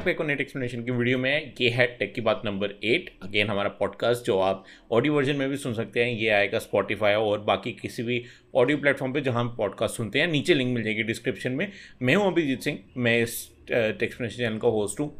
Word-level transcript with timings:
आपका 0.00 0.10
एक 0.10 0.20
net 0.22 0.40
explanation 0.40 0.82
की 0.84 0.90
वीडियो 0.90 1.16
में 1.18 1.52
ये 1.60 1.68
है 1.70 1.86
टेक 1.98 2.12
की 2.14 2.20
बात 2.20 2.42
नंबर 2.44 2.70
एट 2.84 3.10
अगेन 3.22 3.48
हमारा 3.48 3.68
पॉडकास्ट 3.80 4.26
जो 4.26 4.38
आप 4.40 4.64
ऑडियो 4.92 5.14
वर्जन 5.14 5.36
में 5.36 5.48
भी 5.50 5.56
सुन 5.56 5.74
सकते 5.74 6.04
हैं 6.04 6.12
ये 6.12 6.28
आएगा 6.28 6.58
स्पॉटीफाई 6.58 7.14
और 7.14 7.40
बाकी 7.48 7.72
किसी 7.72 8.02
भी 8.02 8.22
ऑडियो 8.54 8.78
प्लेटफॉर्म 8.78 9.12
पे 9.12 9.20
जहाँ 9.20 9.40
हम 9.40 9.48
पॉडकास्ट 9.56 9.96
सुनते 9.96 10.20
हैं। 10.20 10.26
नीचे 10.26 10.54
लिंक 10.54 10.74
मिल 10.74 10.82
जाएगी 10.84 11.02
डिस्क्रिप्शन 11.02 11.52
में। 11.52 11.66
मैं 12.02 12.14
हूँ 12.14 12.26
अभिजीत 12.26 12.62
सिंह 12.62 12.78
मैं 12.96 13.18
इस 13.22 13.36
टेक 13.68 14.02
एक्सप्लेनेशन 14.02 14.36
चैनल 14.38 14.58
का 14.58 14.68
होस्ट 14.68 15.00
हूँ। 15.00 15.12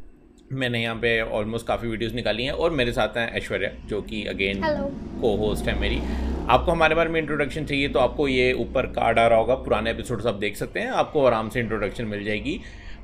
मैंने 0.51 0.81
यहाँ 0.81 0.95
पे 1.01 1.19
ऑलमोस्ट 1.21 1.67
काफ़ी 1.67 1.89
वीडियोस 1.89 2.13
निकाली 2.13 2.43
हैं 2.43 2.51
और 2.53 2.71
मेरे 2.71 2.91
साथ 2.91 3.17
हैं 3.17 3.31
ऐश्वर्या 3.33 3.71
जो 3.87 4.01
कि 4.01 4.25
अगेन 4.27 4.61
को 5.21 5.35
होस्ट 5.37 5.67
है 5.67 5.79
मेरी। 5.79 6.01
आपको 6.49 6.71
हमारे 6.71 6.95
बारे 6.95 7.09
में 7.09 7.19
इंट्रोडक्शन 7.19 7.65
चाहिए 7.65 7.89
तो 7.89 7.99
आपको 7.99 8.27
ये 8.27 8.51
ऊपर 8.59 8.85
कार्ड 8.93 9.19
आ 9.19 9.27
रहा 9.27 9.39
होगा। 9.39 9.55
पुराने 9.55 9.91
एपिसोड्स 9.91 10.25
आप 10.25 10.35
देख 10.35 10.55
सकते 10.57 10.79
हैं। 10.79 10.87
आपको 11.01 11.25
आराम 11.25 11.49
से 11.49 11.59
इंट्रोडक्शन 11.59 12.05
मिल 12.05 12.23
जाएगी। 12.23 12.61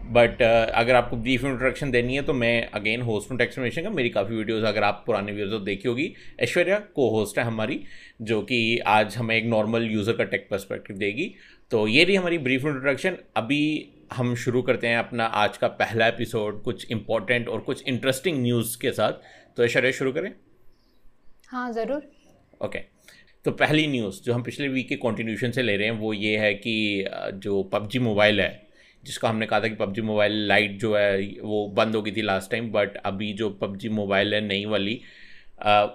बट 0.08 0.34
uh, 0.34 0.72
अगर 0.74 0.96
आपको 0.96 1.16
ब्रीफ 1.18 1.44
इंट्रोडक्शन 1.46 1.92
देनी 1.92 2.16
है 2.16 2.22
तो 2.22 2.34
मैं 2.34 2.70
अगेन 2.72 3.02
होस्ट 3.02 3.32
हूँ 3.32 3.38
टेक्समेशन 3.38 3.84
का। 3.84 3.90
मेरी 3.90 4.10
काफ़ी 4.10 4.36
वीडियोस 4.36 4.64
अगर 4.66 4.84
आप 4.84 5.04
पुराने 5.06 5.32
वीडियोस 5.32 5.52
तो 5.52 5.60
देखी 5.60 5.88
होगी। 5.88 6.14
ऐश्वर्या 6.40 6.80
को 6.96 7.10
होस्ट 7.10 7.40
है 7.40 7.46
हमारी 7.46 7.80
जो 8.22 8.42
कि 8.42 8.78
आज 8.88 9.16
हमें 9.18 9.36
एक 9.36 9.46
नॉर्मल 9.46 9.86
यूज़र 9.86 10.14
का 10.14 10.24
टेक 10.26 10.48
पर्सपेक्टिव 10.52 10.98
देगी। 10.98 11.34
तो 11.72 11.88
ये 11.88 12.04
रही 12.04 12.16
हमारी 12.16 12.38
ब्रीफ 12.40 12.66
इंट्रोडक्शन 12.66 13.18
अभी 13.38 13.64
हम 14.14 14.36
शुरू 14.36 14.62
करते 14.62 14.88
हैं 14.88 14.98
अपना 14.98 15.26
आज 15.26 15.58
का 15.58 15.68
पहला 15.80 16.08
एपिसोड 16.08 16.62
कुछ 16.64 16.92
इंपॉर्टेंट 16.92 17.48
और 17.48 17.60
कुछ 17.62 17.84
इंटरेस्टिंग 17.88 18.42
न्यूज़ 18.42 18.78
के 18.82 18.92
साथ। 18.92 19.14
तो 19.58 19.64
ऐश्वर्या 19.64 19.92
शुरू 19.94 20.12
करें। 20.12 20.32
हाँ 21.48 21.72
ज़रूर। 21.74 22.10
ओके 22.62 22.80
तो 23.46 23.52
पहली 23.54 23.88
न्यूज़ 23.88 24.22
जो 24.24 24.34
हम 24.34 24.44
पिछले 24.44 24.68
वीक 24.68 24.88
के 24.90 24.96
कॉन्टिन्यूशन 24.98 25.52
से 25.52 25.62
ले 25.64 25.76
रहे 25.78 25.88
हैं 25.88 25.98
वो 25.98 26.14
ये 26.14 26.38
है 26.38 26.54
कि 26.56 27.06
जो 27.36 27.62
पबजी 27.74 28.00
मोबाइल 28.00 28.42
है 28.42 28.67
जिसका 29.08 29.30
हमने 29.30 29.46
कहा 29.46 29.60
था 29.60 29.68
कि 29.68 29.76
पबजी 29.76 30.02
मोबाइल 30.04 30.34
लाइट 30.48 30.78
जो 30.80 30.96
है, 30.96 31.18
वो 31.42 31.68
बंद 31.78 31.96
हो 31.96 32.02
गई 32.02 32.12
थी 32.12 32.22
लास्ट 32.22 32.52
टाइम 32.52 32.70
बट 32.72 32.98
अभी 33.06 33.32
जो 33.34 33.50
पबजी 33.62 33.90
मोबाइल 33.92 34.34
है 34.34 34.42
नई 34.42 34.66
वाली 34.66 35.00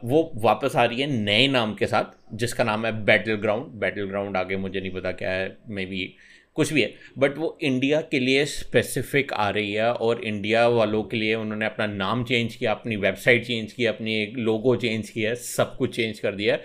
वो 0.05 0.30
वापस 0.36 0.77
आ 0.77 0.84
रही 0.84 1.00
है 1.00 1.06
नए 1.12 1.46
नाम 1.48 1.74
के 1.74 1.86
साथ, 1.86 2.05
जिसका 2.34 2.64
नाम 2.64 2.86
है 2.86 2.92
बैटल 3.05 3.34
ग्राउंड 3.36 3.66
बैटल 3.80 4.06
ग्राउंड 4.06 4.36
आगे 4.36 4.56
मुझे 4.56 4.80
नहीं 4.80 4.90
पता 4.90 5.12
क्या 5.12 5.30
है 5.30 5.56
मे 5.68 5.84
बी 5.86 6.14
कुछ 6.56 6.72
भी 6.72 6.83
है। 6.83 6.94
बट 7.18 7.36
वो 7.38 7.56
इंडिया 7.62 8.00
के 8.10 8.18
लिए 8.20 8.44
स्पेसिफिक 8.46 9.33
आ 9.33 9.48
रही 9.50 9.72
है 9.72 9.92
और 9.92 10.24
इंडिया 10.24 10.66
वालों 10.68 11.02
के 11.02 11.16
लिए 11.16 11.34
उन्होंने 11.34 11.66
अपना 11.66 11.86
नाम 11.86 12.24
चेंज 12.24 12.55
किया, 12.55 12.70
अपनी 12.72 12.96
वेबसाइट 12.96 13.46
चेंज 13.46 13.72
की, 13.72 13.86
अपनी 13.86 14.27
लोगो 14.38 14.74
चेंज 14.77 15.10
किया 15.10 15.34
सब 15.34 15.77
कुछ 15.77 15.94
चेंज 15.96 16.18
कर 16.20 16.34
दिया 16.34 16.58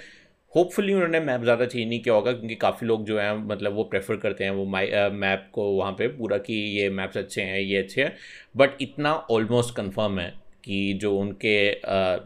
होपफुली 0.55 0.93
उन्होंने 0.93 1.19
मैप 1.19 1.41
ज़्यादा 1.43 1.65
चेंज 1.65 1.87
नहीं 1.89 1.99
किया 1.99 2.15
होगा 2.15 2.31
क्योंकि 2.31 2.55
काफ़ी 2.55 2.87
लोग 2.87 3.05
जो 3.05 3.19
हैं 3.19 3.33
मतलब 3.47 3.73
वो 3.73 3.83
प्रेफर 3.83 4.15
करते 4.15 4.43
हैं 4.43 4.51
वो 4.51 4.65
माई 4.65 4.91
मैप 5.13 5.49
को 5.53 5.71
वहाँ 5.71 5.91
पे 5.91 6.07
पूरा 6.07 6.37
कि 6.37 6.53
ये 6.53 6.89
मैप्स 6.89 7.17
अच्छे 7.17 7.41
हैं 7.41 7.59
ये 7.59 7.77
अच्छे 7.77 8.03
हैं। 8.03 8.15
बट 8.57 8.81
इतना 8.81 9.13
ऑलमोस्ट 9.31 9.75
कन्फर्म 9.75 10.19
है 10.19 10.29
कि 10.65 10.93
जो 10.93 11.15
उनके 11.17 11.57
uh, 11.73 12.19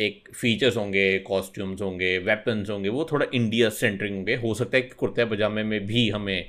एक 0.00 0.28
फीचर्स 0.34 0.76
होंगे 0.76 1.18
कॉस्ट्यूम्स 1.18 1.82
होंगे 1.82 2.18
वेपन्स 2.18 2.70
होंगे 2.70 2.88
वो 2.88 3.06
थोड़ा 3.12 3.26
इंडिया 3.34 3.68
सेंटरिंग 3.70 4.16
होंगे। 4.16 4.34
हो 4.34 4.54
सकता 4.54 4.76
है 4.76 4.82
कि 4.82 4.94
कुर्ते 4.98 5.24
पजामे 5.24 5.62
में 5.62 5.86
भी 5.86 6.08
हमें 6.10 6.48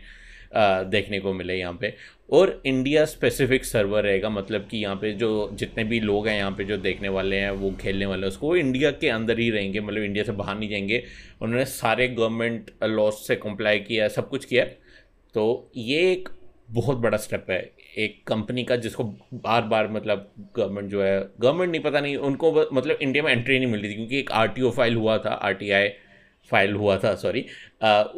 देखने 0.54 1.20
को 1.20 1.34
मिले 1.34 1.56
यहाँ 1.56 1.78
पे। 1.82 1.94
और 2.30 2.62
इंडिया 2.66 3.04
स्पेसिफिक 3.06 3.66
सर्वर 3.66 4.04
रहेगा 4.04 4.30
मतलब 4.30 4.68
कि 4.68 4.78
यहाँ 4.78 4.96
पे 4.96 5.12
जो 5.14 5.50
जितने 5.54 5.84
भी 5.84 6.00
लोग 6.00 6.28
हैं 6.28 6.38
यहाँ 6.38 6.52
पे 6.52 6.64
जो 6.64 6.78
देखने 6.78 7.10
वाले 7.10 7.36
हैं, 7.36 7.52
वो 7.52 7.72
खेलने 7.82 8.06
वाले 8.06 8.22
हैं, 8.22 8.28
उसको 8.28 8.48
वो 8.48 8.56
इंडिया 8.56 8.92
के 8.94 9.10
अंदर 9.10 9.40
ही 9.40 9.50
रहेंगे 9.50 9.80
मतलब 9.80 10.04
इंडिया 10.04 10.24
से 10.24 10.32
बाहर 10.34 10.58
नहीं 10.58 10.70
जाएँगे। 10.70 11.04
उन्होंने 11.42 11.66
सारे 11.66 12.08
गवर्नमेंट 12.10 12.72
लॉस 12.84 13.28
से 13.28 13.36
कंप्लाई 13.38 13.80
किया 13.82 14.08
सब 14.10 14.30
कुछ 14.30 14.46
किया 14.46 14.66
तो 15.36 15.72
ये 15.78 16.12
एक 16.12 16.30
बहुत 16.72 16.98
बड़ा 16.98 17.18
स्टेप 17.18 17.46
है, 17.50 17.59
एक 17.98 18.24
कंपनी 18.28 18.64
का 18.64 18.76
जिसको 18.76 19.04
बार 19.36 19.62
बार 19.64 19.88
मतलब 19.92 20.31
गवर्नमेंट 20.56 20.90
जो 20.92 21.02
है 21.03 21.19
गवर्नमेंट 21.40 21.72
नहीं, 21.72 21.81
पता 21.81 22.00
नहीं, 22.00 22.16
उनको 22.18 22.52
मतलब 22.74 22.98
इंडिया 23.02 23.24
में 23.24 23.31
एंट्री 23.31 23.58
नहीं 23.59 23.68
मिल 23.68 23.81
रही 23.81 23.90
थी, 23.90 23.96
क्योंकि 23.96 24.19
एक 24.19 24.31
आर 24.31 24.53
फ़ाइल 24.69 24.96
हुआ 24.96 25.18
था 25.18 25.30
आर 25.30 25.53
फ़ाइल 26.51 26.73
हुआ 26.73 26.97
था 26.97 27.13
सॉरी 27.16 27.45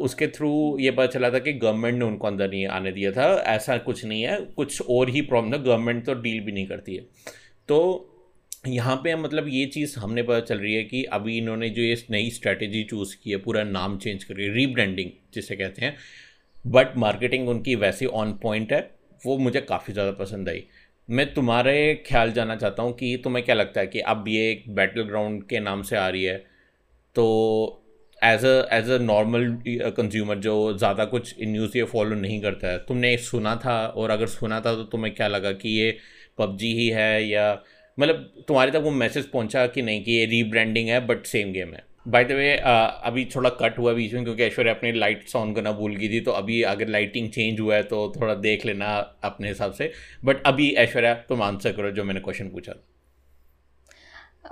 उसके 0.00 0.26
थ्रू 0.28 0.50
ये 0.80 0.90
पता 0.90 1.06
चला 1.08 1.30
था 1.30 1.38
कि 1.38 1.52
गवर्नमेंट 1.54 1.98
ने 1.98 2.04
उनको 2.04 2.26
अंदर 2.26 2.50
नहीं 2.50 2.66
आने 2.68 2.92
दिया 2.92 3.12
था, 3.12 3.26
ऐसा 3.46 3.76
कुछ 3.78 4.04
नहीं 4.04 4.22
है, 4.22 4.40
कुछ 4.56 4.82
और 4.82 5.10
ही 5.10 5.20
प्रॉब्लम 5.22 5.54
है 5.54 5.62
गवर्नमेंट 5.62 6.04
तो 6.06 6.14
डील 6.16 6.40
भी 6.40 6.52
नहीं 6.52 6.66
करती 6.66 6.96
है. 6.96 7.06
तो 7.68 8.14
यहाँ 8.66 8.96
पे 9.04 9.14
मतलब 9.16 9.48
ये 9.48 9.64
चीज़ 9.68 9.98
हमने 9.98 10.22
पता 10.22 10.40
चल 10.42 10.58
रही 10.58 10.74
है 10.74 10.82
कि 10.84 11.02
अभी 11.12 11.36
इन्होंने 11.38 11.68
जो 11.70 11.82
ये 11.82 11.96
नई 12.10 12.30
स्ट्रैटेजी 12.30 12.82
चूज़ 12.84 13.16
की 13.22 13.30
है, 13.30 13.36
पूरा 13.38 13.62
नाम 13.64 13.96
चेंज 13.98 14.24
कर 14.24 14.34
रही 14.34 14.46
है 14.46 14.52
रीब्रांडिंग 14.54 15.10
जिसे 15.34 15.56
कहते 15.56 15.84
हैं. 15.84 15.96
बट 16.66 16.96
मार्केटिंग 16.98 17.48
उनकी 17.48 17.74
वैसे 17.76 18.06
ऑन 18.06 18.32
पॉइंट 18.42 18.72
है, 18.72 18.80
वो 19.22 19.36
मुझे 19.38 19.60
काफ़ी 19.62 19.92
ज़्यादा 19.92 20.12
पसंद 20.14 20.48
आई. 20.48 20.64
मैं 21.08 21.32
तुम्हारे 21.34 21.94
ख्याल 22.06 22.32
जाना 22.32 22.56
चाहता 22.56 22.82
हूँ 22.82 22.92
कि 22.94 23.16
तुम्हें 23.24 23.44
क्या 23.44 23.54
लगता 23.54 23.80
है 23.80 23.86
कि 23.86 24.00
अब 24.06 24.24
ये 24.28 24.50
एक 24.50 24.64
बैटल 24.74 25.02
ग्राउंड 25.02 25.42
के 25.48 25.60
नाम 25.60 25.82
से 25.82 25.96
आ 25.96 26.08
रही 26.08 26.24
है 26.24 26.36
तो 27.16 27.24
as 28.22 28.44
a 28.44 28.68
as 28.72 28.90
a 28.90 28.98
normal 29.00 29.44
consumer 29.96 30.38
जो 30.40 30.54
ज़्यादा 30.78 31.04
कुछ 31.06 31.34
न्यूज़ 31.42 31.76
ये 31.78 31.84
फॉलो 31.86 32.16
नहीं 32.16 32.40
करता 32.42 32.68
है। 32.68 32.78
तुमने 32.78 33.16
सुना 33.16 33.54
था 33.56 33.76
और 33.86 34.10
अगर 34.10 34.26
सुना 34.28 34.60
था 34.60 34.74
तो 34.74 34.84
तुम्हें 34.86 35.14
क्या 35.14 35.28
लगा 35.28 35.52
कि 35.54 35.68
ये 35.70 35.96
पबजी 36.38 36.72
ही 36.74 36.88
है 36.90 37.26
या 37.26 37.52
मतलब 37.98 38.44
तुम्हारे 38.48 38.70
तक 38.70 38.80
वो 38.84 38.90
मैसेज 38.92 39.24
पहुँचा 39.26 39.66
कि 39.66 39.82
नहीं 39.82 40.02
कि 40.04 40.12
ये 40.12 40.24
रीब्रांडिंग 40.26 40.88
है 40.88 41.06
बट 41.06 41.24
सेम 41.26 41.52
गेम 41.52 41.74
है। 41.74 41.86
बाय 42.08 42.24
द 42.24 42.32
वे 42.32 42.52
अभी 42.56 43.24
थोड़ा 43.34 43.50
कट 43.52 43.78
हुआ 43.78 43.92
बीच 43.92 44.12
में 44.14 44.24
क्योंकि 44.24 44.42
ऐश्वर्या 44.42 44.74
अपनी 44.74 44.92
लाइट्स 44.92 45.36
ऑन 45.36 45.54
करना 45.54 45.72
भूल 45.72 45.96
गई 45.96 46.08
थी 46.08 46.20
तो 46.20 46.30
अभी 46.32 46.60
अगर 46.64 46.88
लाइटिंग 46.88 47.28
चेंज 47.30 47.60
हुआ 47.60 47.74
है 47.74 47.82
तो 47.84 48.12
थोड़ा 48.16 48.34
देख 48.36 48.66
लेना 48.66 48.96
अपने 49.24 49.48
हिसाब 49.48 49.72
से। 49.72 49.92
बट 50.24 50.42
अभी 50.46 50.70
ऐश्वर्या 50.78 51.14
तुम 51.28 51.42
आंसर 51.42 51.72
करो 51.72 51.90
जो 51.90 52.04
मैंने 52.04 52.20
क्वेश्चन 52.20 52.48
पूछा 52.48 52.72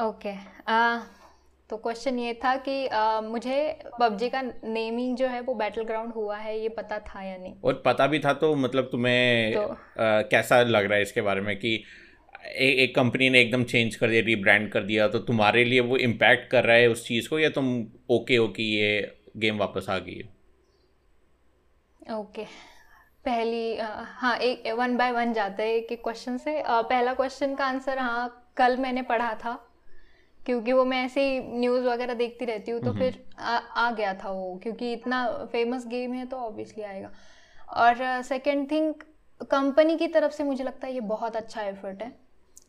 ओके 0.00 0.28
okay. 0.28 0.37
uh... 0.69 1.25
तो 1.71 1.77
क्वेश्चन 1.77 2.19
ये 2.19 2.32
था 2.44 2.54
कि 2.56 2.87
आ, 2.87 3.21
मुझे 3.21 3.56
पबजी 4.00 4.28
का 4.31 4.43
नेमिंग 4.65 5.16
जो 5.16 5.27
है 5.28 5.41
वो 5.41 5.54
बैटल 5.54 5.84
ग्राउंड 5.84 6.12
हुआ 6.12 6.37
है 6.37 6.59
ये 6.60 6.69
पता 6.69 6.99
था 6.99 7.22
या 7.22 7.37
नहीं? 7.37 7.54
और 7.65 7.82
पता 7.87 8.06
भी 8.06 8.19
था 8.19 8.32
तो 8.32 8.54
मतलब 8.54 8.88
तुम्हें 8.93 9.54
तो, 9.54 9.62
आ, 9.62 9.76
कैसा 10.31 10.62
लग 10.62 10.84
रहा 10.84 10.97
है 10.97 11.03
इसके 11.03 11.21
बारे 11.21 11.41
में 11.41 11.56
कि 11.59 11.75
ए, 12.44 12.69
एक 12.84 12.94
कंपनी 12.97 13.31
ने 13.31 13.41
एकदम 13.41 13.65
चेंज 13.65 13.97
कर 13.97 14.10
दिया 14.10 14.22
रीब्रांड 14.26 14.71
कर 14.72 14.82
दिया 14.82 15.09
तो 15.09 15.19
तुम्हारे 15.19 15.65
लिए 15.65 15.81
वो 15.81 15.97
इम्पैक्ट 15.97 16.50
कर 16.50 16.65
रहा 16.65 16.76
है 16.76 16.88
उस 16.88 17.06
चीज़ 17.09 17.28
को 17.28 17.38
या 17.38 17.49
तुम 17.50 17.75
ओके 18.10 18.37
हो 18.37 18.49
कि 18.49 18.62
ये 18.62 18.91
गेम 19.37 19.59
वापस 19.59 19.87
आ 19.91 19.99
गई 19.99 20.15
है? 20.15 20.34
ओके 22.19 22.44
पहली 23.25 23.76
हाँ 24.21 24.37
एक 24.38 24.66
वन 24.78 24.97
बाय 24.97 25.12
वन 25.12 25.32
जाते 25.32 25.62
हैं 25.62 25.75
एक 25.75 26.03
क्वेश्चन 26.03 26.37
से। 26.38 26.62
पहला 26.69 27.15
क्वेश्चन 27.15 27.55
का 27.55 27.66
आंसर 27.66 27.99
हाँ 27.99 28.53
कल 28.56 28.76
मैंने 28.76 29.03
पढ़ा 29.03 29.34
था। 29.34 29.62
क्योंकि 30.47 30.73
वो 30.73 30.84
मैं 30.84 31.05
ऐसे 31.05 31.23
ही 31.23 31.39
न्यूज़ 31.59 31.84
वगैरह 31.84 32.15
देखती 32.15 32.45
रहती 32.45 32.71
हूँ 32.71 32.81
तो 32.81 32.91
हम्म। 32.91 32.99
फिर 32.99 33.25
आ, 33.39 33.57
आ 33.57 33.91
गया 33.91 34.12
था 34.15 34.31
वो 34.31 34.55
क्योंकि 34.62 34.93
इतना 34.93 35.27
फ़ेमस 35.53 35.87
गेम 35.87 36.12
है 36.12 36.27
तो 36.27 36.37
ऑब्वियसली 36.39 36.84
आएगा 36.84 37.11
और 37.77 38.23
सेकंड 38.25 38.71
थिंग 38.71 38.95
कंपनी 39.51 39.97
की 39.97 40.06
तरफ़ 40.09 40.33
से 40.33 40.45
मुझे 40.45 40.65
लगता 40.65 40.87
है 40.87 40.93
ये 40.95 41.01
बहुत 41.09 41.37
अच्छा 41.37 41.62
एफर्ट 41.62 42.03
है 42.03 42.12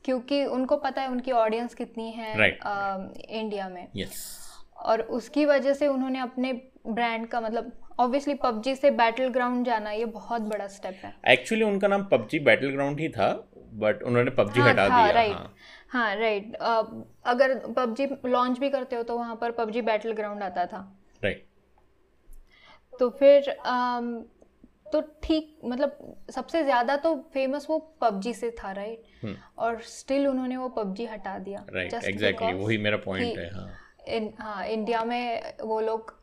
क्योंकि 0.05 0.43
उनको 0.47 0.77
पता 0.79 1.01
है 1.01 1.09
उनकी 1.09 1.31
ऑडियंस 1.33 1.73
कितनी 1.73 2.11
है 2.11 2.33
right. 2.35 2.65
आ, 2.65 2.97
इंडिया 3.31 3.69
में 3.69 3.87
yes. 3.97 4.15
और 4.77 5.01
उसकी 5.11 5.45
वजह 5.45 5.73
से 5.73 5.87
उन्होंने 5.87 6.19
अपने 6.19 6.53
ब्रांड 6.87 7.27
का 7.27 7.41
मतलब 7.41 7.71
ऑब्वियसली 7.99 8.33
पबजी 8.33 8.75
से 8.75 8.89
बैटल 8.93 9.27
ग्राउंड 9.29 9.65
जाना 9.65 9.91
ये 9.91 10.05
बहुत 10.07 10.41
बड़ा 10.43 10.67
स्टेप 10.69 10.99
है 11.03 11.13
एक्चुअली 11.27 11.63
उनका 11.63 11.87
नाम 11.87 12.03
पबजी 12.11 12.39
बैटल 12.41 12.71
ग्राउंड 12.71 12.99
ही 12.99 13.09
था 13.09 13.31
बट 13.75 14.03
उन्होंने 14.03 14.31
पबजी 14.31 14.59
हाँ, 14.59 14.69
हटा 14.69 14.87
दिया 14.87 15.09
राइट 15.11 15.33
हाँ. 15.33 15.53
हाँ 15.89 16.15
राइट 16.15 16.55
अगर 16.55 17.55
पबजी 17.67 18.07
लॉन्च 18.25 18.59
भी 18.59 18.69
करते 18.69 18.95
हो 18.95 19.03
तो 19.03 19.17
वहाँ 19.17 19.35
पर 19.35 19.51
पबजी 19.53 19.81
बैटल 19.83 20.11
ग्राउंड 20.13 20.43
आता 20.43 20.65
था। 20.65 20.79
राइट 21.21 21.45
तो 22.93 23.09
फिर 23.09 23.51
तो 24.91 25.01
ठीक 25.23 25.59
मतलब 25.65 26.15
सबसे 26.31 26.63
ज़्यादा 26.63 26.95
तो 26.97 27.13
फ़ेमस 27.33 27.65
वो 27.69 27.77
पबजी 28.01 28.33
से 28.33 28.49
था 28.59 28.71
राइट 28.71 29.03
हम्म। 29.23 29.35
और 29.57 29.81
स्टिल 29.83 30.27
उन्होंने 30.27 30.57
वो 30.57 30.67
पबजी 30.69 31.05
हटा 31.05 31.37
दिया। 31.39 31.65
राइट 31.69 31.93
एग्जैक्टली 31.93 32.53
वही 32.53 32.77
मेरा 32.77 32.97
पॉइंट 32.97 33.37
है 33.37 33.49
हाँ। 33.53 33.69
इन 34.07 34.31
हाँ 34.39 34.65
इंडिया 34.67 35.03
में 35.03 35.53
वो 35.61 35.79
लोग 35.81 36.15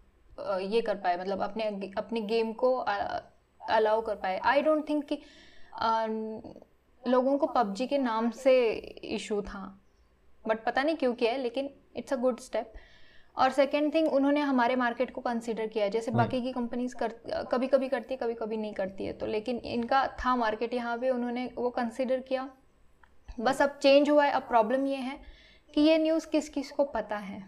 ये 0.63 0.81
कर 0.81 0.95
पाए 0.97 1.17
मतलब 1.17 1.43
अपने 1.43 1.65
अपने 1.99 2.21
गेम 2.23 2.53
को 2.55 2.75
अलाउ 2.77 4.01
कर 4.03 4.15
पाए। 4.15 4.39
आई 4.45 4.63
डोंट 4.63 4.89
थिंक 4.89 5.05
कि 5.05 5.23
लोगों 7.09 7.37
को 7.39 7.47
पबजी 7.47 7.87
के 7.87 7.99
नाम 7.99 8.31
से 8.31 8.55
इशू 9.15 9.41
था। 9.43 9.63
बट 10.45 10.65
पता 10.65 10.83
नहीं 10.83 10.97
क्यों 10.97 11.13
किया 11.15 11.33
है 11.33 11.39
लेकिन 11.43 11.71
इट्स 11.97 12.13
अ 12.13 12.17
गुड 12.17 12.41
स्टेप 12.41 12.73
और 13.37 13.51
सेकेंड 13.51 13.93
थिंग 13.95 14.09
उन्होंने 14.13 14.41
हमारे 14.43 14.77
मार्केट 14.77 15.11
को 15.11 15.21
कंसिडर 15.21 15.67
किया 15.67 15.89
जैसे 15.89 16.11
हाँ। 16.11 16.19
बाकी 16.19 16.41
की 16.43 16.53
कंपनीज़ 16.53 16.95
कर 16.97 17.15
कभी 17.53 17.67
कभी 17.67 17.89
करती 17.89 18.15
है 18.15 18.19
कभी 18.19 18.35
कभी 18.35 18.57
नहीं 18.57 18.75
करती 18.75 19.05
है। 19.05 19.13
तो 19.13 19.27
लेकिन 19.27 19.57
इनका 19.67 20.07
था 20.21 20.35
मार्केट 20.37 20.75
यहाँ 20.75 20.97
पे 20.99 21.11
उन्होंने 21.11 21.49
वो 21.57 21.71
कंसिडर 21.71 22.21
किया। 22.29 22.49
बस 23.41 23.63
अब 23.63 23.79
चेंज 23.83 24.11
हुआ 24.11 24.25
है 24.25 24.33
अब 24.33 24.43
प्रॉब्लम 24.43 24.87
ये 24.87 24.97
है 24.99 25.19
कि 25.75 25.81
ये 25.81 25.97
न्यूज़ 25.99 26.27
किस 26.33 26.49
किस 26.49 26.71
को 26.71 26.85
पता 26.85 27.17
है। 27.19 27.43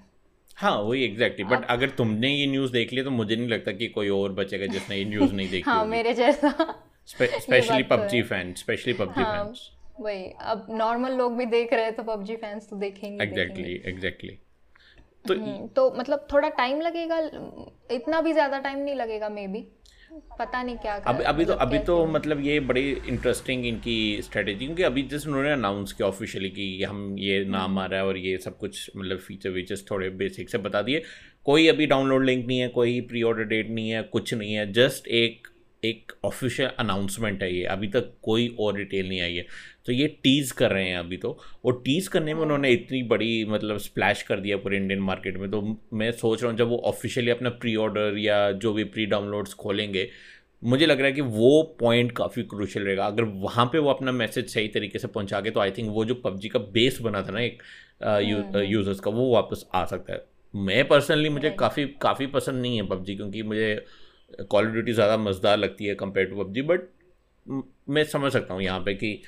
हाँ 0.57 0.77
वही 0.79 1.05
एग्जैक्टली 1.05 1.45
बट 1.45 1.65
अगर 1.71 1.91
तुमने 1.91 2.29
ये 2.29 2.47
न्यूज़ 2.47 2.73
देख 2.73 2.93
लिया 2.93 3.05
तो 3.05 3.11
मुझे 3.11 3.37
नहीं 3.37 3.49
लगता 3.49 3.73
कि 3.73 3.89
कोई 3.89 4.09
और 4.09 4.33
बचेगा 4.33 4.67
जिसने 4.67 4.97
ये 4.97 5.05
न्यूज़ 5.05 5.33
नहीं 5.33 5.49
देखी 5.51 5.63
हाँ 5.71 5.85
मेरे 5.87 6.15
जैसा। 6.15 6.49
Specially 7.09 7.83
PUBG 7.83 8.23
fan 8.23 8.53
specially 8.55 8.93
PUBG 8.93 9.25
fans 9.25 9.71
वही 10.01 10.25
अब 10.41 10.67
नॉर्मल 10.71 11.13
लोग 11.13 11.37
भी 11.37 11.47
देख 11.47 11.73
रहे 11.73 11.85
हैं 11.85 11.95
तो 11.97 12.03
पबजी 12.03 12.37
फैंस 12.37 12.69
तो 12.71 12.77
देखेंगे 12.77 13.23
एग्जैक्टली 13.25 13.83
एग्जैक्टली 13.87 14.39
तो 15.25 15.35
हम्म, 15.35 15.67
तो 15.67 15.95
मतलब 15.99 16.27
थोड़ा 16.33 16.49
टाइम 16.49 16.81
लगेगा 16.81 17.19
इतना 17.91 18.21
भी 18.21 18.33
ज़्यादा 18.33 18.59
टाइम 18.59 18.79
नहीं 18.79 18.95
लगेगा 18.95 19.29
मे 19.29 19.47
बी 19.47 19.67
पता 20.39 20.63
नहीं 20.63 20.77
क्या 20.77 20.95
अभी 20.95 21.25
अभी 21.25 21.45
तो 21.45 21.53
मतलब 21.53 21.67
अभी 21.69 21.79
तो 21.79 22.07
मतलब 22.07 22.41
ये 22.41 22.59
बड़ी 22.61 22.91
इंटरेस्टिंग 23.09 23.67
इनकी 23.67 23.97
स्ट्रेटेजी 24.23 24.67
क्योंकि 24.67 24.83
अभी 24.83 25.03
जस्ट 25.03 25.27
उन्होंने 25.27 25.53
अनाउंस 25.53 25.93
किया 25.93 26.09
ऑफिशियली 26.09 26.51
कि 26.51 26.85
हम 26.85 27.17
ये 27.19 27.45
नाम 27.45 27.65
हम्म। 27.65 27.79
आ 27.79 27.87
रहा 27.87 28.01
है 28.01 28.07
और 28.07 28.17
ये 28.17 28.37
सब 28.39 28.57
कुछ 28.59 28.91
मतलब 28.97 29.19
फीचर 29.19 29.51
वीचर्स 29.51 29.85
थोड़े 29.91 30.11
बेसिक 30.17 30.51
से 30.51 30.59
बता 30.59 30.83
दिए। 30.83 31.03
कोई 31.45 31.67
अभी 31.69 31.87
डाउनलोड 31.87 32.25
लिंक 32.25 32.47
नहीं 32.47 32.59
है 32.59 32.69
कोई 32.69 33.01
प्री 33.01 33.23
ऑर्डर 33.23 33.45
डेट 33.45 33.71
नहीं 33.71 33.91
है 33.91 34.03
कुछ 34.03 34.35
नहीं 34.35 34.55
है 34.55 34.73
जस्ट 34.73 35.09
एक 35.09 35.49
एक 35.87 36.13
ऑफिशियल 36.25 36.69
अनाउंसमेंट 36.79 37.43
है 37.43 37.53
ये। 37.55 37.65
अभी 37.67 37.89
तक 37.89 38.13
कोई 38.23 38.55
और 38.61 38.77
डिटेल 38.77 39.09
नहीं 39.09 39.21
आई 39.21 39.35
है। 39.35 39.47
तो 39.87 39.93
ये 39.93 40.07
टीज़ 40.23 40.53
कर 40.55 40.71
रहे 40.71 40.89
हैं 40.89 40.99
अभी 40.99 41.17
तो। 41.17 41.39
और 41.65 41.83
टीज़ 41.85 42.09
करने 42.11 42.35
में 42.35 42.41
उन्होंने 42.43 42.71
इतनी 42.73 43.03
बड़ी 43.05 43.45
मतलब 43.49 43.79
स्प्लैश 43.81 44.23
कर 44.23 44.41
दिया 44.41 44.57
पूरे 44.57 44.77
इंडियन 44.77 45.01
मार्केट 45.03 45.37
में। 45.37 45.51
तो 45.51 45.63
मैं 45.93 46.11
सोच 46.15 46.43
रहा 46.43 46.51
हूँ 46.51 46.59
जब 46.59 46.69
वो 46.69 46.79
ऑफिशियली 46.87 47.31
अपना 47.31 47.51
प्री 47.61 47.77
ऑर्डर 47.79 48.19
या 48.19 48.51
जो 48.55 48.73
भी 48.73 48.85
प्री 48.87 49.07
डाउनलोड्स 49.07 49.55
खोलेंगे 49.55 50.09
मुझे 50.63 50.87
लग 50.87 50.99
रहा 50.99 51.07
है 51.07 51.13
कि 51.13 51.21
वो 51.21 51.63
पॉइंट 51.81 52.13
काफ़ी 52.13 52.43
क्रूशल 52.45 52.83
रहेगा। 52.83 53.07
अगर 53.07 53.25
वहाँ 53.43 53.65
पे 53.73 53.79
वो 53.79 53.91
अपना 53.91 54.13
मैसेज 54.13 54.49
सही 54.51 54.69
तरीके 54.69 54.99
से 54.99 55.09
पहुँचा 55.09 55.41
के 55.41 55.51
तो 55.51 55.61
आई 55.61 55.71
थिंक 55.71 55.91
वो 55.91 56.05
जो 56.05 56.15
पबजी 56.15 56.49
का 56.49 56.59
बेस 56.73 57.01
बना 57.03 57.23
था 57.23 57.33
ना 57.33 57.41
एक 57.41 57.63
यूज़र्स 58.65 59.01
का 59.01 59.11
वो 59.11 59.31
वापस 59.33 59.65
आ 59.75 59.85
सकता 59.85 60.13
है। 60.13 60.25
मैं 60.55 60.87
पर्सनली 60.89 61.29
मुझे 61.29 61.51
काफ़ी 61.51 61.85
काफ़ी 62.03 62.27
पसंद 62.27 62.63
नहीं 62.63 62.77
है 62.77 62.87
पबजी 62.87 63.17
क्योंकि 63.17 63.43
मुझे 63.43 63.75
कॉल 64.31 64.67
ऑफ़ 64.67 64.73
ड्यूटी 64.73 64.93
ज़्यादा 64.93 65.17
मज़ेदार 65.19 65.57
लगती 65.59 65.87
है 65.87 65.95
कंपेयर 65.95 66.27
टू 66.27 66.37
पबजी 66.37 66.63
बट 66.63 66.89
मैं 67.89 68.05
समझ 68.07 68.33
सकता 68.33 68.55
हूँ 68.55 68.63
यहाँ 68.63 68.81
पे 68.81 68.95
कि 68.95 69.21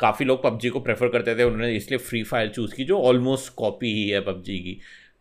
काफ़ी 0.00 0.24
लोग 0.24 0.42
पबजी 0.42 0.68
को 0.68 0.80
प्रेफर 0.80 1.08
करते 1.08 1.34
थे 1.36 1.44
उन्होंने 1.44 1.74
इसलिए 1.76 1.98
फ्री 2.00 2.22
फायर 2.24 2.48
चूज़ 2.48 2.74
की 2.74 2.84
जो 2.84 3.00
ऑलमोस्ट 3.02 3.52
कॉपी 3.56 3.92
ही 3.94 4.08
है 4.08 4.20
पबजी 4.22 4.58
की। 4.58 4.78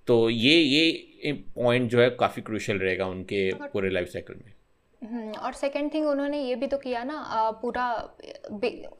तो 0.07 0.29
ये 0.29 0.55
ये 0.55 1.31
पॉइंट 1.55 1.89
जो 1.91 2.01
है 2.01 2.09
काफ़ी 2.19 2.41
क्रूशल 2.41 2.77
रहेगा 2.77 3.05
उनके 3.07 3.49
पूरे 3.63 3.89
लाइफ 3.89 4.07
साइकिल 4.07 4.35
में। 4.35 4.51
हम्म, 5.01 5.31
और 5.31 5.53
सेकंड 5.53 5.93
थिंग 5.93 6.07
उन्होंने 6.07 6.41
ये 6.41 6.55
भी 6.55 6.67
तो 6.67 6.77
किया 6.77 7.03
ना 7.03 7.49
पूरा 7.61 7.87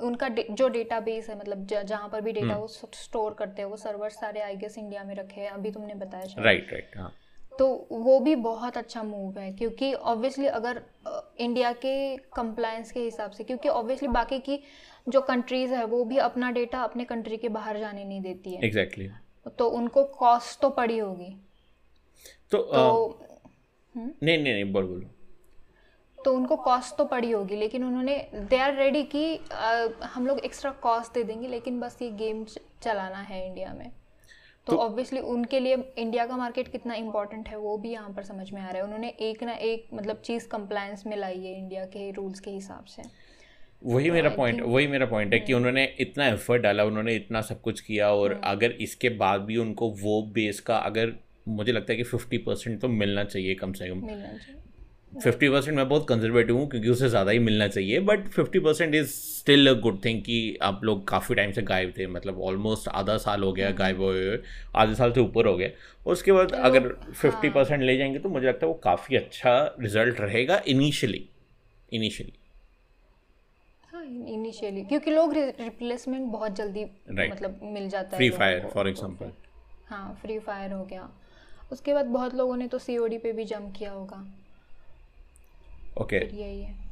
उनका 0.01 0.27
जो 0.29 0.67
डेटा 0.69 0.99
बेस 0.99 1.29
है 1.29 1.37
मतलब 1.39 1.65
जहाँ 1.65 2.09
पर 2.09 2.21
भी 2.21 2.31
डेटा 2.31 2.45
हम्म। 2.45 2.55
वो 2.55 2.67
स्टोर 2.95 3.33
करते 3.33 3.61
हैं 3.61 3.69
वो 3.69 3.77
सर्वर 3.77 4.09
सारे 4.11 4.41
आई 4.41 4.55
गेस 4.55 4.77
इंडिया 4.77 5.03
में 5.03 5.13
रखे 5.15 5.41
हैं 5.41 5.49
अभी 5.49 5.71
तुमने 5.71 5.95
बताया 5.95 6.43
राइट 6.43 6.71
राइट 6.71 6.97
हाँ। 6.97 7.13
तो 7.59 7.67
वो 7.91 8.19
भी 8.19 8.35
बहुत 8.43 8.77
अच्छा 8.77 9.03
मूव 9.03 9.39
है 9.39 9.51
क्योंकि 9.53 9.93
ऑब्वियसली 9.93 10.45
अगर 10.49 10.81
इंडिया 11.39 11.71
के 11.75 11.95
कंप्लायंस 12.35 12.91
के 12.91 12.99
हिसाब 12.99 13.31
से 13.31 13.43
क्योंकि 13.43 13.69
ऑब्वियसली 13.71 14.07
बाकी 14.09 14.39
की 14.39 14.59
जो 15.07 15.21
कंट्रीज़ 15.23 15.73
है 15.73 15.85
वो 15.85 16.03
भी 16.05 16.17
अपना 16.19 16.51
डेटा 16.51 16.81
अपने 16.83 17.05
कंट्री 17.05 17.37
के 17.37 17.49
बाहर 17.51 17.79
जाने 17.79 18.03
नहीं 18.03 18.21
देती 18.21 18.53
है 18.53 18.65
एग्जैक्टली 18.65 19.05
exactly. 19.05 19.57
तो 19.57 19.67
उनको 19.71 20.03
कॉस्ट 20.19 20.59
तो 20.61 20.69
पड़ी 20.71 20.97
होगी 20.97 21.35
तो, 22.51 22.57
तो 22.57 23.07
आ, 23.07 23.25
हम्म? 23.95 24.11
नहीं 24.23 24.37
नहीं 24.37 24.53
नहीं 24.53 24.71
बोल 24.73 24.85
बोलो 24.85 25.09
तो 26.17 26.33
उनको 26.33 26.55
कॉस्ट 26.57 26.95
तो 26.97 27.05
पड़ी 27.05 27.31
होगी 27.31 27.55
लेकिन 27.55 27.83
उन्होंने 27.83 28.15
दे 28.49 28.57
आर 28.57 28.73
रेडी 28.75 29.03
कि 29.05 29.39
हम 30.05 30.27
लोग 30.27 30.39
एक्स्ट्रा 30.39 30.71
कॉस्ट 30.83 31.13
दे 31.13 31.23
देंगे 31.23 31.47
लेकिन 31.47 31.79
बस 31.79 31.97
ये 32.01 32.09
गेम 32.17 32.43
चलाना 32.81 33.21
है 33.21 33.45
इंडिया 33.47 33.73
में 33.73 33.91
तो 34.67 34.75
ऑब्वियसली 34.77 35.19
तो, 35.19 35.27
उनके 35.27 35.59
लिए 35.59 35.77
इंडिया 35.97 36.25
का 36.25 36.37
मार्केट 36.37 36.67
कितना 36.67 36.93
इंपॉर्टेंट 36.95 37.47
है 37.47 37.57
वो 37.57 37.77
भी 37.77 37.89
यहाँ 37.91 38.09
पर 38.09 38.23
समझ 38.23 38.51
में 38.51 38.61
आ 38.61 38.65
रहा 38.65 38.77
है 38.77 38.83
उन्होंने 38.83 39.09
एक 39.21 39.43
ना 39.43 39.53
एक 39.63 39.87
मतलब 39.93 40.21
चीज़ 40.25 40.47
कंप्लायंस 40.47 41.05
में 41.07 41.15
लाई 41.17 41.39
है 41.39 41.57
इंडिया 41.57 41.85
के 41.87 42.09
रूल्स 42.11 42.39
के 42.39 42.51
हिसाब 42.51 42.85
से 42.85 43.03
वही 43.85 44.11
मेरा 44.11 44.29
पॉइंट 44.29 44.61
वही 44.63 44.87
मेरा 44.87 45.05
पॉइंट 45.05 45.33
है 45.33 45.39
कि 45.39 45.53
हम्म। 45.53 45.57
उन्होंने 45.57 45.83
इतना 45.99 46.27
एफर्ट 46.27 46.61
डाला 46.61 46.83
उन्होंने 46.83 47.15
इतना 47.15 47.41
सब 47.41 47.61
कुछ 47.61 47.81
किया 47.81 48.11
और 48.11 48.33
हम्म। 48.33 48.41
अगर 48.45 48.71
इसके 48.81 49.09
बाद 49.17 49.41
भी 49.41 49.57
उनको 49.57 49.89
वो 50.01 50.21
बेस 50.33 50.59
का 50.59 50.77
अगर 50.83 51.13
मुझे 51.47 51.71
लगता 51.71 51.91
है 51.93 51.97
कि 51.97 52.03
फिफ्टी 52.05 52.37
परसेंट 52.39 52.79
तो 52.81 52.87
मिलना 52.89 53.23
चाहिए 53.25 53.55
कम 53.55 53.73
से 53.73 53.89
कम 53.89 54.07
फिफ्टी 55.21 55.49
परसेंट 55.49 55.77
मैं 55.77 55.89
बहुत 55.89 56.07
कंजर्वेटिव 56.09 56.57
हूँ 56.57 56.69
क्योंकि 56.69 56.89
उसे 56.89 57.09
ज़्यादा 57.09 57.31
ही 57.31 57.39
मिलना 57.39 57.67
चाहिए 57.67 57.99
but 57.99 58.27
fifty 58.27 58.59
percent 58.59 58.95
is 58.95 59.07
still 59.07 59.69
a 59.69 59.73
good 59.79 60.05
thing 60.05 60.21
कि 60.21 60.57
आप 60.61 60.83
लोग 60.83 61.07
काफ़ी 61.07 61.35
टाइम 61.35 61.51
से 61.51 61.61
गायब 61.61 61.93
थे 61.97 62.07
मतलब 62.07 62.41
ऑलमोस्ट 62.41 62.87
आधा 62.87 63.17
साल 63.17 63.43
हो 63.43 63.53
गया। 63.53 63.71
गायब 63.71 64.01
हुए 64.01 64.39
आधे 64.75 64.95
साल 64.95 65.11
से 65.11 65.21
ऊपर 65.21 65.45
हो 65.45 65.57
गया 65.57 65.69
उसके 66.05 66.31
बाद 66.31 66.51
अगर 66.51 66.87
फिफ्टी 67.13 67.49
परसेंट 67.49 67.79
हाँ। 67.79 67.87
ले 67.87 67.97
जाएँगे 67.97 68.19
तो 68.19 68.29
मुझे 68.29 68.47
लगता 68.47 68.65
है 68.65 68.71
वो 68.71 68.79
काफ़ी 68.83 69.15
अच्छा 69.15 69.75
रिज़ल्ट 69.79 70.21
रहेगा 70.21 70.61
इनिशियली 70.67 71.29
इनिशियली 71.93 72.33
इनिशियली 74.33 74.81
क्योंकि 74.81 75.11
लोग 75.11 75.33
रिप्लेसमेंट 75.33 76.27
बहुत 76.27 76.55
जल्दी 76.55 76.83
right. 76.83 77.31
मतलब 77.31 77.59
मिल 77.63 77.89
जाता 77.89 78.07
है 78.07 78.17
फ्री 78.17 78.29
फायर 78.29 78.69
फॉर 78.73 78.87
एग्जांपल 78.89 79.31
हाँ 79.87 80.19
फ्री 80.21 80.39
फायर 80.39 80.71
हो 80.71 80.83
गया 80.83 81.09
उसके 81.71 81.93
बाद 81.93 82.05
बहुत 82.05 82.35
लोगों 82.35 82.57
ने 82.57 82.67
तो 82.67 82.77
सीओडी 82.77 83.17
पे 83.17 83.31
भी 83.31 83.45
जंप 83.45 83.73
किया 83.77 83.91
होगा 83.91 84.25
ओके 86.01 86.19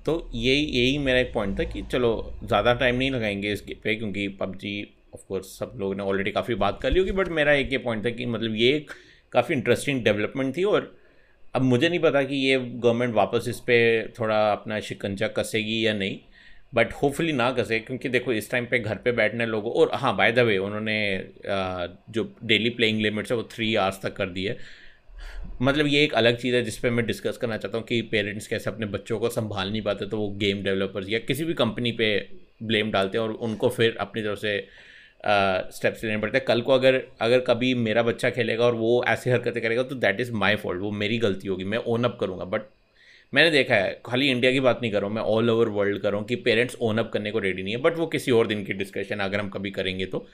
तो 0.06 0.30
यही 0.34 0.64
यही 0.66 0.98
मेरा 0.98 1.20
एक 1.20 1.34
पॉइंट 1.34 1.60
था 1.60 1.64
कि 1.64 1.82
चलो 1.82 2.34
ज़्यादा 2.44 2.74
टाइम 2.74 2.96
नहीं 2.96 3.12
लगाएँगे 3.12 3.52
इस 3.54 3.62
पे 3.62 3.96
क्योंकि 3.96 4.28
पबजी 4.28 4.74
ऑफ़ 5.14 5.22
कोर्स 5.28 5.46
सब 5.60 5.74
लोगों 5.78 5.96
ने 5.96 6.04
ऑलरेडी 6.04 6.32
काफ़ी 6.32 6.56
बात 6.56 6.80
कर 6.82 6.92
ली 6.92 7.00
होगी 7.00 7.12
बट 7.12 7.28
मेरा 7.28 7.54
एक 7.54 7.72
ये 7.72 7.78
पॉइंट 7.78 8.06
था 8.06 8.10
कि 8.10 8.26
मतलब 8.26 8.56
ये 8.56 8.76
एक 8.76 8.92
काफ़ी 9.32 9.56
इंटरेस्टिंग 9.56 10.04
डेवलपमेंट 10.04 10.58
थी 10.58 10.64
और 10.64 10.98
अब 11.56 11.62
मुझे 11.62 11.90
नहीं 11.90 12.00
पता 12.00 12.24
कि 12.24 12.36
ये 12.36 12.60
गवर्नमेंट 12.60 13.14
वापस 13.14 13.46
इस 13.48 13.60
पर 13.60 14.14
थोड़ा 14.20 14.52
अपना 14.52 14.80
शिकंजा 14.80 15.28
कसेगी 15.28 15.86
या 15.88 15.94
नहीं 15.94 16.20
बट 16.74 16.94
होपफुली 16.94 17.32
ना 17.32 17.52
कसे 17.52 17.80
क्योंकि 17.80 18.10
देखो 18.10 18.34
इस 18.34 18.52
टाइम 18.52 18.66
पे 18.66 18.80
घर 18.80 18.96
पे 18.96 19.12
बैठने 19.12 19.46
लोगों 19.46 19.74
और 19.74 19.92
हाँ 19.94 20.16
बाय 20.18 20.32
द 20.32 20.40
वे 20.40 20.58
उन्होंने 20.58 20.98
जो 22.10 22.36
डेली 22.44 22.70
प्लेइंग 22.70 23.02
लिमिट्स 23.02 23.32
है 23.32 23.38
वो 23.38 23.44
थ्री 23.52 23.76
आवर्स 23.76 24.02
तक 24.02 24.16
कर 24.16 24.30
दी 24.30 24.44
है। 24.46 24.58
मतलब 25.62 25.88
ये 25.88 26.04
एक 26.04 26.14
अलग 26.14 26.38
चीज़ 26.38 26.56
है 26.56 26.62
जिस 26.64 26.78
पे 26.78 26.90
मैं 26.90 27.06
डिस्कस 27.06 27.38
करना 27.38 27.58
चाहता 27.58 27.78
हूँ 27.78 27.86
कि 27.88 28.02
पेरेंट्स 28.12 28.48
कैसे 28.48 28.70
अपने 28.70 28.86
बच्चों 28.88 29.20
को 29.20 29.30
संभाल 29.30 29.72
नहीं 29.72 29.82
पाते 29.82 30.06
तो 30.06 30.18
वो 30.18 30.30
गेम 30.38 30.64
डेवलपर्स 30.64 31.10
या 31.10 31.20
किसी 31.20 31.44
भी 31.46 31.54
कंपनी 31.54 31.92
पे 31.92 32.08
ब्लेम 32.64 32.92
डालते 32.92 33.18
हैं 33.18 33.26
और 33.26 33.32
उनको 33.42 33.70
फिर 33.70 33.96
अपनी 34.00 34.22
तरफ़ 34.24 34.40
से 34.40 34.58
स्टेप्स 35.72 36.04
लेने 36.04 36.18
पड़ते 36.18 36.38
हैं। 36.38 36.46
कल 36.46 36.62
को 36.62 36.74
अगर 36.74 37.02
अगर 37.22 37.40
कभी 37.48 37.74
मेरा 37.78 38.04
बच्चा 38.04 38.30
खेलेगा 38.30 38.66
और 38.66 38.76
वो 38.76 39.04
ऐसी 39.08 39.30
हरकतें 39.30 39.62
करेगा 39.64 39.84
तो 39.84 39.96
दैट 39.98 40.20
इज़ 40.22 40.32
माई 40.34 40.56
फॉल्ट 40.56 40.82
वो 40.82 40.92
मेरी 40.94 41.18
गलती 41.20 41.48
होगी, 41.48 41.64
मैं 41.64 41.78
ओन 41.78 42.04
अप 42.04 42.18
करूँगा। 42.22 42.46
बट 42.46 42.62
मैंने 43.34 43.52
देखा 43.52 43.76
है, 43.76 44.02
खाली 44.06 44.30
इंडिया 44.30 44.52
की 44.52 44.60
बात 44.60 44.80
नहीं 44.82 44.92
कर 44.92 45.00
रहा 45.02 45.08
हूँ, 45.08 45.16
मैं 45.16 45.22
ऑल 45.24 45.50
ओवर 45.50 45.68
वर्ल्ड 45.70 46.02
कर 46.02 46.12
रहा 46.12 46.20
हूँ 46.20 46.28
कि 46.28 46.36
पेरेंट्स 46.38 46.76
ओन 46.82 46.98
अप 46.98 47.12
करने 47.14 47.32
को 47.32 47.40
रेडी 47.40 47.64
नहीं 47.64 47.76
है 47.76 47.82
बट 47.82 47.98
वो 47.98 48.08
किसी 48.08 48.32
और 48.32 48.48
दिन 48.48 48.64
की 48.66 48.74
डिस्कशन 48.74 49.20
अगर 49.20 49.40
हम 49.40 49.50
कभी 49.50 49.72
करेंगे 49.72 50.06
तो। 50.06 50.26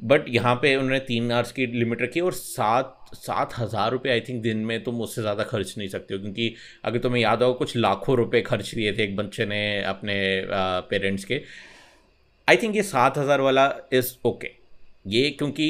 बट 0.00 0.24
यहाँ 0.28 0.54
पे 0.62 0.74
उन्होंने 0.76 0.98
तीन 1.00 1.32
आवर्स 1.32 1.52
की 1.52 1.66
लिमिट 1.68 2.02
रखी 2.02 2.20
और 2.20 2.32
सात 2.32 2.94
सात 3.14 3.54
हज़ार 3.58 3.90
रुपये 3.92 4.12
आई 4.12 4.20
थिंक 4.20 4.42
दिन 4.42 4.58
में 4.66 4.82
तुम 4.84 5.00
उससे 5.02 5.20
ज़्यादा 5.22 5.44
खर्च 5.44 5.74
नहीं 5.78 5.88
सकते 5.88 6.14
हो, 6.14 6.20
क्योंकि 6.20 6.54
अगर 6.84 6.98
तुम्हें 6.98 7.22
याद 7.22 7.42
हो, 7.42 7.52
कुछ 7.54 7.76
लाखों 7.76 8.16
रुपए 8.16 8.40
खर्च 8.42 8.74
लिए 8.74 8.92
थे 8.92 9.02
एक 9.04 9.16
बच्चे 9.16 9.46
ने 9.46 9.82
अपने 9.84 10.16
पेरेंट्स 10.90 11.24
के। 11.24 11.42
आई 12.48 12.56
थिंक 12.56 12.76
ये 12.76 12.82
सात 12.84 13.18
हज़ार 13.18 13.40
वाला 13.40 13.72
इज़ 13.92 14.14
ओके 14.24 14.57
ये 15.08 15.28
क्योंकि 15.30 15.66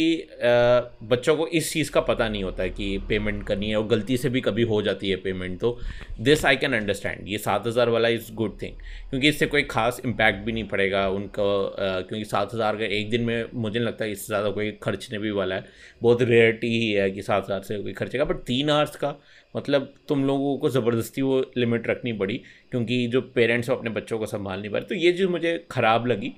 बच्चों 1.09 1.35
को 1.37 1.47
इस 1.49 1.73
चीज़ 1.73 1.91
का 1.93 2.01
पता 2.01 2.29
नहीं 2.29 2.43
होता 2.45 2.63
है 2.63 2.71
कि 2.71 2.87
पेमेंट 3.09 3.43
करनी 3.47 3.69
है 3.71 3.77
और 3.77 3.87
गलती 3.87 4.17
से 4.17 4.29
भी 4.29 4.41
कभी 4.41 4.63
हो 4.71 4.81
जाती 4.83 5.11
है 5.11 5.17
पेमेंट 5.19 5.59
तो 5.61 5.79
दिस 6.21 6.45
आई 6.45 6.57
कैन 6.57 6.73
अंडरस्टैंड 6.75 7.29
ये 7.29 7.39
सात 7.39 7.67
हज़ार 7.67 7.89
वाला 7.89 8.09
इज़ 8.09 8.33
गुड 8.35 8.57
थिंग 8.63 8.75
क्योंकि 9.11 9.29
इससे 9.29 9.47
कोई 9.47 9.63
खास 9.71 10.01
इम्पैक्ट 10.05 10.45
भी 10.47 10.53
नहीं 10.53 10.65
पड़ेगा 10.69 11.09
उनका 11.11 11.45
क्योंकि 11.79 12.25
सात 12.25 12.55
हज़ार 12.55 12.77
का 12.77 12.85
एक 12.97 13.11
दिन 13.11 13.25
में 13.25 13.45
मुझे 13.55 13.79
नहीं 13.79 13.87
लगता 13.87 14.05
इससे 14.07 14.27
ज़्यादा 14.27 14.51
कोई 14.51 14.71
खर्चने 14.83 15.19
भी 15.19 15.31
वाला 15.33 15.55
है. 15.55 15.65
बहुत 16.03 16.23
रेयरिटी 16.25 16.79
ही 16.79 16.91
है 16.93 17.11
कि 17.11 17.23
सात 17.23 17.45
हज़ार 17.45 17.63
से 17.63 17.79
कोई 17.79 17.93
खर्चेगा 17.95 18.25
बट 18.25 18.43
तीन 18.47 18.71
आवर्स 18.71 18.97
का 18.97 19.15
मतलब 19.55 19.93
तुम 20.09 20.25
लोगों 20.27 20.57
को 20.59 20.71
ज़बरदस्ती 20.71 21.23
वो 21.23 21.41
लिमिट 21.57 21.87
रखनी 21.89 22.13
पड़ी, 22.15 22.41
क्योंकि 22.71 23.07
जो 23.09 23.21
पेरेंट्स 23.35 23.69
हो 23.71 23.75
अपने 23.75 23.91
बच्चों 23.91 24.19
को 24.19 24.27
संभाल 24.29 24.61
नहीं 24.61 24.71
पा 24.71 24.79
रहे 24.79 24.89
तो 24.89 24.95
ये 24.97 25.13
चीज़ 25.13 25.27
मुझे 25.29 25.57
ख़राब 25.71 26.07
लगी 26.07 26.33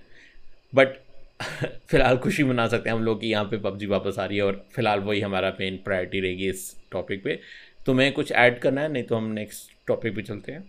बट 0.73 0.97
फ़िलहाल 1.91 2.19
खुशी 2.19 2.45
मना 2.45 2.67
सकते 2.69 2.91
हैं 2.91 2.97
हम 2.97 3.03
लोग 3.03 3.21
कि 3.21 3.27
यहाँ 3.27 3.45
पे 3.45 3.57
पबजी 3.57 3.87
वापस 3.87 4.19
आ 4.19 4.25
रही 4.25 4.37
है 4.37 4.43
और 4.43 4.65
फ़िलहाल 4.75 5.01
वही 5.01 5.21
हमारा 5.21 5.51
मेन 5.61 5.77
प्रायोरिटी 5.77 6.21
रहेगी 6.21 6.49
इस 6.49 6.75
टॉपिक 6.93 7.25
पे। 7.25 7.39
तुम्हें 7.87 8.13
कुछ 8.13 8.33
ऐड 8.33 8.59
करना 8.59 8.81
है? 8.81 8.89
नहीं 8.89 9.03
तो 9.03 9.17
हम 9.17 9.25
नेक्स्ट 9.25 9.73
टॉपिक 9.87 10.17
पे 10.17 10.23
चलते 10.23 10.53
हैं। 10.53 10.69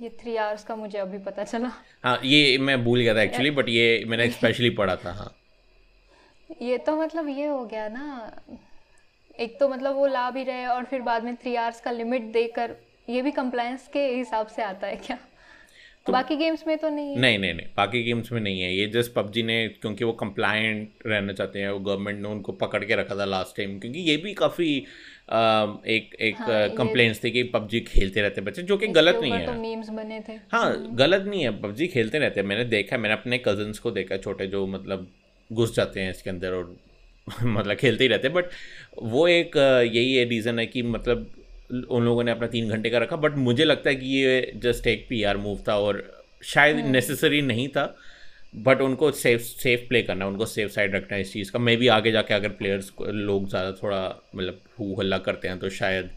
ये 0.00 0.08
थ्री 0.08 0.36
आवर्स 0.36 0.64
का 0.64 0.76
मुझे 0.76 0.98
अभी 0.98 1.18
पता 1.18 1.44
चला। 1.44 1.70
हाँ 2.04 2.20
ये 2.24 2.58
मैं 2.58 2.84
भूल 2.84 3.00
गया 3.00 3.14
था 3.14 3.22
एक्चुअली 3.22 3.50
बट 3.50 3.68
ये 3.68 4.04
मैंने 4.06 4.30
स्पेशली 4.30 4.70
पढ़ा 4.70 4.96
था 4.96 5.12
हाँ। 5.12 5.34
ये 6.62 6.78
तो 6.78 6.96
मतलब 6.96 7.28
ये 7.28 7.46
हो 7.46 7.64
गया 7.64 7.88
ना 7.88 8.32
एक 9.40 9.58
तो 9.60 9.68
मतलब 9.68 9.94
वो 9.94 10.06
ला 10.06 10.30
भी 10.30 10.44
रहे 10.44 10.66
और 10.66 10.84
फिर 10.84 11.02
बाद 11.02 11.24
में 11.24 11.34
थ्री 11.36 11.54
आवर्स 11.56 11.80
का 11.80 11.90
लिमिट 11.90 12.22
देकर 12.22 12.76
ये 13.08 13.22
भी 13.22 13.30
कंप्लायंस 13.30 13.88
के 13.92 14.06
हिसाब 14.08 14.46
से 14.46 14.62
आता 14.62 14.86
है 14.86 14.96
क्या? 14.96 15.18
तो 16.06 16.12
बाकी 16.12 16.36
गेम्स 16.36 16.66
में 16.66 16.76
तो 16.78 16.88
नहीं 16.88 17.16
नहीं 17.16 17.38
नहीं 17.38 17.54
नहीं 17.54 17.66
बाकी 17.76 18.02
गेम्स 18.02 18.32
में 18.32 18.40
नहीं 18.40 18.60
है। 18.60 18.74
ये 18.74 18.86
जस्ट 18.86 19.12
पबजी 19.12 19.42
ने 19.42 19.56
क्योंकि 19.68 20.04
वो 20.04 20.12
कंप्लायंट 20.12 21.06
रहना 21.06 21.32
चाहते 21.32 21.58
हैं 21.58 21.70
वो 21.70 21.78
गवर्नमेंट 21.78 22.22
ने 22.22 22.28
उनको 22.28 22.52
पकड़ 22.52 22.84
के 22.84 22.94
रखा 22.96 23.16
था 23.16 23.24
लास्ट 23.24 23.56
टाइम 23.56 23.78
क्योंकि 23.78 23.98
ये 23.98 24.16
भी 24.16 24.32
काफ़ी 24.34 24.68
एक 25.88 26.16
एक 26.20 26.36
कंप्लेंट्स 26.76 27.18
हाँ, 27.18 27.24
थी 27.24 27.30
कि 27.30 27.42
पबजी 27.42 27.80
खेलते 27.80 28.22
रहते 28.22 28.40
बच्चे 28.40 28.62
जो 28.62 28.76
कि 28.76 28.86
गलत 28.86 29.18
नहीं 29.22 29.32
है। 29.32 29.46
तो 29.46 29.52
मीम्स 29.52 29.88
बने 29.88 30.20
थे। 30.28 30.32
हाँ 30.52 30.64
हम्म। 30.70 30.96
गलत 30.96 31.24
नहीं 31.26 31.42
है 31.42 31.50
पबजी 31.62 31.86
खेलते 31.86 32.18
रहते 32.18 32.40
हैं। 32.40 32.46
मैंने 32.46 32.64
देखा 32.64 32.98
मैंने 32.98 33.14
अपने 33.14 33.38
कजन्स 33.38 33.78
को 33.78 33.90
देखा 33.90 34.16
छोटे 34.16 34.46
जो 34.46 34.66
मतलब 34.66 35.06
घुस 35.52 35.74
जाते 35.76 36.00
हैं 36.00 36.10
इसके 36.10 36.30
अंदर 36.30 36.52
और 36.52 36.76
मतलब 37.44 37.76
खेलते 37.76 38.04
ही 38.04 38.08
रहते 38.08 38.28
हैं 38.28 38.34
बट 38.36 38.44
वो 39.02 39.26
एक 39.28 39.56
यही 39.94 40.14
है 40.14 40.24
रीज़न 40.24 40.58
है 40.58 40.66
कि 40.66 40.82
मतलब 40.82 41.30
उन 41.72 42.04
लोगों 42.04 42.24
ने 42.24 42.30
अपना 42.30 42.46
तीन 42.46 42.68
घंटे 42.68 42.90
का 42.90 42.98
रखा 42.98 43.16
बट 43.18 43.36
मुझे 43.38 43.64
लगता 43.64 43.90
है 43.90 43.96
कि 43.96 44.06
ये 44.08 44.52
जस्ट 44.62 44.86
एक 44.86 45.06
पी 45.08 45.22
आर 45.22 45.36
मूव 45.38 45.62
था 45.68 45.76
और 45.78 46.02
शायद 46.44 46.84
नेसेसरी 46.86 47.38
हम्म। 47.38 47.48
नहीं 47.48 47.68
था 47.68 47.94
बट 48.56 48.80
उनको 48.80 49.10
सेफ़ 49.12 49.42
सेफ़ 49.42 49.88
प्ले 49.88 50.02
करना 50.02 50.26
उनको 50.26 50.46
सेफ़ 50.46 50.70
साइड 50.70 50.94
रखना 50.94 51.14
है 51.14 51.20
इस 51.20 51.32
चीज़ 51.32 51.52
का 51.52 51.58
मे 51.58 51.76
भी 51.76 51.88
आगे 51.90 52.12
जाके 52.12 52.34
अगर 52.34 52.48
प्लेयर्स 52.52 52.92
लोग 53.00 53.48
ज़्यादा 53.48 53.72
थोड़ा 53.72 54.02
मतलब 54.34 54.60
हु 54.78 54.94
हल्ला 54.98 55.18
करते 55.20 55.48
हैं 55.48 55.58
तो 55.58 55.68
शायद 55.72 56.10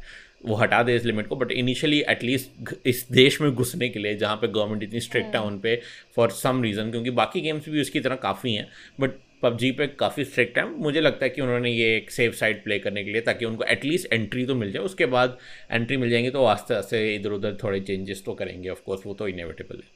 वो 0.46 0.56
हटा 0.56 0.82
दे 0.84 0.96
इस 0.96 1.06
लिमिट 1.06 1.28
को 1.28 1.36
बट 1.36 1.52
इनिशियली 1.52 2.00
एटलीस्ट 2.10 2.74
इस 2.86 3.06
देश 3.12 3.40
में 3.42 3.52
घुसने 3.52 3.90
के 3.90 4.00
लिए 4.00 4.16
जहाँ 4.16 4.36
पे 4.36 4.48
गवर्नमेंट 4.50 4.84
इतनी 4.84 5.00
स्ट्रिक्ट 5.00 5.36
है 5.36 5.42
हम्म। 5.42 5.48
उन 5.48 5.58
पर 5.60 5.80
फॉर 6.16 6.32
सम 6.34 6.62
रीज़न 6.64 6.92
क्योंकि 6.92 7.10
बाकी 7.14 7.42
गेम्स 7.42 7.70
भी 7.70 7.82
उसकी 7.82 8.00
तरह 8.00 8.16
काफ़ी 8.22 8.54
हैं 8.54 8.68
बट 9.00 9.12
पबजी 9.46 9.72
पे 9.72 9.88
काफ़ी 10.00 10.26
स्ट्रिक्ट 10.26 10.58
है 10.58 10.66
मुझे 10.78 11.02
लगता 11.02 11.26
है 11.26 11.30
कि 11.30 11.42
उन्होंने 11.42 11.72
ये 11.72 11.96
एक 11.98 12.12
सेफ़ 12.12 12.36
साइड 12.36 12.64
प्ले 12.64 12.80
करने 12.80 13.04
के 13.04 13.12
लिए 13.12 13.22
ताकि 13.22 13.46
उनको 13.46 13.64
एटलीस्ट 13.70 14.14
एंट्री 14.14 14.46
तो 14.46 14.56
मिल 14.56 14.72
जाए 14.72 14.84
उसके 14.84 15.06
बाद 15.18 15.38
एंट्री 15.72 15.98
मिल 15.98 16.10
जाएँगे 16.10 16.32
तो 16.32 16.46
आस्ते 16.46 16.74
आस्ते 16.74 17.04
इधर 17.16 17.32
उधर 17.32 17.58
थोड़े 17.64 17.80
चेंजेस 17.82 18.24
तो 18.26 18.34
करेंगे 18.34 18.70
ऑफकोर्स 18.70 19.06
वो 19.06 19.14
तो 19.14 19.28
इनेविटेबल 19.28 19.76
है 19.76 19.92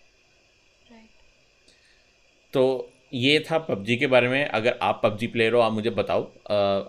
right. 0.91 1.09
तो 2.53 2.65
ये 3.11 3.39
था 3.49 3.57
पबजी 3.57 3.95
के 3.97 4.07
बारे 4.07 4.27
में। 4.29 4.45
अगर 4.45 4.77
आप 4.81 4.99
पबजी 5.03 5.27
प्लेयर 5.27 5.53
हो 5.53 5.59
आप 5.59 5.71
मुझे 5.73 5.89
बताओ। 5.89 6.21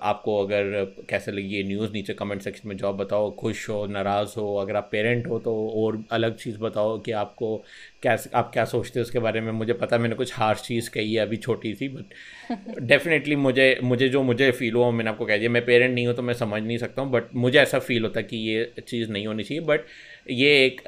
आपको 0.03 0.37
अगर 0.45 0.85
कैसे 1.11 1.33
लगी 1.33 1.57
ये 1.57 1.63
न्यूज़ 1.65 1.93
नीचे 1.93 2.15
कमेंट 2.15 2.43
सेक्शन 2.43 2.69
में 2.69 2.77
जॉब 2.77 2.97
बताओ। 2.97 3.31
खुश 3.37 3.69
हो 3.71 3.87
नाराज़ 3.87 4.35
हो 4.39 4.55
अगर 4.57 4.77
आप 4.77 4.89
पेरेंट 4.93 5.27
हो 5.27 5.39
तो 5.39 5.55
और 5.85 6.03
अलग 6.13 6.37
चीज़ 6.39 6.59
बताओ 6.59 6.99
कि 7.03 7.13
आपको 7.13 7.57
कैसे 8.03 8.31
आप 8.35 8.51
क्या 8.53 8.65
सोचते 8.65 9.01
हो 9.01 9.03
उसके 9.03 9.19
बारे 9.19 9.41
में। 9.41 9.51
मुझे 9.53 9.73
पता 9.75 9.99
मैंने 9.99 10.15
कुछ 10.15 10.35
हार्श 10.37 10.63
चीज़ 10.63 10.91
कही 10.91 11.15
है 11.15 11.23
अभी 11.23 11.37
छोटी 11.39 11.75
सी 11.75 11.89
बट 11.89 12.81
डेफिनेटली 12.83 13.37
मुझे 13.47 13.79
मुझे 13.83 14.09
जो 14.09 14.23
मुझे 14.23 14.51
फील 14.53 14.75
हुआ 14.75 14.91
मैंने 14.91 15.11
आपको 15.11 15.27
कह 15.27 15.39
दिया। 15.39 15.51
मैं 15.51 15.65
पेरेंट 15.65 15.95
नहीं 15.95 16.07
हूँ 16.07 16.15
तो 16.17 16.23
मैं 16.23 16.35
समझ 16.35 16.63
नहीं 16.63 16.79
सकता 16.79 17.03
हूँ 17.03 17.11
बट 17.11 17.35
मुझे 17.37 17.59
ऐसा 17.59 17.79
फील 17.79 18.03
होता 18.05 18.21
कि 18.23 18.37
ये 18.49 18.73
चीज़ 18.89 19.11
नहीं 19.13 19.27
होनी 19.27 19.43
चाहिए। 19.43 19.65
बट 19.65 19.85
ये 20.31 20.49
एक 20.65 20.81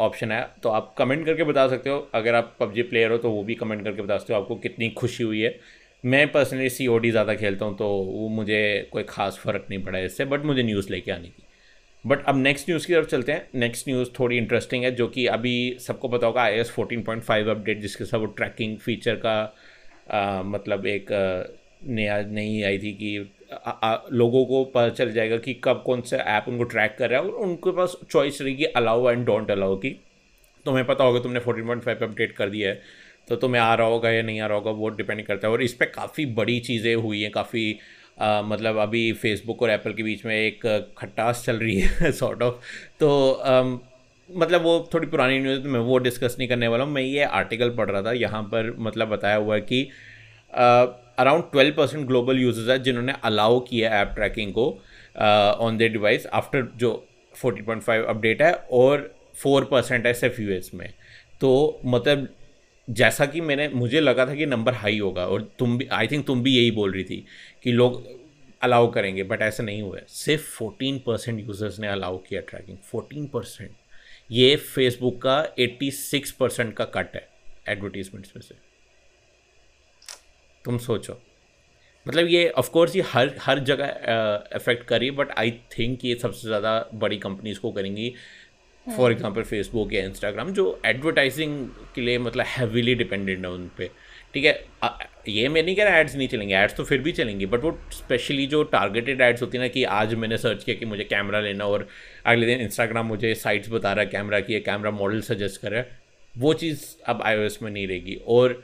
ऑप्शन 0.00 0.32
है। 0.32 0.40
तो 0.62 0.68
आप 0.70 0.94
कमेंट 0.98 1.24
करके 1.26 1.44
बता 1.44 1.66
सकते 1.68 1.90
हो। 1.90 1.98
अगर 2.14 2.34
आप 2.34 2.54
पबजी 2.60 2.82
प्लेयर 2.84 3.10
हो 3.10 3.18
तो 3.18 3.30
वो 3.30 3.42
भी 3.44 3.54
कमेंट 3.56 3.84
करके 3.84 4.02
बता 4.02 4.18
सकते 4.18 4.34
हो 4.34 4.40
आपको 4.40 4.56
कितनी 4.58 4.88
खुशी 4.92 5.24
हुई 5.24 5.40
है। 5.40 5.58
मैं 6.04 6.26
पर्सनली 6.32 6.68
सी 6.70 6.86
ओ 6.86 6.98
डी 6.98 7.10
ज़्यादा 7.10 7.34
खेलता 7.34 7.64
हूँ 7.64 7.76
तो 7.76 7.88
वो 7.88 8.28
मुझे 8.30 8.88
कोई 8.92 9.02
ख़ास 9.08 9.38
फ़र्क 9.38 9.66
नहीं 9.70 9.82
पड़ा 9.84 9.98
इससे 9.98 10.24
बट 10.24 10.44
मुझे 10.44 10.62
न्यूज़ 10.62 10.90
लेके 10.92 11.12
आने 11.12 11.28
की 11.28 11.42
बट 12.04 12.24
अब 12.24 12.36
नेक्स्ट 12.38 12.68
न्यूज़ 12.70 12.86
की 12.86 12.94
तरफ़ 12.94 13.06
चलते 13.08 13.32
हैं। 13.32 13.48
नेक्स्ट 13.54 13.88
न्यूज़ 13.88 14.10
थोड़ी 14.18 14.36
इंटरेस्टिंग 14.36 14.84
है 14.84 14.90
जो 14.94 15.06
कि 15.08 15.26
अभी 15.28 15.54
सबको 15.80 16.08
पता 16.08 16.26
होगा 16.26 16.42
iOS 16.58 16.70
fourteen 16.70 17.02
point 17.02 17.22
five 17.22 17.50
update 17.50 17.80
जिसके 17.80 18.04
साथ 18.04 18.18
वो 18.18 18.26
ट्रैकिंग 18.26 18.76
फीचर 18.78 19.16
का 19.26 19.34
आ, 20.10 20.42
मतलब 20.44 20.86
एक 20.86 21.06
नया 21.86 22.20
नहीं 22.22 22.62
आई 22.64 22.78
थी 22.78 22.92
कि 22.92 23.18
आ, 23.50 23.70
आ, 23.70 23.98
लोगों 24.12 24.44
को 24.46 24.64
पता 24.64 24.88
चल 24.90 25.12
जाएगा 25.12 25.36
कि 25.38 25.54
कब 25.64 25.82
कौन 25.86 26.00
सा 26.02 26.16
ऐप 26.28 26.44
उनको 26.48 26.64
ट्रैक 26.64 26.96
कर 26.98 27.10
रहा 27.10 27.20
है 27.20 27.26
और 27.26 27.34
उनके 27.42 27.70
पास 27.76 27.96
चॉइस 28.10 28.40
रहेगी 28.42 28.64
अलाउ 28.76 29.08
एंड 29.10 29.24
डोंट 29.26 29.50
अलाउ 29.50 29.76
की। 29.76 29.90
तुम्हें 30.66 30.84
पता 30.86 31.04
होगा 31.04 31.20
तुमने 31.20 31.40
फोर्टीन 31.40 31.66
पॉइंट 31.66 31.82
फाइव 31.82 31.98
अपडेट 32.02 32.32
कर 32.32 32.50
दिया 32.50 32.68
है 32.68 32.80
तो 33.28 33.36
तुम्हें 33.36 33.60
आ 33.62 33.74
रहा 33.74 33.86
होगा 33.86 34.10
या 34.10 34.22
नहीं 34.22 34.40
आ 34.40 34.46
रहा 34.46 34.58
होगा 34.58 34.70
वो 34.72 34.88
डिपेंड 34.90 35.22
करता 35.26 35.46
है। 35.48 35.52
और 35.52 35.62
इस 35.62 35.74
पर 35.74 35.86
काफ़ी 35.86 36.26
बड़ी 36.34 36.58
चीज़ें 36.60 36.94
हुई 36.94 37.22
हैं 37.22 37.30
काफ़ी 37.32 37.78
आ, 38.20 38.42
मतलब 38.42 38.76
अभी 38.78 39.12
फेसबुक 39.14 39.62
और 39.62 39.70
एप्पल 39.70 39.92
के 39.92 40.02
बीच 40.02 40.24
में 40.24 40.34
एक 40.36 40.60
खटास 40.98 41.42
चल 41.46 41.56
रही 41.56 41.78
है 41.80 42.10
सॉर्ट 42.20 42.42
ऑफ़ 42.42 42.54
तो 43.00 43.30
आ, 43.32 43.62
मतलब 44.30 44.62
वो 44.62 44.88
थोड़ी 44.94 45.06
पुरानी 45.06 45.38
न्यूज़ 45.40 45.62
तो 45.62 45.68
मैं 45.68 45.80
वो 45.80 45.98
डिस्कस 45.98 46.36
नहीं 46.38 46.48
करने 46.48 46.68
वाला 46.68 46.84
हूँ। 46.84 46.92
मैं 46.92 47.02
ये 47.02 47.24
आर्टिकल 47.24 47.70
पढ़ 47.76 47.90
रहा 47.90 48.02
था 48.02 48.12
यहाँ 48.12 48.42
पर 48.52 48.74
मतलब 48.78 49.08
बताया 49.08 49.36
हुआ 49.36 49.54
है 49.54 49.60
कि 49.60 49.82
around 51.18 51.44
twelve 51.52 51.74
percent 51.76 52.06
global 52.06 52.38
users 52.38 52.68
है 52.68 52.78
जिन्होंने 52.82 53.12
अलाउ 53.24 53.60
किया 53.60 53.90
ऐप 54.00 54.12
ट्रैकिंग 54.14 54.52
को 54.52 54.66
ऑन 55.66 55.78
द 55.78 55.90
डिवाइस 55.92 56.26
आफ्टर 56.32 56.66
जो 56.76 56.92
फोर्टी 57.34 57.62
पॉइंट 57.62 57.82
फाइव 57.82 58.04
अपडेट 58.04 58.42
है 58.42 58.52
और 58.72 59.10
फोर 59.42 59.64
परसेंट 59.64 60.06
है 60.06 60.12
सिर्फ़ 60.14 60.40
यू 60.42 60.60
में। 60.74 60.92
तो 61.40 61.80
मतलब 61.84 62.28
जैसा 62.88 63.26
कि 63.26 63.40
मैंने, 63.40 63.68
मुझे 63.68 64.00
लगा 64.00 64.26
था 64.26 64.34
कि 64.34 64.46
नंबर 64.46 64.74
हाई 64.74 64.98
होगा 64.98 65.26
और 65.26 65.42
तुम 65.58 65.76
भी 65.78 65.86
आई 65.92 66.06
थिंक 66.06 66.26
तुम 66.26 66.42
भी 66.42 66.56
यही 66.56 66.70
बोल 66.70 66.92
रही 66.92 67.04
थी 67.04 67.24
कि 67.64 67.72
लोग 67.72 68.02
अलाउ 68.62 68.90
करेंगे 68.92 69.22
बट 69.22 69.42
ऐसा 69.42 69.62
नहीं 69.62 69.82
हुआ 69.82 69.98
सिर्फ़ 70.08 70.46
फोर्टीन 70.48 70.98
परसेंट 71.06 71.40
यूज़र्स 71.40 71.78
ने 71.80 71.88
अलाउ 71.88 72.16
किया 72.18 72.40
ट्रैकिंग 72.48 72.78
फोर्टीन 72.90 73.26
परसेंट 73.26 73.70
ये 74.30 74.54
फेसबुक 74.56 75.20
का 75.22 75.36
एट्टी 75.58 75.90
सिक्स 75.90 76.30
परसेंट 76.30 76.74
का 76.76 76.84
कट 76.96 77.14
है 77.14 77.28
एडवर्टीजमेंट्स 77.68 78.32
में 78.36 78.42
से। 78.42 78.54
तुम 80.64 80.78
सोचो। 80.78 81.20
मतलब 82.06 82.26
ये 82.26 82.48
ऑफ़ 82.50 82.70
कोर्स 82.70 82.96
ये 82.96 83.02
हर 83.06 83.34
हर 83.42 83.58
जगह 83.64 83.86
अफेक्ट 84.54 84.86
करी 84.88 85.10
बट 85.12 85.30
आई 85.38 85.50
थिंक 85.78 86.04
ये 86.04 86.14
सबसे 86.16 86.46
ज़्यादा 86.48 86.78
बड़ी 86.94 87.16
कंपनीज़ 87.18 87.58
को 87.60 87.70
करेंगी। 87.72 88.12
फॉर 88.86 89.12
एग्जांपल 89.12 89.42
फेसबुक 89.42 89.92
या 89.92 90.02
इंस्टाग्राम 90.04 90.52
जो 90.52 90.80
एडवर्टाइजिंग 90.86 91.68
के 91.94 92.00
लिए 92.00 92.18
मतलब 92.18 92.44
हैवीली 92.48 92.94
डिपेंडेंट 92.94 93.44
है 93.44 93.50
उन 93.50 93.66
पर 93.78 93.90
ठीक 94.34 94.44
है? 94.44 94.52
ये 95.28 95.48
मैं 95.48 95.62
नहीं 95.62 95.74
कह 95.76 95.84
रहा 95.84 95.98
एड्स 95.98 96.14
नहीं 96.16 96.28
चलेंगे 96.28 96.54
एड्स 96.54 96.76
तो 96.76 96.84
फिर 96.84 97.00
भी 97.02 97.12
चलेंगी 97.12 97.46
बट 97.46 97.64
वो 97.64 97.78
स्पेशली 97.92 98.46
जो 98.46 98.62
टारगेटेड 98.72 99.20
एड्स 99.20 99.42
होती 99.42 99.58
है 99.58 99.62
ना 99.64 99.68
कि 99.68 99.84
आज 99.84 100.14
मैंने 100.14 100.36
सर्च 100.38 100.64
किया 100.64 100.76
कि 100.76 100.86
मुझे 100.86 101.04
कैमरा 101.04 101.40
लेना 101.40 101.64
और 101.66 101.86
अगले 102.26 102.46
दिन 102.46 102.60
इंस्टाग्राम 102.60 103.06
मुझे 103.06 103.34
साइट्स 103.34 103.70
बता 103.70 103.92
रहा 103.92 104.04
है 104.04 104.10
कैमरा 104.10 104.40
की 104.40 104.60
कैमरा 104.60 104.90
मॉडल 104.90 105.20
सजेस्ट 105.22 105.60
कर 105.62 105.70
रहा 105.70 105.80
है 105.80 105.98
वो 106.34 106.52
चीज़ 106.54 106.84
अब 107.06 107.22
आईओएस 107.22 107.58
में 107.62 107.70
नहीं 107.70 107.86
रहेगी। 107.88 108.14
और 108.26 108.62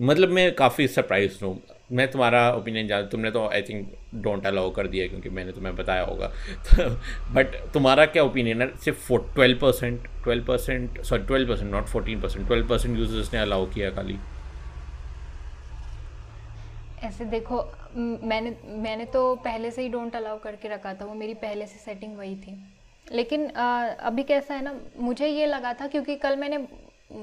मतलब 0.00 0.28
मैं 0.28 0.54
काफ़ी 0.54 0.86
सरप्राइज़ 0.88 1.44
हूँ। 1.44 1.60
मैं 1.92 2.10
तुम्हारा 2.10 2.40
ओपिनियन 2.52 2.86
जान 2.88 3.06
तुमने 3.06 3.30
तो 3.30 3.46
आई 3.48 3.62
थिंक 3.62 3.92
डोंट 4.14 4.46
अलाउ 4.46 4.70
कर 4.70 4.86
दिया 4.86 5.06
क्योंकि 5.06 5.28
मैंने 5.28 5.52
तुम्हें 5.52 5.74
बताया 5.76 6.02
होगा। 6.02 6.30
बट 7.34 7.56
तुम्हारा 7.74 8.06
क्या 8.06 8.22
ओपिनियन 8.24 8.62
है? 8.62 8.68
सिर्फ़ 8.76 9.12
twelve 9.34 9.58
percent 9.58 10.08
twelve 10.24 10.44
percent 10.44 11.00
sorry 11.02 11.22
twelve 11.22 11.48
percent 11.48 11.70
not 11.72 11.86
fourteen 11.86 12.20
percent 12.20 12.46
twelve 12.46 12.68
percent 12.68 12.98
users 12.98 13.32
ने 13.34 13.40
अलाउ 13.40 13.66
किया 13.66 13.90
खाली? 13.90 14.18
ऐसे 17.04 17.24
देखो 17.24 17.64
मैंने 17.96 18.56
मैंने 18.82 19.04
तो 19.04 19.34
पहले 19.34 19.70
से 19.70 19.82
ही 19.82 19.88
डोंट 19.88 20.16
अलाउ 20.16 20.38
करके 20.38 20.68
रखा 20.68 20.94
था 20.94 21.04
वो 21.04 21.14
मेरी 21.14 21.34
पहले 21.34 21.66
से 21.66 21.78
सेटिंग 21.84 22.16
वही 22.18 22.34
थी। 22.36 22.56
लेकिन 23.06 23.46
आ, 23.50 23.84
अभी 23.84 24.22
कैसा 24.22 24.54
है 24.54 24.62
ना 24.64 24.74
मुझे 24.98 25.26
ये 25.26 25.46
लगा 25.46 25.72
था 25.74 25.86
क्योंकि 25.86 26.16
कल 26.16 26.36
मैंने 26.36 26.58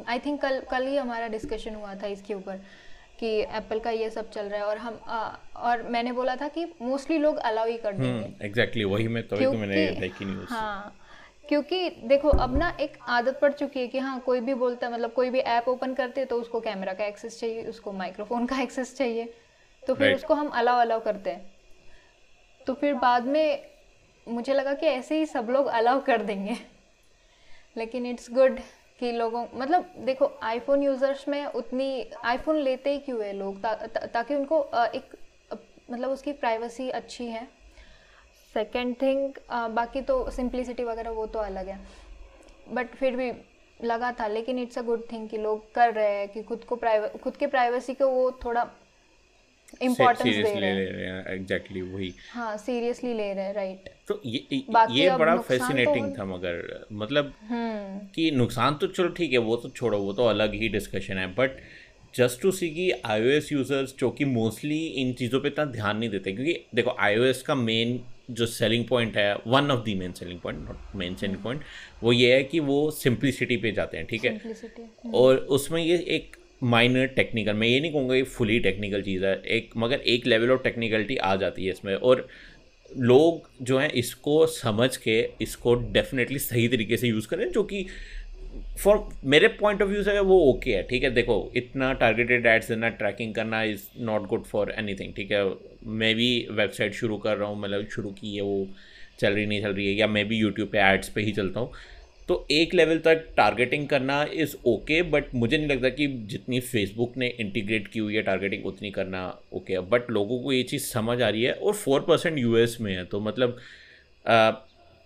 आई 0.08 0.20
थिंक 0.20 0.42
कल 0.42 0.60
कल 0.62 0.88
ही 0.88 0.96
हमारा 0.98 1.28
डिस्कशन 1.28 1.76
हुआ 1.76 1.96
था 1.96 2.08
इसके 2.08 2.34
ऊपर 2.34 2.62
कि 3.20 3.28
एप्पल 3.42 3.80
का 3.80 3.92
ये 3.92 4.10
सब 4.10 4.30
चल 4.32 4.46
रहा 4.46 4.60
है 4.60 4.66
और 4.66 4.78
हम 4.78 5.00
आ, 5.08 5.30
और 5.56 5.82
मैंने 5.84 6.12
बोला 6.12 6.36
था 6.36 6.48
कि 6.48 6.66
मोस्टली 6.82 7.18
लोग 7.18 7.38
अलाउ 7.38 7.68
ही 7.68 7.78
कर 7.78 7.94
देंगे। 7.94 8.46
एग्जैक्टली 8.46 8.84
हम्म, 8.84 8.94
वही 8.94 9.08
मैं 9.08 9.28
तो, 9.28 9.38
तो 9.38 9.54
मैंने 9.54 9.88
देखी 9.92 10.26
न्यूज़ 10.26 10.50
हाँ 10.50 10.96
क्योंकि 11.48 11.90
देखो 11.90 12.30
अब 12.30 12.58
ना 12.58 12.70
एक 12.80 12.98
आदत 13.08 13.40
पड़ 13.42 13.52
चुकी 13.54 13.80
है 13.80 13.88
कि 13.88 14.00
हाँ 14.00 14.20
कोई 14.20 14.40
भी 14.40 14.54
बोलता 14.54 14.88
है 14.88 14.94
मतलब 14.94 15.14
कोई 15.14 15.30
भी 15.30 15.40
ऐप 15.40 15.68
ओपन 15.68 15.94
करते 15.94 16.26
तो 16.26 16.36
उसको 16.36 16.60
कैमरा 16.60 16.94
का 16.94 17.06
एक्सेस 17.06 17.40
चाहिए 17.40 17.66
उसको 17.66 17.92
माइक्रोफोन 17.92 18.46
का 18.46 18.60
एक्सेस 18.62 18.96
चाहिए 18.98 19.34
तो 19.88 19.96
फिर 19.96 20.16
उसको 20.16 20.34
हम 20.34 20.48
अलाउ 20.48 20.80
अलाउ 20.80 21.00
करते 21.00 21.30
हैं। 21.30 21.52
तो 22.68 22.74
फिर 22.74 22.94
बाद 22.94 23.26
में 23.26 23.66
मुझे 24.28 24.54
लगा 24.54 24.74
कि 24.74 24.86
ऐसे 24.86 25.18
ही 25.18 25.26
सब 25.26 25.48
लोग 25.50 25.66
अलाउ 25.66 26.02
कर 26.02 26.22
देंगे। 26.22 26.58
लेकिन 27.78 28.06
इट्स 28.06 28.32
गुड 28.32 28.60
कि 29.00 29.12
लोगों 29.12 29.46
मतलब 29.56 29.92
देखो 29.98 30.32
आईफोन 30.44 30.84
यूज़र्स 30.84 31.28
में 31.28 31.46
उतनी 31.46 32.10
आईफोन 32.26 32.56
लेते 32.58 32.92
ही 32.92 33.00
क्यों 33.00 33.24
है 33.24 33.32
लोग? 33.34 33.62
ता, 33.62 33.74
ता, 33.74 34.06
ताकि 34.06 34.36
उनको 34.36 34.62
एक 34.86 35.16
मतलब 35.92 36.10
उसकी 36.10 36.32
प्राइवेसी 36.34 36.90
अच्छी 36.92 37.26
है। 37.28 37.48
सेकेंड 38.54 38.96
थिंग 39.02 39.34
बाकी 39.72 40.02
तो 40.02 40.30
सिंप्लिसिटी 40.32 40.84
वगैरह 40.84 41.12
वो 41.12 41.26
तो 41.28 41.40
अलग 41.40 41.68
है। 41.68 41.80
बट 42.74 42.96
फिर 42.96 43.16
भी 43.16 43.32
लगा 43.80 44.12
था 44.12 44.28
लेकिन 44.28 44.60
इट्स 44.60 44.78
अ 44.78 44.82
गुड 44.82 45.04
थिंग 45.12 45.28
कि 45.30 45.38
लोग 45.38 45.72
कर 45.74 45.94
रहे 45.94 46.18
हैं 46.18 46.28
कि 46.30 46.44
खुद 46.44 46.64
को 46.64 46.76
प्राइवे 46.76 47.10
खुद 47.18 47.36
के 47.36 47.48
प्राइवेसी 47.48 47.94
को 47.94 48.08
वो 48.08 48.32
थोड़ा 48.46 48.64
इम्पोर्टेंस 49.82 50.36
दे 50.36 50.60
रहे 50.60 50.86
हैं। 51.06 51.26
एग्जैक्टली 51.34 51.82
वही। 51.82 52.14
हाँ 52.32 52.56
सीरियसली 52.58 53.14
ले 53.14 53.34
रहे 53.34 53.46
हैं 53.46 53.54
राइट 53.54 53.90
तो 54.08 54.22
ये 54.26 54.62
ये 54.92 55.18
बड़ा 55.18 55.36
फैसिनेटिंग 55.38 56.06
तो 56.06 56.20
था 56.20 56.26
मगर 56.26 56.86
मतलब 56.94 57.34
हम्म। 57.50 58.00
कि 58.16 58.30
नुकसान 58.32 58.76
तो 58.76 58.88
चलो 58.88 59.10
ठीक 59.10 59.32
है 59.32 59.38
वो 59.50 59.56
तो 59.56 59.70
छोड़ो 59.70 60.00
वो 60.00 60.14
तो 60.14 60.26
अलग 60.26 60.54
ही 60.54 60.70
डिस्कशन 60.70 61.18
है 61.18 61.28
बट 61.36 61.58
जस्ट 62.14 62.42
टू 62.42 62.52
सी 62.52 62.70
कि 62.70 62.92
आई 63.06 63.40
यूज़र्स 63.52 63.96
जो 64.00 64.10
कि 64.12 64.26
मोस्टली 64.26 64.86
इन 65.02 65.14
चीज़ों 65.14 65.40
पे 65.40 65.48
इतना 65.48 65.66
ध्यान 65.74 65.98
नहीं 65.98 66.10
देते 66.10 66.32
क्योंकि 66.32 66.60
देखो 66.76 66.96
आई 67.00 67.34
का 67.48 67.56
मेन 67.56 68.00
जो 68.32 68.46
सेलिंग 68.46 68.86
पॉइंट 68.88 69.18
है 69.18 69.34
one 69.48 69.72
of 69.72 69.84
the 69.86 69.96
main 69.96 70.12
selling 70.14 70.40
point 70.40 70.60
not 70.60 70.96
main 70.96 71.16
selling 71.16 71.38
point 71.44 71.62
वो 72.04 72.12
ये 72.14 72.34
है 72.34 72.44
कि 72.44 72.60
वो 72.60 72.80
सिंप्लिसिटी 72.92 73.58
पे 73.58 73.72
जाते 73.72 73.98
हैं 73.98 74.06
ठीक 74.06 74.26
है? 74.26 74.40
और 75.14 75.38
उसमें 75.58 75.82
ये 75.84 75.98
एक 76.10 76.36
माइनर 76.62 77.06
टेक्निकल 77.08 77.54
मैं 77.54 77.68
ये 77.68 77.80
नहीं 77.80 77.92
कहूँगा 77.92 78.16
ये 78.16 78.24
फुली 78.24 78.60
टेक्निकल 78.60 79.02
चीज़ 79.02 79.26
है, 79.26 79.36
एक, 79.38 79.70
मगर 79.78 80.00
एक 80.08 80.26
लेवल 80.28 80.52
ऑफ़ 80.52 80.64
टेक्निकलिटी 80.64 81.16
आ 81.18 81.36
जाती 81.36 81.66
है 81.66 81.72
इसमें, 81.72 81.94
और 81.96 82.28
लोग 82.90 83.50
जो 83.62 83.78
हैं 83.80 83.90
इसको 83.94 84.46
समझ 84.48 84.96
के 84.98 85.20
इसको 85.42 85.74
डेफिनेटली 85.94 86.40
सही 86.40 86.68
तरीके 86.68 86.98
से 86.98 87.08
यूज़ 87.08 87.28
करें, 87.28 87.50
जो 87.52 87.64
कि 87.64 87.86
फॉर 88.80 89.08
मेरे 89.26 89.48
पॉइंट 89.60 89.82
ऑफ़ 89.82 89.90
व्यू 89.90 90.04
से 90.04 90.20
वो 90.20 90.40
ओके 90.44 90.72
है, 90.72 90.82
ठीक 90.84 91.04
है? 91.04 91.10
देखो, 91.12 91.52
इतना 91.56 91.92
टारगेटेड 91.94 92.46
एड्स 92.46 92.68
देना 92.70 92.90
ट्रैकिंग 92.92 93.34
करना 93.36 93.62
is 93.64 93.82
not 94.02 94.28
good 94.28 94.44
for 94.46 94.74
anything 94.78 95.14
ठीक 95.16 95.32
है? 95.32 95.44
मैं 95.86 96.14
भी 96.16 96.48
वेबसाइट 96.52 96.94
शुरू 96.94 97.18
कर 97.18 97.38
रहा 97.38 97.50
हूँ 97.50 97.60
मतलब 97.62 97.88
शुरू 97.92 98.10
की 98.12 98.36
है 98.36 98.42
वो, 98.42 98.68
चल 99.20 99.34
रही, 99.34 99.46
नहीं 99.46 99.62
चल 99.62 99.74
रही 99.74 99.88
है, 99.88 99.94
या 99.94 100.08
मैं 100.08 100.28
भी 100.28 100.38
यूट्यूब 100.38 100.70
पे 100.70 100.80
एड्स 100.82 101.10
पे 101.10 101.22
ही 101.22 101.32
चलता 101.32 101.60
हूँ 101.60 101.72
तो 102.30 102.46
एक 102.52 102.74
लेवल 102.74 102.98
तक 103.00 103.26
टारगेटिंग 103.38 103.88
करना 103.88 104.22
इज़ 104.34 104.56
ओके 104.68 105.02
बट 105.12 105.34
मुझे 105.36 105.58
नहीं 105.58 105.68
लगता 105.68 105.90
कि 105.92 106.08
जितनी 106.28 106.60
फेसबुक 106.62 107.18
ने 107.18 107.28
इंटीग्रेट 107.40 107.88
की 107.88 108.00
हुई 108.00 108.16
है 108.16 108.22
टारगेटिंग 108.24 108.66
उतनी 108.66 108.92
करना 108.92 109.24
ओके 109.54 109.74
है। 109.74 109.80
बट 109.90 110.12
लोगों 110.12 110.40
को 110.44 110.52
ये 110.54 110.64
चीज़ 110.64 110.84
समझ 110.84 111.22
आ 111.22 111.30
रही 111.30 111.44
है 111.44 111.54
और 111.54 111.74
फोर 111.76 112.02
परसेंट 112.02 112.38
यू 112.40 112.52
में 112.82 112.94
है 112.96 113.06
तो 113.06 113.20
मतलब 113.22 113.58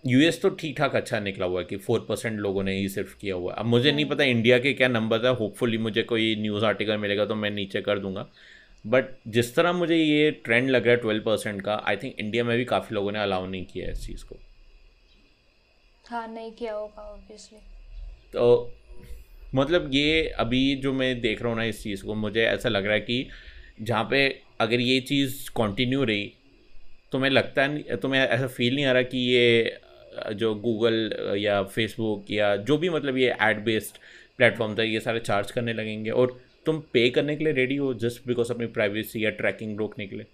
यूएस 0.04 0.42
तो 0.42 0.50
ठीक 0.52 0.78
ठाक 0.78 0.96
अच्छा 0.96 1.20
निकला 1.20 1.46
हुआ 1.46 1.60
है 1.60 1.66
कि 1.66 1.78
फोर 1.78 2.06
परसेंट 2.10 2.40
लोगों 2.40 2.64
ने 2.64 2.76
ही 2.78 2.88
सिर्फ़ 2.90 3.16
किया 3.20 3.36
हुआ 3.36 3.54
है। 3.54 3.60
अब 3.60 3.66
मुझे 3.66 3.92
नहीं 3.92 4.06
पता 4.06 4.24
इंडिया 4.26 4.58
के 4.60 4.74
क्या 4.74 4.88
नंबर 4.88 5.26
है 5.26 5.34
होपफुली 5.36 5.78
मुझे 5.80 6.04
कोई 6.04 6.36
न्यूज़ 6.40 6.66
आर्टिकल 6.66 6.98
मिलेगा 6.98 7.26
तो 7.26 7.36
मैं 7.36 7.52
नीचे 7.52 7.82
कर 7.82 8.00
दूँगा। 8.00 8.28
बट 8.86 9.16
जिस 9.28 9.56
तरह 9.56 9.74
मुझे 9.74 9.98
ये 9.98 10.32
ट्रेंड 10.46 10.70
लग 10.70 10.86
रहा 10.86 10.96
है 10.96 11.02
ट्वेल्व 11.02 11.24
परसेंट 11.26 11.62
का 11.62 11.82
आई 11.88 11.96
थिंक 11.96 12.16
इंडिया 12.20 12.44
में 12.44 12.58
भी 12.58 12.66
काफ़ी 12.66 12.96
लोगों 12.96 13.12
ने 13.12 13.20
अलाउ 13.20 13.46
नहीं 13.48 13.66
किया 13.66 13.86
है 13.86 13.92
इस 13.92 14.06
चीज़ 14.08 14.26
को। 14.26 14.40
हाँ 16.06 16.28
नहीं 16.28 16.52
किया 16.52 16.74
होगा 16.74 17.02
ऑब्वियसली 17.04 17.58
तो 18.34 18.72
मतलब 19.56 19.90
ये 19.94 20.28
अभी 20.40 20.76
जो 20.76 20.92
मैं 20.94 21.20
देख 21.22 21.42
रहा 21.42 21.50
हूँ 21.50 21.58
ना 21.58 21.64
इस 21.64 21.82
चीज़ 21.84 22.04
को, 22.06 22.16
मुझे 22.16 22.44
ऐसा 22.44 22.70
लग 22.70 22.86
रहा 22.86 22.94
है 22.94 23.00
कि 23.02 23.28
जहाँ 23.82 24.04
पे 24.12 24.28
अगर 24.62 24.80
ये 24.80 25.00
चीज़ 25.02 25.50
कंटिन्यू 25.58 26.04
रही 26.04 26.32
तो 27.12 27.20
मैं 27.20 27.30
लगता 27.30 27.64
है 27.64 27.96
तो 27.98 28.10
मैं 28.10 28.28
ऐसा 28.28 28.48
फील 28.48 28.76
नहीं 28.76 28.86
आ 28.86 28.92
रहा 28.92 29.02
कि 29.04 29.18
ये, 29.18 29.80
जो 30.34 30.54
गूगल 30.56 31.36
या 31.40 31.62
फेसबुक 31.66 32.32
या 32.32 32.56
जो 32.58 32.78
भी 32.78 32.90
मतलब 32.90 33.18
ये 33.18 33.36
एड 33.42 33.64
बेस्ड 33.66 33.98
प्लेटफॉर्म 34.38 34.76
था, 34.78 34.84
ये 34.84 35.00
सारे 35.00 35.20
चार्ज 35.20 35.52
करने 35.52 35.74
लगेंगे 35.74 36.10
और 36.12 36.40
तुम 36.66 36.80
पे 36.94 37.10
करने 37.10 37.36
के 37.36 37.44
लिए 37.44 37.54
रेडी 37.54 37.76
हो 37.76 37.94
जस्ट 38.04 38.28
बिकॉज़ 38.28 38.52
अपनी 38.54 38.68
प्राइवेसी 38.78 39.26
या 39.26 39.30
ट्रैकिंग 39.42 39.78
रोकने 39.80 40.08
के 40.08 40.16
लिए? 40.16 40.26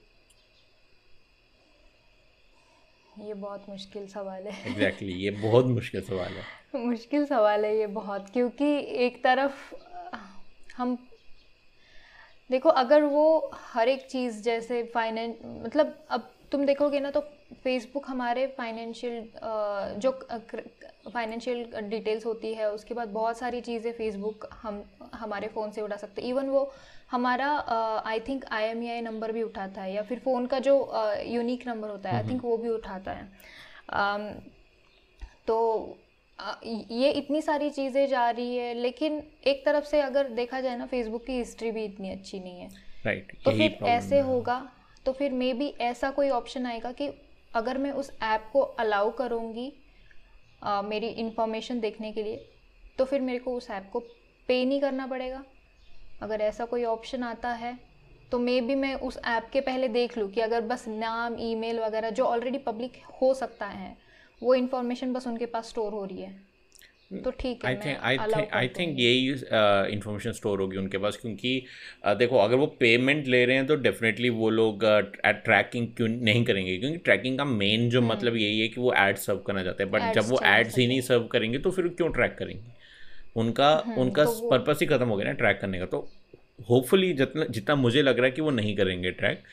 ये 3.21 3.33
बहुत 3.33 3.65
मुश्किल 3.69 4.07
सवाल 4.07 4.47
है। 4.47 4.71
एग्जैक्टली 4.71 5.07
exactly, 5.07 5.23
ये 5.23 5.29
बहुत 5.41 5.65
मुश्किल 5.65 6.01
सवाल 6.01 6.31
है। 6.31 6.85
मुश्किल 6.85 7.25
सवाल 7.25 7.65
है 7.65 7.77
ये 7.77 7.87
बहुत 7.87 8.29
क्योंकि 8.29 8.65
एक 9.05 9.23
तरफ़ 9.23 9.75
हम 10.77 10.97
देखो 12.49 12.69
अगर 12.69 13.03
वो 13.03 13.51
हर 13.73 13.89
एक 13.89 14.05
चीज़ 14.07 14.41
जैसे 14.43 14.83
फाइनेंस 14.93 15.35
मतलब 15.45 15.95
अब 16.09 16.29
तुम 16.51 16.65
देखोगे 16.65 16.99
ना 16.99 17.11
तो 17.11 17.21
फेसबुक 17.63 18.05
हमारे 18.09 18.45
फाइनेंशियल 18.47 19.29
जो 19.99 20.11
फाइनेंशियल 21.13 21.89
डिटेल्स 21.89 22.25
होती 22.25 22.53
है 22.53 22.71
उसके 22.71 22.93
बाद 22.93 23.09
बहुत 23.09 23.37
सारी 23.37 23.61
चीज़ें 23.61 23.91
फेसबुक 23.93 24.47
हम 24.53 24.83
हमारे 25.13 25.47
फ़ोन 25.47 25.71
से 25.71 25.81
उठा 25.81 25.97
सकते 25.97 26.21
इवन 26.21 26.49
वो 26.49 26.71
हमारा 27.11 27.47
आई 28.05 28.19
थिंक 28.19 28.45
आई 28.45 29.01
नंबर 29.01 29.31
भी 29.31 29.43
उठाता 29.43 29.81
है 29.81 29.93
या 29.93 30.01
फिर 30.03 30.19
फ़ोन 30.19 30.45
का 30.45 30.59
जो 30.59 30.75
यूनिक 31.25 31.61
uh, 31.61 31.67
नंबर 31.67 31.89
होता 31.89 32.09
है 32.09 32.15
आई 32.15 32.29
थिंक 32.29 32.43
वो 32.43 32.57
भी 32.57 32.69
उठाता 32.69 33.11
है। 33.11 33.27
um, 33.93 34.51
तो 35.47 35.97
ये 36.39 37.09
इतनी 37.11 37.41
सारी 37.41 37.69
चीज़ें 37.69 38.07
जा 38.07 38.29
रही 38.29 38.55
है 38.55 38.73
लेकिन 38.73 39.21
एक 39.47 39.65
तरफ़ 39.65 39.85
से 39.85 40.01
अगर 40.01 40.29
देखा 40.33 40.61
जाए 40.61 40.77
ना 40.77 40.85
फेसबुक 40.85 41.25
की 41.25 41.37
हिस्ट्री 41.37 41.71
भी 41.71 41.83
इतनी 41.85 42.09
अच्छी 42.09 42.39
नहीं 42.39 42.59
है। 42.59 42.67
राइट 43.05 43.25
right, 43.25 43.43
तो 43.45 43.51
फिर 43.51 43.77
ऐसे 43.85 44.19
होगा 44.19 44.61
तो 45.05 45.11
फिर 45.11 45.31
मे 45.31 45.53
बी 45.53 45.67
ऐसा 45.81 46.11
कोई 46.11 46.29
ऑप्शन 46.29 46.65
आएगा 46.65 46.91
कि 46.91 47.09
अगर 47.55 47.77
मैं 47.77 47.91
उस 47.91 48.11
ऐप 48.23 48.49
को 48.53 48.61
अलाउ 48.61 49.11
करूँगी 49.11 49.71
मेरी 50.85 51.07
इन्फॉर्मेशन 51.07 51.79
देखने 51.79 52.11
के 52.11 52.23
लिए 52.23 52.45
तो 52.97 53.05
फिर 53.05 53.21
मेरे 53.21 53.39
को 53.39 53.55
उस 53.55 53.69
ऐप 53.69 53.89
को 53.93 53.99
पे 54.49 54.63
नहीं 54.65 54.81
करना 54.81 55.07
पड़ेगा। 55.07 55.43
अगर 56.21 56.41
ऐसा 56.41 56.65
कोई 56.65 56.83
ऑप्शन 56.83 57.23
आता 57.23 57.51
है 57.53 57.77
तो 58.31 58.39
मे 58.39 58.59
बी 58.61 58.75
मैं 58.75 58.93
उस 58.95 59.17
ऐप 59.27 59.49
के 59.53 59.61
पहले 59.61 59.87
देख 59.87 60.17
लूँ 60.17 60.29
कि 60.31 60.41
अगर 60.41 60.61
बस 60.61 60.85
नाम 60.87 61.35
ईमेल 61.41 61.79
वगैरह 61.79 62.09
जो 62.09 62.25
ऑलरेडी 62.25 62.57
पब्लिक 62.57 63.01
हो 63.21 63.33
सकता 63.33 63.65
है 63.65 63.95
वो 64.41 64.55
इन्फॉर्मेशन 64.55 65.13
बस 65.13 65.27
उनके 65.27 65.45
पास 65.45 65.69
स्टोर 65.69 65.91
हो 65.93 66.05
रही 66.05 66.21
है। 66.21 66.47
तो 67.23 67.31
ठीक 67.31 67.63
है 67.65 67.69
I 67.69 67.75
think 67.75 67.97
I 68.03 68.17
think 68.17 68.53
I 68.53 68.67
think 68.67 68.99
यही 68.99 69.29
इन्फॉर्मेशन 69.93 70.31
स्टोर 70.31 70.61
होगी 70.61 70.77
उनके 70.77 70.97
पास 70.97 71.17
क्योंकि 71.17 71.53
uh, 72.07 72.17
देखो 72.17 72.37
अगर 72.37 72.55
वो 72.55 72.65
पेमेंट 72.79 73.27
ले 73.27 73.43
रहे 73.45 73.55
हैं 73.55 73.65
तो 73.67 73.75
डेफिनेटली 73.75 74.29
वो 74.31 74.49
लोग 74.49 74.83
ट्रैकिंग 74.83 75.87
uh, 75.87 75.95
क्यों 75.95 76.07
नहीं 76.07 76.43
करेंगे? 76.45 76.77
क्योंकि 76.77 76.97
ट्रैकिंग 76.97 77.37
का 77.37 77.45
मेन 77.45 77.89
जो 77.89 77.99
हम्म। 77.99 78.11
मतलब 78.11 78.35
यही 78.35 78.59
है 78.59 78.67
कि 78.67 78.81
वो 78.81 78.93
एड 78.97 79.17
सर्व 79.17 79.37
करना 79.47 79.63
चाहते 79.63 79.83
हैं 79.83 79.91
बट 79.91 80.13
जब 80.13 80.29
वो 80.29 80.39
एड्स 80.45 80.77
ही 80.77 80.87
नहीं 80.87 81.01
सर्व 81.01 81.27
करेंगे 81.27 81.59
तो 81.59 81.71
फिर 81.71 81.87
क्यों 81.87 82.09
ट्रैक 82.09 82.35
करेंगे? 82.37 82.78
उनका 83.35 83.69
हम्म, 83.77 83.99
उनका 84.01 84.25
तो 84.25 84.49
पर्पस 84.49 84.79
ही 84.81 84.87
खत्म 84.87 85.07
हो 85.07 85.15
गया 85.17 85.27
ना 85.27 85.33
ट्रैक 85.33 85.59
करने 85.61 85.79
का। 85.79 85.85
तो 85.85 86.07
होपफुली 86.69 87.11
जितना 87.13 87.45
जितना 87.49 87.75
मुझे 87.75 88.01
लग 88.01 88.17
रहा 88.17 88.25
है 88.25 88.31
कि 88.31 88.41
वो 88.41 88.51
नहीं 88.51 88.75
करेंगे 88.77 89.11
ट्रैक 89.11 89.43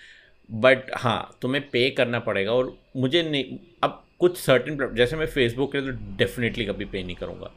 बट 0.51 0.91
हाँ 0.97 1.39
तुम्हें 1.43 1.63
पे 1.71 1.89
करना 1.91 2.19
पड़ेगा 2.21 2.53
और 2.53 2.77
मुझे 2.97 3.23
नहीं 3.23 3.59
अब 3.83 4.03
कुछ 4.21 4.37
सर्टन 4.39 4.95
जैसे 4.97 5.17
मैं 5.17 5.27
फेसबुक 5.27 5.73
के 5.73 5.81
लिए 5.81 5.93
तो 5.93 6.17
डेफिनेटली 6.17 6.65
कभी 6.65 6.85
पे 6.85 7.03
नहीं 7.03 7.17
करूँगा। 7.17 7.51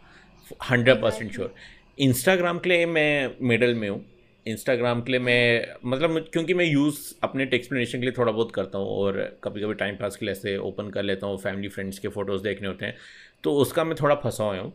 हंड्रेड 0.69 1.01
परसेंट 1.01 1.34
श्योर 1.34 1.53
इंस्टाग्राम 1.99 2.60
के 2.60 2.69
लिए 2.69 2.86
मैं 2.86 3.36
मिडल 3.47 3.73
में 3.75 3.89
हूँ। 3.89 4.03
इंस्टाग्राम 4.45 5.01
के 5.01 5.12
लिए 5.12 5.19
मैं 5.19 5.75
मतलब 5.86 6.17
क्योंकि 6.34 6.53
मैं 6.53 6.65
यूज़ 6.65 6.97
अपने 7.23 7.43
एक्सप्लेनेशन 7.53 7.99
के 7.99 8.05
लिए 8.05 8.13
थोड़ा 8.17 8.32
बहुत 8.32 8.51
करता 8.51 8.77
हूँ 8.77 8.88
और 8.89 9.17
कभी 9.43 9.62
कभी 9.62 9.73
टाइम 9.73 9.95
पास 9.95 10.15
के 10.15 10.25
लिए 10.25 10.32
ऐसे 10.32 10.55
ओपन 10.60 10.89
कर 10.89 11.03
लेता 11.03 11.27
हूँ 11.27 11.38
फैमिली 11.38 11.67
फ्रेंड्स 11.69 11.99
के 11.99 12.08
फ़ोटोज़ 12.08 12.43
देखने 12.43 12.67
होते 12.67 12.86
हैं 12.86 12.95
तो 13.43 13.53
उसका 13.55 13.84
मैं 13.84 13.95
थोड़ा 14.01 14.15
फंसा 14.15 14.43
हुआ 14.43 14.58
हूँ। 14.58 14.73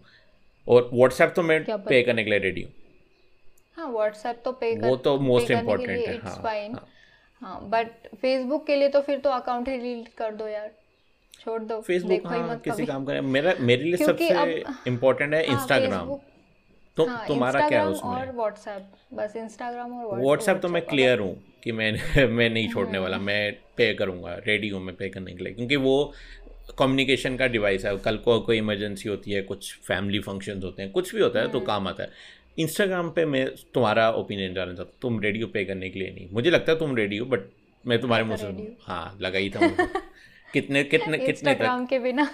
और 0.66 0.90
व्हाट्सएप 0.92 1.32
तो 1.36 1.42
मैं 1.42 1.62
पे 1.78 2.02
करने 2.02 2.24
के 2.24 2.30
लिए 2.30 2.38
रेडी 2.38 2.62
हूँ। 2.62 2.72
हाँ 3.76 3.90
व्हाट्सएप 3.92 4.40
तो 4.44 4.52
पे 4.52 4.74
वो 4.80 4.96
तो 4.96 5.18
मोस्ट 5.20 5.50
इम्पोर्टेंट 5.50 5.90
है 5.90 6.16
हाँ 6.18 6.86
हाँ। 7.42 7.60
बट 7.70 7.86
फेसबुक 8.16 8.66
के 8.66 8.76
लिए 8.76 8.88
तो 8.88 9.00
फिर 9.00 9.18
तो 9.18 9.30
अकाउंट 9.30 9.68
ही 9.68 9.76
डिलीट 9.78 10.08
कर 10.18 10.34
दो 10.34 10.46
यार। 10.48 10.70
छोड़ 11.40 11.62
दो। 11.62 11.80
फेसबुक 11.80 12.26
हाँ, 12.26 12.56
किसी 12.58 12.86
काम 12.86 13.04
का 13.04 13.20
मेरा 13.22 13.54
मेरे 13.60 13.84
लिए 13.84 13.96
सबसे 13.96 14.62
इम्पोर्टेंट 14.88 15.34
है 15.34 15.42
इंस्टाग्राम 15.44 16.08
हाँ, 16.08 16.20
तो 16.96 17.06
हाँ, 17.06 17.26
तुम्हारा 17.28 17.68
क्या 17.68 17.80
है 17.80 17.88
उसमें? 17.88 18.10
और 18.10 18.30
व्हाट्सएप 18.32 18.90
बस 19.14 19.36
इंस्टाग्राम 19.36 19.92
और 19.98 20.20
व्हाट्सएप 20.20 20.60
तो 20.62 20.68
मैं 20.68 20.82
क्लियर 20.86 21.18
हूँ 21.20 21.34
कि 21.64 21.72
मैं 21.72 21.90
मैं 22.28 22.48
नहीं 22.50 22.68
छोड़ने 22.68 22.98
वाला। 22.98 23.18
मैं 23.18 23.52
पे 23.76 23.92
करूँगा 23.94 24.34
रेडी 24.46 24.68
हूँ 24.68 24.80
मैं 24.82 24.94
पे 24.96 25.08
करने 25.08 25.32
के 25.34 25.44
लिए। 25.44 25.52
क्योंकि 25.52 25.76
वो 25.76 25.96
कम्युनिकेशन 26.78 27.36
का 27.36 27.46
डिवाइस 27.46 27.84
है 27.84 27.96
कल 27.98 28.16
को 28.16 28.38
कोई 28.40 28.58
इमरजेंसी 28.58 29.08
होती 29.08 29.30
है 29.30 29.42
कुछ 29.42 29.74
फैमिली 29.78 30.18
फ़ंक्शन 30.20 30.62
होते 30.62 30.82
हैं 30.82 30.90
कुछ 30.92 31.14
भी 31.14 31.20
होता 31.22 31.40
है 31.40 31.48
तो 31.48 31.58
हम्म। 31.58 31.66
काम 31.66 31.88
आता 31.88 32.02
है। 32.02 32.10
इंस्टाग्राम 32.58 33.10
पे 33.10 33.24
मैं 33.24 33.46
तुम्हारा 33.74 34.10
ओपिनियन 34.12 34.54
जानना 34.54 34.74
चाहता 34.74 34.90
हूँ 34.90 34.98
तुम 35.02 35.20
रेडियो 35.20 35.46
पे 35.46 35.64
करने 35.64 35.90
के 35.90 35.98
लिए 36.00 36.10
नहीं। 36.10 36.28
मुझे 36.32 36.50
लगता 36.50 36.72
है 36.72 36.78
तुम 36.78 36.96
रेडियो 36.96 37.24
बट 37.24 37.48
मैं 37.84 38.00
तुम्हारे 38.00 38.24
मुँह 38.24 38.36
से 38.36 38.76
हाँ 38.82 39.18
लगा 39.20 39.38
ही 39.38 39.50
था 39.50 39.60
कितने 40.52 40.82
कितने 40.84 41.18
कितने 41.18 41.54
तक 41.54 41.86
के 41.90 41.98
बिना 41.98 42.28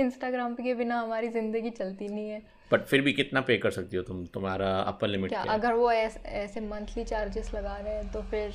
इंस्टाग्राम 0.00 0.54
के 0.54 0.74
बिना 0.74 0.98
हमारी 1.00 1.28
ज़िंदगी 1.28 1.70
चलती 1.70 2.08
नहीं 2.08 2.28
है। 2.28 2.42
बट 2.72 2.84
फिर 2.86 3.00
भी 3.00 3.12
कितना 3.12 3.40
पे 3.40 3.56
कर 3.58 3.70
सकती 3.70 3.96
हो 3.96 4.02
तुम? 4.02 4.24
तुम्हारा 4.26 4.68
अपर 4.82 5.08
लिमिट 5.08 5.30
क्या 5.30 5.42
अगर 5.52 5.72
वो 5.74 5.90
ऐसे 5.92 6.60
मंथली 6.60 7.04
चार्जेस 7.04 7.50
लगा 7.54 7.76
रहे 7.76 7.94
हैं 7.94 8.10
तो 8.12 8.22
फिर 8.22 8.52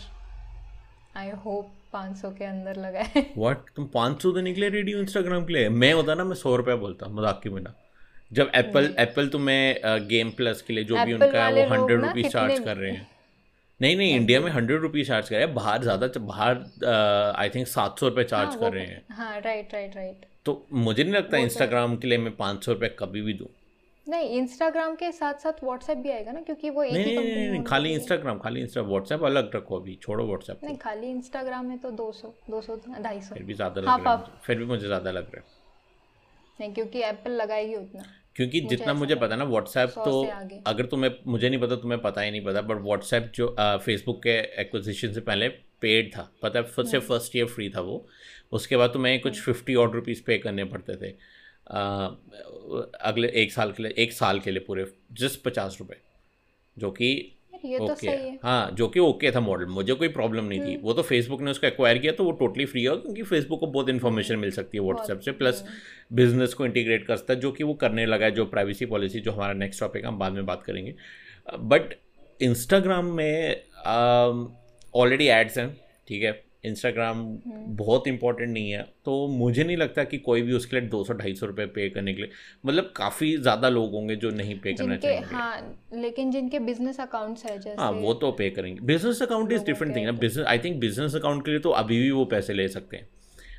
आई 1.18 1.30
होप 1.46 1.72
पाँच 1.94 2.16
सौ 2.18 2.30
के 2.32 2.46
अंदर 2.46 2.76
लगाए 2.78 3.26
व्हाट 3.38 3.70
तुम 3.76 3.86
पाँच 3.94 4.22
सौ 4.22 4.32
देने 4.32 4.54
के 4.54 4.62
लिए 4.62 4.70
रेडी 4.70 4.92
हो 4.92 5.00
इंस्टाग्राम 5.02 5.46
के 5.46 5.54
लिए? 5.54 5.70
मैं 5.72 5.92
होता 5.94 6.16
ना 6.16 6.24
मैं 6.24 6.36
सौ 6.36 6.56
रुपया 6.56 6.76
बोलता 6.78 7.08
मज़ाक 7.10 7.40
के 7.44 7.50
बिना? 7.50 7.74
जब 8.32 8.52
एप्पल 8.56 8.94
एप्पल 9.00 9.28
तुम्हें 9.30 10.08
गेम 10.08 10.32
प्लस 10.38 10.62
के 10.62 10.74
लिए 10.74 10.84
जो 10.84 11.04
भी 11.06 11.14
उनका 11.14 11.44
है 11.44 11.54
वो 11.54 11.70
हंड्रेड 11.70 12.02
रुपीज़ 12.02 12.28
चार्ज 12.30 12.60
कर 12.60 12.78
रहे 12.78 12.92
हैं। 12.92 13.08
नहीं 13.80 13.96
नहीं 13.98 14.16
इंडिया 14.16 14.40
में 14.42 14.50
हंड्रेड 14.52 14.82
रुपीज़ 14.82 15.08
चार्ज 15.08 15.30
कर 15.30 15.36
रहे 15.36 15.46
हैं। 15.46 15.54
बाहर 15.56 15.84
ज़्यादा 15.84 16.08
बाहर 16.20 17.34
आई 17.38 17.50
थिंक 17.50 17.68
सात 17.68 18.00
सौ 18.00 18.08
रुपये 18.08 18.24
चार्ज 18.26 18.50
हाँ, 18.50 18.60
कर 18.60 18.74
रहे 18.74 18.86
हैं। 18.86 19.04
हाँ 19.12 19.40
राइट 19.42 19.74
राइट 19.74 19.96
राइट 19.96 20.26
तो 20.46 20.66
मुझे 20.74 21.04
नहीं 21.04 21.14
लगता 21.14 21.38
इंस्टाग्राम 21.38 21.96
तो 21.96 22.02
के 22.02 22.08
लिए 22.08 22.18
मैं 22.18 22.36
पाँच 22.36 22.64
सौ 22.66 22.74
रुपये 22.74 22.90
कभी 23.00 23.22
भी 23.22 23.34
दूँ। 23.34 23.48
नहीं 24.08 24.30
इंस्टाग्राम 24.38 24.96
के 24.96 25.12
साथ 25.12 25.34
साथ 25.34 25.64
व्हाट्सएप 25.64 25.98
भी 25.98 26.10
आएगा 26.10 26.32
ना 26.32 26.42
क्योंकि 26.42 26.70
वो 26.70 26.84
एक 26.84 26.94
नहीं, 26.94 27.06
ही 27.06 27.16
नहीं, 27.16 27.36
नहीं, 27.36 27.50
नहीं 27.50 27.64
खाली 27.64 27.94
इंस्टाग्राम 27.94 28.40
खाली 28.40 28.62
इंस्टा 28.62 28.82
व्हाट्सएप 28.84 29.24
अलग 29.24 29.56
रखो 29.56 29.80
अभी 29.80 29.96
छोड़ो 30.04 30.26
व्हाट्सएप 30.28 30.64
नहीं 30.64 30.78
खाली 30.78 31.10
इंस्टाग्राम 31.10 31.66
में 31.66 31.78
तो 31.80 31.92
दो 31.94 32.12
सौ 32.12 32.34
दो 32.50 32.62
सौ 32.62 32.76
ढाई 33.00 33.22
सौ। 33.22 33.36
फिर 33.36 33.44
भी 33.44 33.54
ज़्यादा 33.54 33.82
लग 33.82 34.04
रहा 34.04 34.14
है 34.14 34.40
फिर 34.44 34.58
भी 34.58 34.66
मुझे 34.66 34.86
ज़्यादा 34.86 35.12
लग 35.12 35.32
रहा 35.36 35.38
है। 35.38 35.56
नहीं 36.60 36.74
क्योंकि 36.74 37.02
एप्पल 37.04 37.32
लगाएगी 37.32 37.76
उतना। 37.76 38.04
क्योंकि 38.36 38.62
मुझे 38.62 38.76
जितना 38.76 38.94
मुझे 38.94 39.16
पता 39.16 39.36
ना 39.36 39.44
व्हाट्सएप 39.44 39.90
तो 40.06 40.22
अगर 40.68 40.86
तुम्हें 40.86 41.12
मुझे 41.28 41.50
नहीं 41.50 41.60
पता 41.62 41.76
तुम्हें 41.76 42.02
पता 42.02 42.22
ही 42.22 42.32
नहीं 42.32 42.44
पता 42.46 42.62
बट 42.62 42.82
व्हाट्सएप 42.82 43.32
जो 43.36 43.56
फेसबुक 43.60 44.22
के 44.24 44.38
एक्विजिशन 44.62 45.14
से 45.14 45.22
पहले 45.22 45.48
पेड 45.82 46.12
था 46.16 46.30
पता 46.42 46.60
है 46.60 46.66
फ़र्स्ट 46.66 46.92
से 46.92 47.00
फ़र्स्ट 47.02 47.36
ईयर 47.36 47.46
फ्री 47.48 47.70
था 47.70 47.82
वो। 47.82 48.06
उसके 48.52 48.78
बाद 48.78 48.90
तुम्हें 48.90 49.20
कुछ 49.22 49.42
फिफ्टी 49.42 49.76
और 49.76 49.92
रुपीज़ 49.92 50.22
पे 50.24 50.38
करने 50.38 50.64
पड़ते 50.66 50.96
थे। 50.96 51.12
अगले 51.68 53.28
एक 53.36 53.52
साल 53.52 53.72
के 53.72 53.84
लिए 53.84 53.94
एक 53.98 54.14
साल 54.14 54.40
के 54.40 54.52
लिए 54.52 54.64
पूरे 54.68 54.86
जस्ट 55.14 55.42
पचास 55.44 55.78
रुपये 55.80 56.00
जो 56.78 56.92
कि 56.92 57.34
तो 57.56 57.96
सही 57.96 58.38
हाँ। 58.44 58.72
जो 58.72 58.88
कि 58.88 59.00
ओके 59.00 59.32
था 59.32 59.40
मॉडल 59.40 59.66
मुझे 59.66 59.94
कोई 59.94 60.08
प्रॉब्लम 60.08 60.46
नहीं 60.46 60.60
थी। 60.60 60.76
वो 60.78 60.94
तो 60.94 61.02
फेसबुक 61.02 61.42
ने 61.42 61.52
उसको 61.52 61.68
एक्वायर 61.68 61.98
किया 61.98 62.12
तो 62.14 62.24
वो 62.24 62.32
टोटली 62.32 62.66
फ्री 62.66 62.84
हो 62.86 62.96
क्योंकि 62.98 63.24
फेसबुक 63.24 63.60
को 63.60 63.68
बहुत 63.68 63.90
इन्फॉर्मेशन 63.90 64.40
मिल 64.40 64.52
सकती 64.52 64.78
है 64.78 64.84
व्हाट्सएप 64.84 65.20
से 65.20 65.32
प्लस 65.32 65.64
बिज़नेस 66.14 66.54
को 66.54 66.66
इंटीग्रेट 66.66 67.06
कर 67.08 67.16
सकता 67.16 67.34
है 67.34 67.40
जो 67.40 67.52
कि 67.52 67.64
वो 67.64 67.74
करने 67.74 68.06
लगा 68.06 68.26
है 68.26 68.32
जो 68.32 68.46
प्राइवेसी 68.46 68.86
पॉलिसी 68.86 69.20
जो 69.20 69.32
हमारा 69.32 69.54
नेक्स्ट 69.54 69.80
टॉपिक 69.82 70.06
हम 70.06 70.20
बाद 70.20 70.34
में 70.34 70.46
बात 70.46 70.64
करेंगे। 70.64 70.96
बट 71.50 71.96
इंस्टाग्राम 72.40 73.06
में 73.06 73.64
ऑलरेडी 74.96 75.28
एड्स 75.28 75.58
हैं 75.58 75.70
ठीक 76.08 76.24
है? 76.24 76.32
Instagram 76.68 77.18
hmm. 77.18 77.76
बहुत 77.76 78.08
इंपॉर्टेंट 78.08 78.50
नहीं 78.50 78.72
है। 78.72 78.82
तो 79.06 79.16
मुझे 79.30 79.64
नहीं 79.64 79.78
लगता 79.78 80.04
कि 80.04 80.18
कोई 80.20 80.42
भी 80.42 80.54
उसके 80.54 80.80
लिए 80.80 80.90
दो 80.90 81.04
सौ 81.04 81.14
ढाई 81.14 81.34
सौ 81.36 81.46
रुपये 81.46 81.66
पे 81.76 81.90
करने 81.90 82.14
के 82.14 82.22
लिए 82.22 82.32
मतलब 82.66 82.92
काफ़ी 82.96 83.36
ज़्यादा 83.38 83.70
लोग 83.70 83.92
होंगे 83.94 84.16
जो 84.16 84.30
नहीं 84.32 84.60
पे 84.60 84.74
करना 84.74 84.98
चाहेंगे। 84.98 85.36
हाँ 85.36 85.78
लेकिन 85.96 86.32
जिनके 86.32 86.60
बिज़नेस 86.62 87.00
अकाउंट्स 87.00 87.46
है 87.46 87.58
जैसे 87.60 87.82
हाँ 87.82 87.92
वो 87.94 88.14
तो 88.16 88.32
पे 88.34 88.50
करेंगे। 88.52 88.80
Business 88.86 89.22
account 89.22 89.52
is 89.52 89.64
different 89.66 89.96
thing 89.96 90.06
ना। 90.06 90.12
Business 90.20 90.48
I 90.48 90.60
think 90.60 90.80
business 90.80 91.16
account 91.16 91.46
के 91.46 91.52
लिए 91.52 91.60
तो 91.60 91.70
अभी 91.78 92.02
भी 92.02 92.12
वो 92.12 92.26
पैसे 92.28 92.54
ले 92.54 92.68
सकते 92.70 92.98
हैं। 92.98 93.08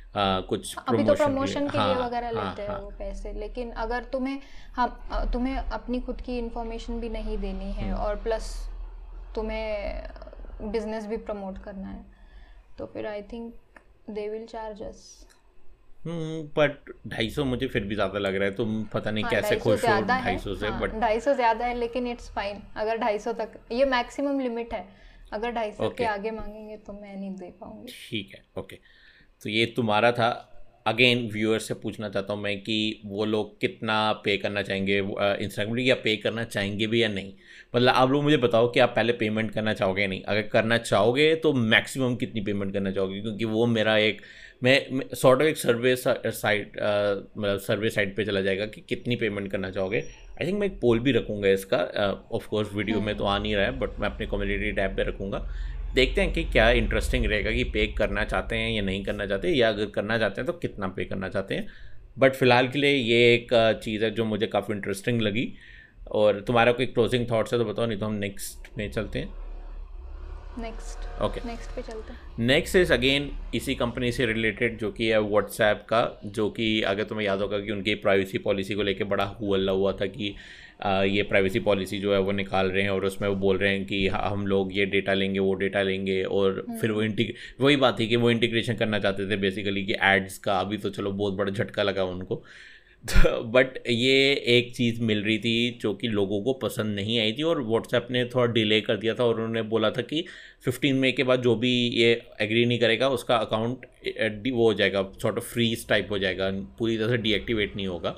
आ, 0.09 0.39
कुछ 0.41 0.75
अभी 0.79 1.03
तो 1.03 1.13
प्रमोशन 1.15 1.67
के 1.67 1.77
लिए। 1.77 1.93
हाँ, 1.93 2.05
वगैरह 2.05 2.27
हाँ, 2.27 2.45
लेते 2.45 2.61
हैं 2.61 2.69
हाँ, 2.69 2.79
वो 2.79 2.91
पैसे 2.99 3.33
लेकिन 3.33 3.71
अगर 3.79 4.03
तुम्हें 4.13 4.39
हम 4.75 5.27
तुम्हें 5.33 5.55
अपनी 5.57 5.99
खुद 6.01 6.21
की 6.21 6.37
इंफॉर्मेशन 6.37 6.99
भी 6.99 7.09
नहीं 7.09 7.37
देनी 7.37 7.71
है 7.71 7.89
हम्म। 7.89 7.99
और 8.01 8.15
प्लस 8.23 8.47
तुम्हें 9.35 10.71
बिज़नेस 10.71 11.05
भी 11.05 11.17
प्रमोट 11.19 11.57
करना 11.63 11.87
है। 11.87 12.05
तो 12.79 12.85
फिर 12.93 13.07
I 13.07 13.21
think 13.31 13.53
they 14.09 14.27
will 14.29 14.45
charge 14.47 14.81
us 14.83 15.25
but 16.07 16.91
ढाई 17.07 17.29
सौ 17.29 17.43
मुझे 17.45 17.67
फिर 17.67 17.83
भी 17.83 17.95
ज़्यादा 17.95 18.19
लग 18.19 18.35
रहा 18.35 18.49
है 18.49 18.55
तुम 18.55 18.83
पता 18.93 19.11
नहीं 19.11 19.23
हाँ, 19.23 19.31
कैसे 19.31 19.55
खुश 19.55 19.83
हो 19.85 20.01
ढाई 20.01 20.37
सौ 20.37 20.55
से 20.55 20.69
बट 20.71 20.91
हाँ, 20.91 20.99
ढाई 21.01 21.19
सौ 21.19 21.33
ज़्यादा 21.33 21.65
है 21.65 21.73
लेकिन 21.77 22.07
इट्स 22.07 22.29
फाइन 22.31 22.61
अगर 22.77 22.97
ढाई 22.97 23.19
सौ 23.19 23.33
तक 23.33 23.59
ये 23.71 23.85
मैक्सिमम 23.85 24.39
लिमिट 24.39 24.73
है। 24.73 24.87
अगर 25.33 25.51
ढाई 25.51 25.71
सौ 25.71 25.89
के 25.89 26.05
आगे 26.05 26.31
मांगेंगे 26.31 26.77
तो 26.77 26.93
मैं 26.93 27.15
नहीं 27.15 27.35
दे 27.35 27.49
पाऊँगी। 27.59 27.93
ठीक 28.09 28.31
है 28.35 28.43
ओके 28.57 28.79
तो 29.41 29.49
ये 29.49 29.65
तुम्हारा 29.75 30.11
था। 30.11 30.29
अगेन 30.89 31.27
व्यूअर्स 31.33 31.67
से 31.67 31.73
पूछना 31.75 32.09
चाहता 32.09 32.33
हूँ 32.33 32.41
मैं 32.41 32.57
कि 32.59 32.77
वो 33.05 33.25
लोग 33.25 33.59
कितना 33.61 34.11
पे 34.25 34.35
करना 34.37 34.61
चाहेंगे 34.61 34.97
इंस्टाग्राम 35.43 35.79
या 35.79 35.95
पे 36.03 36.15
करना 36.17 36.43
चाहेंगे 36.45 36.87
भी 36.87 37.01
या 37.03 37.07
नहीं? 37.09 37.33
मतलब 37.75 37.93
आप 37.93 38.11
लोग 38.11 38.23
मुझे 38.23 38.37
बताओ 38.37 38.71
कि 38.71 38.79
आप 38.79 38.93
पहले 38.95 39.13
पेमेंट 39.13 39.51
करना 39.51 39.73
चाहोगे 39.73 40.01
या 40.01 40.07
नहीं? 40.07 40.21
अगर 40.23 40.41
करना 40.53 40.77
चाहोगे 40.79 41.33
तो 41.35 41.53
मैक्सिमम 41.53 42.15
कितनी 42.15 42.41
पेमेंट 42.41 42.73
करना 42.73 42.91
चाहोगे? 42.91 43.21
क्योंकि 43.21 43.45
वो 43.45 43.65
मेरा 43.67 43.97
एक 43.97 44.21
मैं 44.63 45.01
सॉर्ट 45.15 45.41
ऑफ़ 45.41 45.47
एक 45.47 45.57
सर्वे 45.57 45.95
साइट 45.95 46.71
मतलब 46.77 47.59
सर्वे 47.59 47.89
साइट 47.89 48.15
पे 48.15 48.25
चला 48.25 48.41
जाएगा 48.41 48.65
कि 48.65 48.81
कितनी 48.89 49.15
पेमेंट 49.15 49.51
करना 49.51 49.69
चाहोगे। 49.71 49.99
आई 50.41 50.47
थिंक 50.47 50.59
मैं 50.59 50.67
एक 50.67 50.79
पोल 50.81 50.99
भी 50.99 51.11
रखूँगा 51.11 51.49
इसका 51.49 51.77
ऑफ़ 52.31 52.47
कोर्स 52.47 52.73
वीडियो 52.73 53.01
में 53.01 53.15
तो 53.17 53.23
आ 53.23 53.37
नहीं 53.37 53.55
रहा 53.55 53.65
है 53.65 53.79
बट 53.79 53.99
मैं 53.99 54.09
अपने 54.09 54.27
कम्युनिटी 54.27 54.71
टैब 54.71 54.95
पे 54.97 55.03
रखूँगा। 55.03 55.47
देखते 55.95 56.21
हैं 56.21 56.31
कि 56.33 56.43
क्या 56.43 56.69
इंटरेस्टिंग 56.71 57.25
रहेगा 57.25 57.51
कि 57.51 57.63
पे 57.63 57.85
करना 57.87 58.23
चाहते 58.23 58.55
हैं 58.55 58.69
या 58.71 58.81
नहीं 58.81 59.03
करना 59.03 59.25
चाहते, 59.25 59.49
या 59.49 59.69
अगर 59.69 59.85
करना 59.85 60.17
चाहते 60.17 60.41
हैं 60.41 60.45
तो 60.47 60.53
कितना 60.53 60.87
पे 60.87 61.05
करना 61.05 61.29
चाहते 61.29 61.55
हैं। 61.55 61.67
बट 62.17 62.35
फ़िलहाल 62.35 62.67
के 62.67 62.79
लिए 62.79 62.91
ये 62.91 63.33
एक 63.33 63.53
चीज़ 63.83 64.03
है 64.05 64.11
जो 64.11 64.25
मुझे 64.25 64.47
काफ़ी 64.47 64.73
इंटरेस्टिंग 64.75 65.21
लगी। 65.21 65.51
और 66.11 66.39
तुम्हारा 66.41 66.71
कोई 66.71 66.85
क्लोजिंग 66.85 67.25
थाट्स 67.25 67.53
है 67.53 67.59
तो 67.59 67.65
बताओ, 67.65 67.85
नहीं 67.85 67.99
तो 67.99 68.05
हम 68.05 68.13
नेक्स्ट 68.15 68.77
में 68.77 68.89
चलते 68.91 69.19
हैं। 69.19 69.48
नेक्स्ट 70.57 71.21
ओके 71.21 71.41
नेक्स्ट 71.47 71.69
पे 71.71 71.81
चलते 71.81 72.13
हैं। 72.13 72.45
नेक्स्ट 72.45 72.75
इज़ 72.75 72.93
अगेन 72.93 73.29
इसी 73.55 73.75
कंपनी 73.75 74.11
से 74.11 74.25
रिलेटेड 74.25 74.77
जो 74.77 74.91
कि 74.91 75.07
है 75.07 75.19
व्हाट्सएप 75.21 75.85
का 75.89 76.21
जो 76.25 76.49
कि 76.49 76.81
अगर 76.81 77.03
तुम्हें 77.03 77.25
याद 77.25 77.41
होगा 77.41 77.59
कि 77.59 77.71
उनकी 77.71 77.95
प्राइवेसी 77.95 78.37
पॉलिसी 78.37 78.73
को 78.73 78.83
लेकर 78.83 79.05
बड़ा 79.05 79.23
हुआ 79.23 79.71
हुआ 79.71 79.91
था 79.91 80.05
कि 80.05 80.35
आ, 80.83 81.03
ये 81.03 81.23
प्राइवेसी 81.23 81.59
पॉलिसी 81.59 81.99
जो 81.99 82.13
है 82.13 82.19
वो 82.19 82.31
निकाल 82.31 82.71
रहे 82.71 82.83
हैं 82.83 82.89
और 82.89 83.05
उसमें 83.05 83.27
वो 83.29 83.35
बोल 83.35 83.57
रहे 83.57 83.71
हैं 83.71 83.85
कि 83.85 84.07
हम 84.07 84.47
लोग 84.47 84.77
ये 84.77 84.85
डेटा 84.85 85.13
लेंगे 85.13 85.39
वो 85.39 85.53
डेटा 85.53 85.81
लेंगे 85.81 86.23
और 86.23 86.65
फिर 86.81 86.91
वो 86.91 87.01
इंटीग 87.01 87.33
वही 87.61 87.75
बात 87.75 87.99
थी 87.99 88.07
कि 88.07 88.15
वो 88.15 88.31
इंटीग्रेशन 88.31 88.75
करना 88.75 88.99
चाहते 88.99 89.29
थे 89.29 89.37
बेसिकली 89.37 89.85
कि 89.85 89.95
एड्स 90.01 90.37
का 90.37 90.59
अभी 90.59 90.77
तो 90.77 90.89
चलो 90.89 91.11
बहुत 91.11 91.33
बड़ा 91.33 91.51
झटका 91.51 91.83
लगा 91.83 92.03
उनको। 92.03 92.43
बट 93.45 93.77
ये 93.87 94.15
एक 94.47 94.73
चीज़ 94.75 95.01
मिल 95.01 95.23
रही 95.23 95.37
थी 95.39 95.79
जो 95.81 95.93
कि 95.93 96.07
लोगों 96.07 96.41
को 96.43 96.53
पसंद 96.53 96.95
नहीं 96.95 97.19
आई 97.19 97.31
थी 97.33 97.43
और 97.43 97.61
व्हाट्सएप 97.63 98.07
ने 98.11 98.23
थोड़ा 98.25 98.45
डिले 98.53 98.79
कर 98.81 98.97
दिया 98.97 99.13
था 99.15 99.23
और 99.23 99.35
उन्होंने 99.35 99.61
बोला 99.69 99.89
था 99.91 100.01
कि 100.01 100.23
15 100.67 100.99
मई 100.99 101.11
के 101.11 101.23
बाद 101.23 101.41
जो 101.41 101.55
भी 101.55 101.71
ये 101.95 102.11
एग्री 102.41 102.65
नहीं 102.65 102.79
करेगा, 102.79 103.09
उसका 103.09 103.35
अकाउंट 103.37 103.85
वो 104.47 104.63
हो 104.63 104.73
जाएगा 104.73 104.99
ऑफ़ 104.99 105.39
फ्रीज 105.41 105.87
टाइप 105.89 106.11
हो 106.11 106.19
जाएगा, 106.19 106.51
पूरी 106.79 106.97
तरह 106.97 107.09
से 107.09 107.17
डीएक्टिवेट 107.19 107.75
नहीं 107.75 107.87
होगा। 107.87 108.15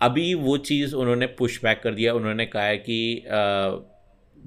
अभी 0.00 0.32
वो 0.36 0.56
चीज़ 0.60 0.94
उन्होंने 0.94 1.26
पुश 1.38 1.62
बैक 1.64 1.80
कर 1.84 1.94
दिया, 1.94 2.14
उन्होंने 2.14 2.46
कहा 2.46 2.64
है 2.64 2.76
कि 2.78 3.22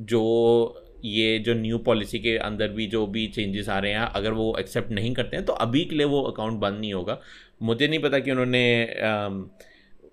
जो 0.01 0.81
ये, 1.05 1.37
जो 1.39 1.53
न्यू 1.53 1.77
पॉलिसी 1.77 2.19
के 2.19 2.35
अंदर 2.39 2.67
भी 2.69 2.85
जो 2.87 3.05
भी 3.07 3.25
चेंजेस 3.27 3.67
आ 3.69 3.77
रहे 3.79 3.91
हैं, 3.93 3.99
अगर 3.99 4.31
वो 4.33 4.55
एक्सेप्ट 4.59 4.91
नहीं 4.91 5.13
करते 5.13 5.37
हैं 5.37 5.45
तो 5.45 5.53
अभी 5.55 5.83
के 5.85 5.95
लिए 5.95 6.05
वो 6.07 6.21
अकाउंट 6.23 6.59
बंद 6.59 6.79
नहीं 6.79 6.93
होगा। 6.93 7.19
मुझे 7.61 7.87
नहीं 7.87 7.99
पता 7.99 8.19
कि 8.19 8.31
उन्होंने 8.31 8.81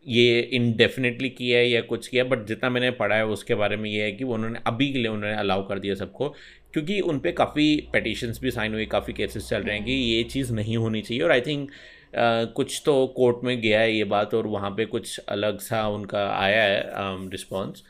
ये 0.08 0.40
इनडेफिनेटली 0.40 1.28
किया 1.30 1.58
है 1.58 1.68
या 1.70 1.80
कुछ 1.80 2.08
किया 2.08 2.24
बट 2.24 2.46
जितना 2.46 2.70
मैंने 2.70 2.90
पढ़ा 2.90 3.16
है 3.16 3.26
उसके 3.26 3.54
बारे 3.54 3.76
में 3.76 3.90
ये 3.90 4.02
है 4.02 4.12
कि 4.12 4.24
वो 4.24 4.34
उन्होंने 4.34 4.60
अभी 4.66 4.92
के 4.92 4.98
लिए 4.98 5.08
उन्होंने 5.08 5.36
अलाउ 5.36 5.68
कर 5.68 5.78
दिया 5.78 5.94
सबको 5.94 6.28
क्योंकि 6.72 7.00
उन 7.00 7.18
पर 7.18 7.32
काफ़ी 7.32 7.88
पटिशन्स 7.92 8.40
भी 8.40 8.50
साइन 8.50 8.74
हुई 8.74 8.86
काफ़ी 8.86 9.12
केसेस 9.12 9.48
चल 9.48 9.62
रहे 9.62 9.76
हैं 9.76 9.84
कि 9.84 9.92
ये 9.92 10.22
चीज़ 10.24 10.52
नहीं 10.52 10.76
होनी 10.76 11.02
चाहिए। 11.02 11.22
और 11.22 11.32
आई 11.32 11.40
थिंक 11.40 11.70
Uh, 12.12 12.46
कुछ 12.46 12.82
तो 12.86 13.06
कोर्ट 13.06 13.36
में 13.44 13.60
गया 13.60 13.80
है 13.80 13.96
ये 13.96 14.04
बात 14.04 14.34
और 14.34 14.46
वहाँ 14.46 14.70
पे 14.70 14.84
कुछ 14.84 15.18
अलग 15.18 15.58
सा 15.58 15.88
उनका 15.88 16.28
आया 16.30 16.62
है 16.62 16.82
रिस्पॉन्स 17.30 17.82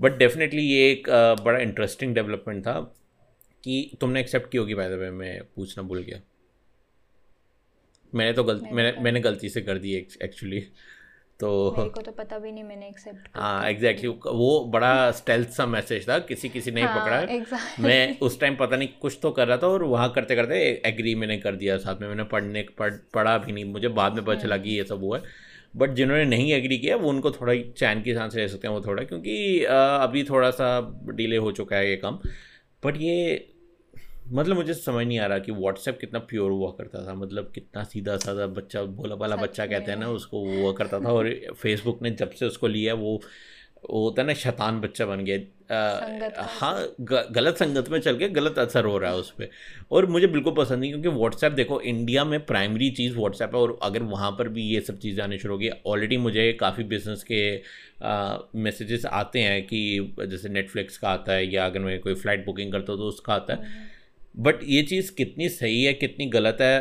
बट 0.00 0.18
डेफिनेटली 0.18 0.62
ये 0.62 0.90
एक 0.90 1.08
uh, 1.08 1.44
बड़ा 1.44 1.58
इंटरेस्टिंग 1.58 2.14
डेवलपमेंट 2.14 2.62
था 2.62 2.94
कि 3.64 3.96
तुमने 4.00 4.20
एक्सेप्ट 4.20 4.50
की 4.50 4.58
होगी 4.58 4.74
बाय 4.74 4.88
द 4.88 4.92
वे 4.92 5.10
मैं 5.10 5.42
पूछना 5.56 5.84
भूल 5.84 6.02
गया। 6.02 6.20
मैंने 8.14 8.32
तो 8.32 8.44
गलती 8.44 8.74
मैंने 8.74 9.00
मैंने 9.00 9.20
गलती 9.20 9.48
से 9.48 9.60
कर 9.60 9.78
दी 9.78 9.94
एक्चुअली 10.22 10.60
तो 11.40 11.74
मेरे 11.78 11.90
को 11.90 12.00
तो 12.00 12.12
पता 12.12 12.38
भी 12.38 12.52
नहीं 12.52 12.64
मैंने 12.64 12.88
एक्सेप्ट 12.88 13.28
हाँ 13.34 13.70
एग्जैक्टली 13.70 14.08
वो 14.26 14.64
बड़ा 14.64 15.10
स्टेल्थ 15.10 15.48
सा 15.48 15.66
मैसेज 15.66 16.08
था 16.08 16.18
किसी 16.18 16.48
किसी 16.48 16.70
ने 16.70 16.82
हाँ, 16.82 17.00
पकड़ा 17.00 17.20
exactly. 17.22 17.80
मैं 17.80 18.18
उस 18.18 18.40
टाइम 18.40 18.56
पता 18.56 18.76
नहीं 18.76 18.88
कुछ 19.02 19.18
तो 19.22 19.30
कर 19.30 19.48
रहा 19.48 19.56
था 19.56 19.66
और 19.66 19.82
वहाँ 19.82 20.12
करते 20.12 20.36
करते 20.36 20.82
एग्री 20.86 21.14
मैंने 21.14 21.38
कर 21.38 21.56
दिया 21.56 21.76
साथ 21.78 22.00
में। 22.00 22.08
मैंने 22.08 22.24
पढ़ने 22.24 22.62
पढ़ 22.78 22.94
पढ़ा 23.14 23.38
भी 23.38 23.52
नहीं। 23.52 23.64
मुझे 23.64 23.88
बाद 23.88 24.14
में 24.14 24.24
पता 24.24 24.40
चला 24.40 24.56
कि 24.56 24.70
ये 24.70 24.84
सब 24.84 25.00
हुआ 25.00 25.18
है। 25.18 25.24
बट 25.76 25.90
जिन्होंने 25.90 26.24
नहीं 26.24 26.52
एग्री 26.52 26.78
किया 26.78 26.96
वो 26.96 27.08
उनको 27.08 27.30
थोड़ा 27.30 27.54
चैन 27.54 28.02
की 28.02 28.14
सांस 28.14 28.34
ले 28.34 28.48
सकते 28.48 28.68
हैं 28.68 28.74
वो 28.74 28.80
थोड़ा 28.80 29.02
क्योंकि 29.02 29.64
अभी 29.64 30.24
थोड़ा 30.24 30.50
सा 30.50 30.80
डिले 31.14 31.36
हो 31.36 31.52
चुका 31.52 31.76
है 31.76 31.90
ये 31.90 31.96
काम। 31.96 32.18
बट 32.84 32.96
ये 32.96 33.48
मतलब 34.28 34.56
मुझे 34.56 34.74
समझ 34.74 35.06
नहीं 35.06 35.18
आ 35.18 35.26
रहा 35.26 35.38
कि 35.38 35.52
व्हाट्सएप 35.52 35.98
कितना 36.00 36.18
प्योर 36.18 36.50
हुआ 36.50 36.70
करता 36.70 37.06
था 37.06 37.14
मतलब 37.14 37.50
कितना 37.54 37.84
सीधा 37.84 38.16
साधा 38.16 38.46
बच्चा 38.46 38.82
भोला 38.82 39.16
भाला 39.16 39.36
बच्चा 39.36 39.66
कहते 39.66 39.90
हैं 39.90 39.98
ना 39.98 40.08
उसको 40.10 40.40
हुआ 40.46 40.72
करता 40.72 41.00
था 41.00 41.12
और 41.12 41.28
फेसबुक 41.54 42.02
ने 42.02 42.10
जब 42.10 42.30
से 42.30 42.46
उसको 42.46 42.66
लिया 42.68 42.94
वो 42.94 43.20
वो 43.90 44.02
होता 44.04 44.22
है 44.22 44.26
ना 44.26 44.34
शैतान 44.34 44.80
बच्चा 44.80 45.06
बन 45.06 45.24
गया। 45.24 45.38
हाँ 46.60 46.74
ग, 47.00 47.28
गलत 47.32 47.56
संगत 47.56 47.88
में 47.88 47.98
चल 48.00 48.18
के 48.18 48.28
गलत 48.28 48.58
असर 48.58 48.84
हो 48.84 48.98
रहा 48.98 49.10
है 49.10 49.16
उस 49.16 49.30
पर 49.30 49.48
और 49.92 50.06
मुझे 50.06 50.26
बिल्कुल 50.26 50.54
पसंद 50.54 50.80
नहीं 50.80 50.90
क्योंकि 50.90 51.08
व्हाट्सएप 51.08 51.52
देखो 51.52 51.80
इंडिया 51.80 52.24
में 52.24 52.44
प्राइमरी 52.46 52.90
चीज़ 52.90 53.16
व्हाट्सएप 53.16 53.54
है 53.54 53.60
और 53.60 53.78
अगर 53.82 54.02
वहाँ 54.02 54.30
पर 54.30 54.48
भी 54.48 54.62
ये 54.64 54.80
सब 54.80 54.98
चीज़ें 54.98 55.22
आनी 55.24 55.38
शुरू 55.38 55.54
होगी 55.54 55.70
ऑलरेडी 55.86 56.16
मुझे 56.16 56.52
काफ़ी 56.52 56.84
बिज़नेस 56.84 57.24
के 57.24 57.42
मैसेजेस 58.58 59.06
आते 59.06 59.40
हैं 59.40 59.62
कि 59.66 59.80
जैसे 60.26 60.48
नेटफ्लिक्स 60.48 60.98
का 60.98 61.08
आता 61.08 61.32
है 61.32 61.46
या 61.54 61.66
अगर 61.66 61.80
मैं 61.80 61.98
कोई 62.00 62.14
फ़्लाइट 62.14 62.44
बुकिंग 62.46 62.72
करता 62.72 62.92
हूँ 62.92 63.00
तो 63.00 63.08
उसका 63.08 63.34
आता 63.34 63.54
है। 63.54 63.58
हम्म। 63.60 63.91
बट 64.34 64.62
ये 64.64 64.82
चीज़ 64.82 65.12
कितनी 65.14 65.48
सही 65.48 65.82
है 65.84 65.92
कितनी 65.94 66.26
गलत 66.26 66.58
है 66.60 66.78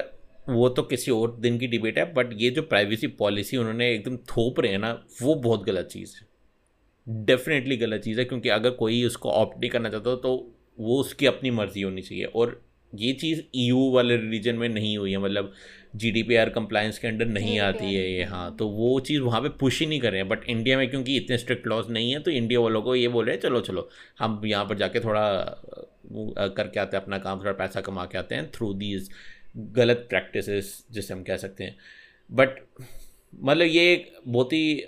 वो 0.50 0.70
तो 0.70 0.84
किसी 0.84 1.12
और 1.12 1.36
दिन 1.40 1.58
की 1.60 1.68
डिबेट 1.68 1.98
है 1.98 2.14
बट 2.14 2.30
ये 2.34 2.50
जो 2.50 2.62
प्राइवेसी 2.62 3.08
पॉलिसी 3.20 3.58
उन्होंने 3.58 3.92
एकदम 3.94 4.18
थोप 4.28 4.60
रहे 4.60 4.72
हैं 4.72 4.80
ना 4.80 4.92
वो 5.22 5.36
बहुत 5.36 5.66
गलत 5.66 5.88
चीज़ 5.88 6.16
है। 6.18 7.24
डेफिनेटली 7.26 7.78
गलत 7.78 8.02
चीज़ 8.02 8.20
है 8.20 8.26
क्योंकि 8.26 8.50
अगर 8.50 8.70
कोई 8.80 9.04
उसको 9.04 9.30
ऑप्ट 9.30 9.60
नहीं 9.60 9.70
करना 9.70 9.90
चाहता 9.90 10.16
तो 10.16 10.36
वो 10.80 11.00
उसकी 11.00 11.26
अपनी 11.26 11.52
मर्ज़ी 11.52 11.82
होनी 11.82 12.02
चाहिए। 12.02 12.24
और 12.26 12.62
ये 12.94 13.12
चीज़ 13.14 13.42
ईयू 13.56 13.78
e 13.78 13.94
वाले 13.94 14.18
रिलीजन 14.18 14.56
में 14.56 14.68
नहीं 14.70 14.98
हुई 14.98 15.12
है 15.12 15.18
मतलब 15.18 15.52
G 15.96 16.12
D 16.12 16.24
P 16.24 16.36
R 16.36 16.50
compliance 16.50 17.00
के 17.00 17.08
अंडर 17.08 17.26
नहीं 17.28 17.60
आती 17.60 17.86
है 17.86 18.12
ये 18.12 18.24
हाँ 18.24 18.56
तो 18.58 18.68
वो 18.70 19.00
चीज़ 19.00 19.22
वहाँ 19.22 19.42
पे 19.42 19.50
पुश 19.60 19.80
ही 19.80 19.86
नहीं 19.86 20.00
कर 20.00 20.12
रहे 20.12 20.22
हैं। 20.22 20.30
बट 20.30 20.44
इंडिया 20.50 20.78
में 20.78 20.90
क्योंकि 20.90 21.16
इतने 21.18 21.38
स्ट्रिक्ट 21.38 21.68
लॉज 21.68 21.90
नहीं 21.90 22.12
है 22.14 22.20
तो 22.20 22.32
इंडिया 22.32 22.60
वालों 22.60 22.82
को 22.82 22.96
ये 22.96 23.08
बोल 23.08 23.26
रहे 23.26 23.36
हैं 23.36 23.42
चलो 23.42 23.62
चलो 23.62 23.90
हम 24.20 24.42
यहाँ 24.46 24.66
पर 24.66 24.78
जाके 24.78 25.00
थोड़ा 25.00 25.24
करके 26.50 26.80
आते 26.80 26.98
हैं, 26.98 27.04
अपना 27.04 27.18
काम, 27.18 27.40
थोड़ा 27.40 27.52
पैसा 27.54 27.82
कमा 27.82 28.06
के 28.06 28.18
आते 28.18 28.36
हैं 28.36 28.50
थ्रू 28.52 28.74
दीज 28.74 29.10
गलत 29.58 30.06
प्रैक्टिस 30.10 30.46
जिसे 30.92 31.14
हम 31.14 31.24
कह 31.24 31.38
सकते 31.38 31.64
हैं। 31.64 31.76
बट 32.30 32.60
मतलब 33.34 33.68
ये 33.68 33.92
एक 33.94 34.12
बहुत 34.28 34.54
ही 34.54 34.84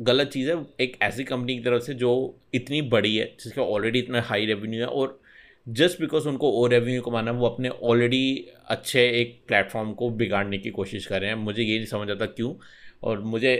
गलत 0.00 0.28
चीज़ 0.28 0.50
है, 0.50 0.56
एक 0.80 0.96
ऐसी 1.02 1.24
कंपनी 1.24 1.56
की 1.56 1.64
तरफ़ 1.64 1.82
से 1.82 1.94
जो 1.94 2.10
इतनी 2.54 2.82
बड़ी 2.82 3.16
है, 3.16 3.24
जिसका 3.40 3.62
ऑलरेडी 3.62 3.98
इतना 3.98 4.20
हाई 4.22 4.46
रेवेन्यू 4.46 4.80
है 4.80 4.86
और 4.86 5.20
जस्ट 5.66 6.00
बिकॉज़ 6.00 6.28
उनको 6.28 6.50
और 6.62 6.70
रेवेन्यू 6.70 7.02
कमाना 7.02 7.30
वो 7.32 7.46
अपने 7.46 7.68
ऑलरेडी 7.68 8.48
अच्छे 8.68 9.08
एक 9.20 9.40
प्लेटफॉर्म 9.48 9.92
को 9.92 10.10
बिगाड़ने 10.10 10.58
की 10.58 10.70
कोशिश 10.70 11.06
कर 11.06 11.20
रहे 11.20 11.30
हैं। 11.30 11.36
मुझे 11.36 11.62
ये 11.62 11.76
नहीं 11.76 11.86
समझ 11.86 12.10
आता 12.10 12.26
क्यों? 12.26 12.54
और 13.02 13.20
मुझे 13.22 13.54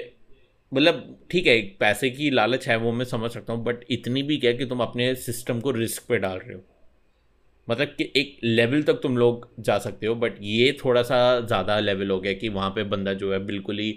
मतलब 0.72 1.18
ठीक 1.30 1.46
है 1.46 1.60
पैसे 1.80 2.10
की 2.10 2.30
लालच 2.30 2.68
है 2.68 2.76
वो 2.76 2.92
मैं 2.92 3.04
समझ 3.04 3.30
सकता 3.30 3.52
हूँ 3.52 3.64
बट 3.64 3.84
इतनी 3.90 4.22
भी 4.22 4.36
क्या 4.36 4.52
कि 4.52 4.66
तुम 4.66 4.80
अपने 4.80 5.14
सिस्टम 5.16 5.60
को 5.60 5.70
रिस्क 5.70 6.06
पे 6.08 6.18
डाल 6.18 6.38
रहे 6.38 6.54
हो। 6.54 6.64
मतलब 7.68 7.94
कि 7.98 8.12
एक 8.16 8.38
लेवल 8.44 8.82
तक 8.82 9.00
तुम 9.02 9.16
लोग 9.18 9.48
जा 9.60 9.78
सकते 9.78 10.06
हो 10.06 10.14
बट 10.16 10.36
ये 10.42 10.72
थोड़ा 10.84 11.02
सा 11.02 11.18
ज़्यादा 11.40 11.78
लेवल 11.80 12.10
हो 12.10 12.20
गया 12.20 12.32
कि 12.34 12.48
वहाँ 12.48 12.70
पे 12.70 12.84
बंदा 12.86 13.12
जो 13.14 13.32
है 13.32 13.38
बिल्कुल 13.46 13.78
ही 13.78 13.96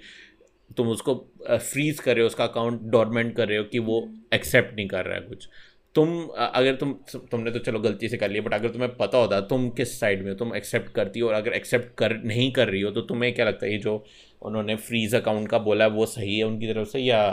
तुम 0.77 0.87
उसको 0.89 1.13
फ्रीज 1.49 1.99
कर 1.99 2.13
रहे 2.15 2.21
हो, 2.21 2.27
उसका 2.27 2.43
अकाउंट 2.43 2.81
डॉर्मेंट 2.91 3.35
कर 3.37 3.47
रहे 3.47 3.57
हो 3.57 3.63
कि 3.65 3.79
वो 3.81 4.07
एक्सेप्ट 4.33 4.75
नहीं 4.75 4.87
कर 4.87 5.05
रहा 5.05 5.15
है 5.15 5.21
कुछ। 5.21 5.47
तुम 5.95 6.09
अगर 6.37 6.75
तुम, 6.75 6.93
तुमने 7.31 7.51
तो 7.51 7.59
चलो 7.59 7.79
गलती 7.79 8.09
से 8.09 8.17
कर 8.17 8.29
लिया 8.29 8.41
बट 8.43 8.53
अगर 8.53 8.69
तुम्हें 8.69 8.95
पता 8.97 9.17
होता 9.17 9.39
तुम 9.47 9.69
किस 9.71 9.99
साइड 9.99 10.23
में 10.23 10.29
हो, 10.31 10.35
तुम 10.37 10.55
एक्सेप्ट 10.55 10.93
करती 10.95 11.19
हो 11.19 11.27
और 11.27 11.33
अगर 11.33 11.53
एक्सेप्ट 11.53 11.95
कर, 11.97 12.15
नहीं 12.15 12.51
कर 12.51 12.69
रही 12.69 12.81
हो 12.81 12.91
तो 12.91 13.01
तुम्हें 13.03 13.33
क्या 13.35 13.45
लगता 13.45 13.65
है 13.65 13.71
ये 13.71 13.77
जो 13.79 14.03
उन्होंने 14.41 14.75
फ्रीज 14.87 15.15
अकाउंट 15.15 15.49
का 15.49 15.57
बोला 15.59 15.85
है 15.85 15.91
वो 15.91 16.05
सही 16.07 16.37
है 16.37 16.43
उनकी 16.45 16.73
तरफ़ 16.73 16.87
से 16.89 16.99
या 16.99 17.23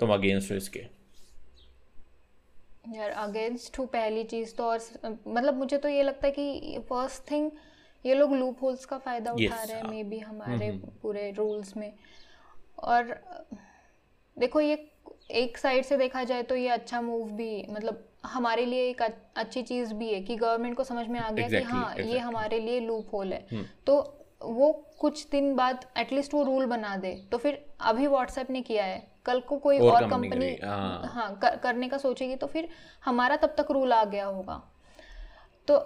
तुम 0.00 0.12
अगेंस्ट 0.14 0.50
हो 0.52 0.56
इसके? 0.56 1.01
यार 2.84 3.10
अगेंस्ट 3.10 3.78
हूँ 3.78 3.86
पहली 3.86 4.22
चीज़ 4.24 4.54
तो 4.56 4.64
और 4.64 4.80
मतलब 5.26 5.54
मुझे 5.54 5.78
तो 5.78 5.88
ये 5.88 6.02
लगता 6.02 6.26
है 6.26 6.32
कि 6.32 6.78
फ़र्स्ट 6.88 7.30
थिंग 7.30 7.50
ये 8.04 8.14
लोग 8.14 8.34
लूप 8.34 8.62
होल्स 8.62 8.84
का 8.84 8.98
फ़ायदा 8.98 9.32
उठा 9.32 9.56
yes, 9.56 9.68
रहे 9.68 9.76
हैं 9.76 9.90
मे 9.90 10.02
बी 10.04 10.18
हमारे 10.18 10.66
हम्म, 10.66 10.78
हम्म। 10.78 10.92
पूरे 11.02 11.30
रूल्स 11.30 11.76
में 11.76 11.92
और 12.80 13.14
देखो 14.36 14.60
ये 14.60 14.74
एक 15.32 15.58
साइड 15.58 15.84
से 15.84 15.96
देखा 15.96 16.24
जाए 16.24 16.42
तो 16.42 16.56
ये 16.56 16.68
अच्छा 16.68 17.00
मूव 17.00 17.30
भी 17.32 17.66
मतलब 17.70 18.08
हमारे 18.24 18.64
लिए 18.66 18.88
एक 18.88 19.02
अच्छी 19.02 19.62
चीज़ 19.62 19.94
भी 19.94 20.12
है 20.14 20.20
कि 20.20 20.36
गवर्नमेंट 20.36 20.76
को 20.76 20.84
समझ 20.84 21.06
में 21.06 21.18
आ 21.20 21.30
गया 21.30 21.46
exactly, 21.46 21.66
कि 21.66 21.72
हाँ 21.72 21.84
exactly. 21.86 22.12
ये 22.12 22.18
हमारे 22.18 22.60
लिए 22.60 22.80
लूप 22.80 23.14
होल 23.14 23.32
है 23.32 23.46
hmm. 23.48 23.64
तो 23.86 24.18
वो 24.42 24.72
कुछ 25.00 25.26
दिन 25.30 25.54
बाद 25.56 25.84
एटलीस्ट 25.98 26.34
वो 26.34 26.42
रूल 26.42 26.66
बना 26.66 26.96
दे 26.96 27.14
तो 27.32 27.38
फिर 27.38 27.64
अभी 27.80 28.06
व्हाट्सएप 28.06 28.50
ने 28.50 28.62
किया 28.62 28.84
है 28.84 29.11
कल 29.26 29.40
को 29.40 29.56
कोई 29.56 29.78
और, 29.78 30.08
कंपनी 30.10 30.54
हाँ, 30.64 31.02
हाँ 31.04 31.34
कर, 31.36 31.56
करने 31.56 31.88
का 31.88 31.98
सोचेगी 31.98 32.36
तो 32.36 32.46
फिर 32.46 32.68
हमारा 33.04 33.36
तब 33.36 33.54
तक 33.58 33.70
रूल 33.70 33.92
आ 33.92 34.04
गया 34.04 34.26
होगा। 34.26 34.60
तो 35.68 35.78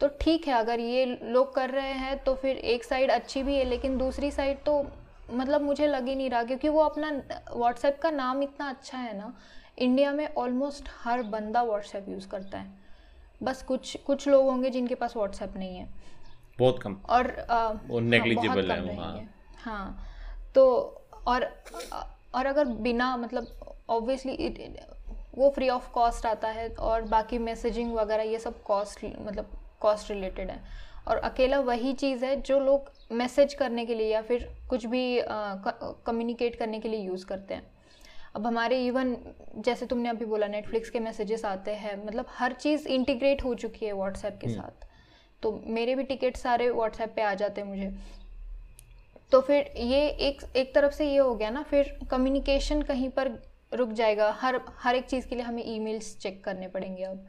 तो 0.00 0.08
ठीक 0.20 0.46
है 0.48 0.54
अगर 0.54 0.80
ये 0.80 1.04
लोग 1.22 1.54
कर 1.54 1.70
रहे 1.70 1.92
हैं 1.92 2.18
तो 2.24 2.34
फिर 2.34 2.56
एक 2.56 2.84
साइड 2.84 3.10
अच्छी 3.10 3.42
भी 3.42 3.56
है 3.56 3.64
लेकिन 3.64 3.96
दूसरी 3.98 4.30
साइड 4.30 4.62
तो 4.64 4.84
मतलब 5.30 5.62
मुझे 5.62 5.86
लग 5.86 6.08
ही 6.08 6.14
नहीं 6.14 6.30
रहा 6.30 6.42
क्योंकि 6.42 6.68
वो 6.68 6.80
अपना 6.80 7.10
व्हाट्सएप 7.56 7.98
का 8.02 8.10
नाम 8.10 8.42
इतना 8.42 8.68
अच्छा 8.68 8.98
है 8.98 9.16
ना 9.18 9.32
इंडिया 9.78 10.12
में 10.12 10.26
ऑलमोस्ट 10.34 10.88
हर 11.04 11.22
बंदा 11.22 11.62
व्हाट्सएप 11.62 12.08
यूज़ 12.08 12.28
करता 12.28 12.58
है। 12.58 12.80
बस 13.42 13.62
कुछ 13.62 13.96
कुछ 13.96 14.28
लोग 14.28 14.44
होंगे 14.44 14.70
जिनके 14.70 14.94
पास 14.94 15.16
व्हाट्सएप 15.16 15.56
नहीं 15.56 15.76
है। 15.76 15.88
बहुत 16.58 16.82
कम। 16.82 16.96
और 17.08 17.30
आ, 17.50 17.72
वो 17.86 18.00
नेग्लिजिबल 18.00 18.70
हाँ, 18.70 18.78
है 18.78 18.96
हाँ। 18.96 19.28
हाँ 19.64 20.06
तो 20.54 20.64
और 21.26 21.44
और 22.34 22.46
अगर 22.46 22.64
बिना 22.64 23.16
मतलब 23.16 23.76
ऑब्वियसली 23.90 24.50
वो 25.34 25.50
फ्री 25.50 25.68
ऑफ़ 25.68 25.90
कॉस्ट 25.90 26.26
आता 26.26 26.48
है 26.48 26.68
और 26.68 27.02
बाकी 27.02 27.38
मैसेजिंग 27.38 27.92
वगैरह 27.94 28.22
ये 28.22 28.38
सब 28.38 28.62
कॉस्ट 28.62 29.04
मतलब 29.04 29.50
कॉस्ट 29.80 30.10
रिलेटेड 30.10 30.50
है। 30.50 30.60
और 31.08 31.16
अकेला 31.18 31.58
वही 31.60 31.92
चीज़ 31.92 32.24
है 32.24 32.40
जो 32.42 32.58
लोग 32.60 32.90
मैसेज 33.12 33.54
करने 33.54 33.84
के 33.86 33.94
लिए 33.94 34.12
या 34.12 34.20
फिर 34.22 34.48
कुछ 34.70 34.86
भी 34.86 35.20
कम्युनिकेट 35.26 36.56
करने 36.56 36.80
के 36.80 36.88
लिए 36.88 37.00
यूज़ 37.00 37.26
करते 37.26 37.54
हैं। 37.54 37.70
अब 38.36 38.46
हमारे 38.46 38.84
इवन 38.86 39.16
जैसे 39.56 39.86
तुमने 39.86 40.08
अभी 40.08 40.24
बोला 40.24 40.46
नेटफ्लिक्स 40.46 40.90
के 40.90 41.00
मैसेजेस 41.00 41.44
आते 41.44 41.70
हैं 41.74 41.96
मतलब 42.06 42.26
हर 42.30 42.52
चीज़ 42.52 42.86
इंटीग्रेट 42.88 43.44
हो 43.44 43.54
चुकी 43.54 43.86
है 43.86 43.92
व्हाट्सएप 43.92 44.38
के 44.40 44.46
हम्म। 44.46 44.60
साथ। 44.60 44.86
तो 45.42 45.60
मेरे 45.66 45.94
भी 45.94 46.02
टिकट 46.02 46.36
सारे 46.36 46.70
व्हाट्सएप 46.70 47.12
पे 47.16 47.22
आ 47.22 47.34
जाते 47.34 47.60
हैं 47.60 47.68
मुझे। 47.68 47.94
तो 49.32 49.40
फिर 49.40 49.72
ये 49.78 50.06
एक 50.20 50.40
एक 50.56 50.74
तरफ़ 50.74 50.92
से 50.92 51.06
ये 51.06 51.18
हो 51.18 51.34
गया 51.34 51.50
ना 51.50 51.62
फिर 51.64 51.96
कम्युनिकेशन 52.10 52.82
कहीं 52.82 53.08
पर 53.10 53.28
रुक 53.74 53.92
जाएगा 53.94 54.30
हर 54.40 54.60
हर 54.78 54.96
एक 54.96 55.04
चीज़ 55.04 55.26
के 55.26 55.34
लिए 55.34 55.44
हमें 55.44 55.62
ईमेल्स 55.66 56.16
चेक 56.18 56.42
करने 56.44 56.68
पड़ेंगे 56.68 57.02
अब 57.04 57.26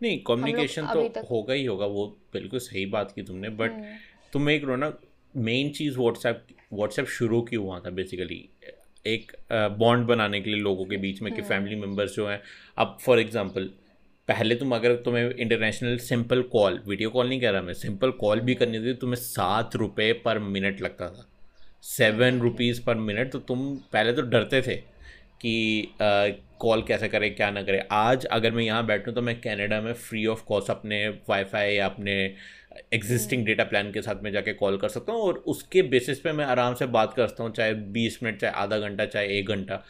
नहीं 0.00 0.18
कम्युनिकेशन 0.26 0.86
तो 0.86 1.22
होगा 1.30 1.54
ही 1.54 1.64
होगा 1.64 1.86
वो 1.88 2.06
बिल्कुल 2.32 2.60
सही 2.60 2.84
बात 2.86 3.12
की 3.12 3.22
तुमने 3.22 3.48
बट 3.54 3.70
हम्म। 3.70 3.94
तुम 4.32 4.50
एक 4.50 4.64
रो 4.64 4.76
ना 4.76 4.92
मेन 5.34 5.70
चीज़ 5.70 5.98
व्हाट्सएप 5.98 6.46
व्हाट्सएप 6.72 7.06
शुरू 7.10 7.40
क्यों 7.42 7.62
हुआ 7.64 7.78
था 7.80 7.90
बेसिकली 7.92 8.38
एक 9.04 9.32
बॉन्ड 9.78 10.06
बनाने 10.06 10.40
के 10.40 10.50
लिए 10.50 10.60
लोगों 10.60 10.84
के 10.84 10.96
बीच 10.96 11.22
में 11.22 11.32
कि 11.34 11.42
फैमिली 11.42 11.74
हम्म। 11.74 11.86
मेंबर्स 11.86 12.14
जो 12.16 12.26
हैं 12.28 12.40
अब 12.76 12.96
फॉर 13.00 13.20
एग्जांपल 13.20 13.70
पहले 14.28 14.54
तुम 14.54 14.74
अगर 14.74 14.94
तुम्हें 15.02 15.30
international 15.30 15.96
simple 16.04 16.42
call 16.52 16.80
video 16.86 17.10
call 17.10 17.28
नहीं 17.28 17.40
कह 17.40 17.50
रहा 17.50 17.62
मैं 17.62 17.74
सिंपल 17.76 18.10
कॉल 18.18 18.40
भी 18.40 18.54
करनी 18.54 18.80
थी 18.80 18.94
तुम्हें 18.98 19.20
सात 19.20 19.76
रुपये 19.76 20.12
पर 20.24 20.38
मिनट 20.48 20.80
लगता 20.80 21.08
था 21.08 21.26
सेवन 21.86 22.40
रुपीज़ 22.40 22.82
पर 22.84 22.94
मिनट 22.96 23.30
तो 23.32 23.38
तुम 23.40 23.74
पहले 23.92 24.12
तो 24.12 24.22
डरते 24.24 24.60
थे 24.62 24.74
कि 25.40 25.94
कॉल 26.60 26.82
कैसे 26.82 27.08
करें 27.08 27.34
क्या 27.34 27.50
ना 27.50 27.62
करें। 27.62 27.82
आज 27.92 28.24
अगर 28.26 28.52
मैं 28.52 28.62
यहाँ 28.64 28.86
बैठूँ 28.86 29.14
तो 29.14 29.22
मैं 29.22 29.34
कनाडा 29.40 29.80
में 29.80 29.92
फ्री 29.94 30.24
ऑफ़ 30.26 30.44
कॉस्ट 30.44 30.70
अपने 30.70 31.06
वाईफाई 31.28 31.74
या 31.74 31.86
अपने 31.86 32.14
एग्जिस्टिंग 32.94 33.44
डेटा 33.46 33.64
प्लान 33.64 33.92
के 33.92 34.02
साथ 34.02 34.22
में 34.22 34.30
जाके 34.32 34.52
कॉल 34.54 34.76
कर 34.76 34.88
सकता 34.88 35.12
हूँ 35.12 35.22
और 35.22 35.42
उसके 35.46 35.82
बेसिस 35.84 36.18
पे 36.20 36.32
मैं 36.32 36.44
आराम 36.44 36.74
से 36.74 36.86
बात 36.88 37.14
कर 37.14 37.26
सकता 37.26 37.44
हूँ 37.44 37.52
चाहे 37.52 37.74
बीस 37.74 38.18
मिनट 38.22 38.40
चाहे 38.40 38.52
आधा 38.54 38.78
घंटा 38.78 39.06
चाहे 39.06 39.38
एक 39.38 39.48
घंटा। 39.48 39.82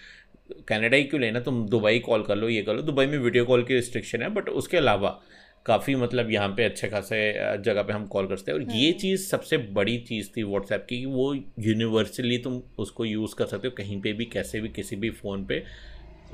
कनाडा 0.69 0.97
ही 0.97 1.05
क्यों 1.05 1.21
लेना? 1.21 1.41
तुम 1.41 1.67
दुबई 1.69 1.99
कॉल 2.01 2.23
कर 2.23 2.37
लो 2.37 2.49
ये 2.49 2.63
कर 2.63 2.75
लो। 2.75 2.83
दुबई 2.83 3.07
में 3.07 3.19
वीडियो 3.19 3.45
कॉल 3.45 3.63
की 3.65 3.75
रिस्ट्रिक्शन 3.75 4.23
है 4.23 4.29
बट 4.31 4.49
उसके 4.51 4.77
अलावा 4.77 5.19
काफ़ी 5.67 5.95
मतलब 5.95 6.31
यहाँ 6.31 6.49
पे 6.49 6.65
अच्छे 6.65 6.89
खासे 6.89 7.19
जगह 7.59 7.83
पे 7.83 7.93
हम 7.93 8.07
कॉल 8.07 8.27
करते 8.27 8.53
हैं। 8.53 8.59
और 8.59 8.73
ये 8.73 8.89
हम्म। 8.89 8.99
चीज़ 8.99 9.27
सबसे 9.27 9.59
बड़ी 9.59 9.99
चीज़ 9.99 10.31
थी 10.37 10.43
व्हाट्सएप 10.43 10.87
की 10.89 10.99
कि 10.99 11.07
वो 11.07 11.35
यूनिवर्सली 11.35 12.39
तुम 12.39 12.63
उसको 12.79 13.05
यूज़ 13.05 13.35
कर 13.35 13.47
सकते 13.47 13.69
हो 13.69 13.75
कहीं 13.79 14.01
पे 14.01 14.13
भी 14.13 14.25
कैसे 14.25 14.61
भी 14.61 14.69
किसी 14.69 14.97
भी 14.97 15.11
फ़ोन 15.11 15.45
पे। 15.45 15.63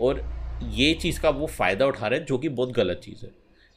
और 0.01 0.25
ये 0.73 0.92
चीज़ 0.95 1.21
का 1.21 1.31
वो 1.31 1.47
फ़ायदा 1.47 1.87
उठा 1.87 2.07
रहे 2.07 2.18
हैं 2.18 2.27
जो 2.27 2.38
कि 2.38 2.49
बहुत 2.49 2.73
गलत 2.73 3.01
चीज़ 3.05 3.25
है। 3.27 3.31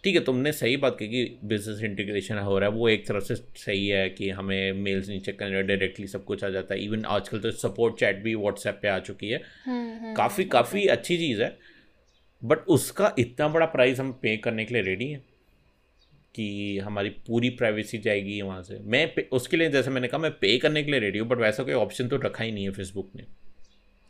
ठीक 0.04 0.16
है 0.16 0.22
तुमने 0.24 0.52
सही 0.52 0.78
बात 0.78 0.96
की 1.00 1.08
कि 1.08 1.38
बिज़नेस 1.44 1.82
इंटीग्रेशन 1.84 2.38
हो 2.38 2.58
रहा 2.60 2.70
है 2.70 2.76
वो 2.76 2.90
एक 2.90 3.08
तरफ़ 3.08 3.24
से 3.24 3.36
सही 3.36 3.88
है 3.88 4.10
कि 4.10 4.30
हमें 4.30 4.74
मेल्स 4.74 5.08
नहीं 5.10 5.20
चेक 5.20 5.40
करने 5.40 5.64
डायरेक्टली 5.64 6.08
सब 6.08 6.26
कुछ 6.26 6.44
आ 6.44 6.50
जाता 6.50 6.74
है। 6.74 6.84
इवन 6.86 7.06
आजकल 7.06 7.40
तो 7.40 7.52
सपोर्ट 7.52 8.00
चैट 8.00 8.24
भी 8.24 8.36
व्हाट्सएप 8.36 8.80
पे 8.82 8.88
आ 8.88 9.00
चुकी 9.00 9.30
है। 9.30 9.42
हम्म, 9.66 9.98
हम्म, 9.98 10.14
काफ़ी 10.14 10.44
काफ़ी 10.46 10.86
अच्छी 10.88 11.18
चीज़ 11.18 11.42
है। 11.42 11.58
बट 12.42 12.68
उसका 12.68 13.14
इतना 13.20 13.48
बड़ा 13.48 13.66
प्राइस 13.66 14.00
हम 14.00 14.12
पे 14.12 14.36
करने 14.38 14.66
के 14.66 14.74
लिए 14.74 14.84
रेडी 14.84 15.08
हैं। 15.08 15.24
कि 16.36 16.78
हमारी 16.80 17.10
पूरी 17.28 17.50
प्राइवेसी 17.56 17.98
जाएगी 17.98 18.42
वहाँ 18.42 18.62
से। 18.64 18.80
मैं 18.86 19.28
उसके 19.34 19.58
लिए 19.58 19.70
जैसे 19.70 19.92
मैंने 19.92 20.08
कहा 20.08 20.18
मैं 20.20 20.32
पे 20.32 20.58
करने 20.58 20.84
के 20.84 20.92
लिए 20.92 21.00
रेडी 21.00 21.20
हूँ 21.20 21.28
बट 21.28 21.38
वैसा 21.38 21.64
कोई 21.64 21.74
ऑप्शन 21.74 22.08
तो 22.08 22.18
रखा 22.18 22.44
ही 22.44 22.52
नहीं 22.52 22.64
है 22.64 22.72
फेसबुक 22.72 23.12
ने। 23.16 23.26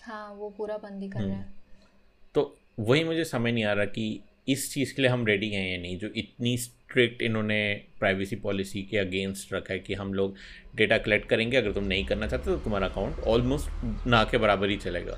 हाँ 0.01 0.33
वो 0.33 0.49
पूरा 0.57 0.77
बंद 0.77 1.03
ही 1.03 1.09
कर 1.09 1.19
रहा 1.19 1.29
है। 1.29 1.35
हम्म। 1.35 2.31
तो 2.35 2.57
वही 2.79 3.03
मुझे 3.03 3.23
समझ 3.25 3.53
नहीं 3.53 3.63
आ 3.63 3.73
रहा 3.73 3.85
कि 3.85 4.19
इस 4.47 4.73
चीज़ 4.73 4.93
के 4.95 5.01
लिए 5.01 5.11
हम 5.11 5.25
रेडी 5.25 5.49
हैं 5.49 5.69
या 5.71 5.77
नहीं 5.81 5.97
जो 5.97 6.07
इतनी 6.17 6.57
स्ट्रिक्ट 6.57 7.21
इन्होंने 7.21 7.59
प्राइवेसी 7.99 8.35
पॉलिसी 8.35 8.81
के 8.83 8.97
अगेंस्ट 8.97 9.53
रखा 9.53 9.73
है 9.73 9.79
कि 9.79 9.93
हम 9.93 10.13
लोग 10.13 10.35
डेटा 10.75 10.97
कलेक्ट 10.97 11.29
करेंगे 11.29 11.57
अगर 11.57 11.71
तुम 11.71 11.83
नहीं 11.83 12.05
करना 12.05 12.27
चाहते 12.27 12.45
तो 12.45 12.57
तुम्हारा 12.57 12.87
अकाउंट 12.87 13.19
ऑलमोस्ट 13.27 14.07
ना 14.07 14.23
के 14.23 14.37
बराबर 14.37 14.69
ही 14.69 14.77
चलेगा। 14.77 15.17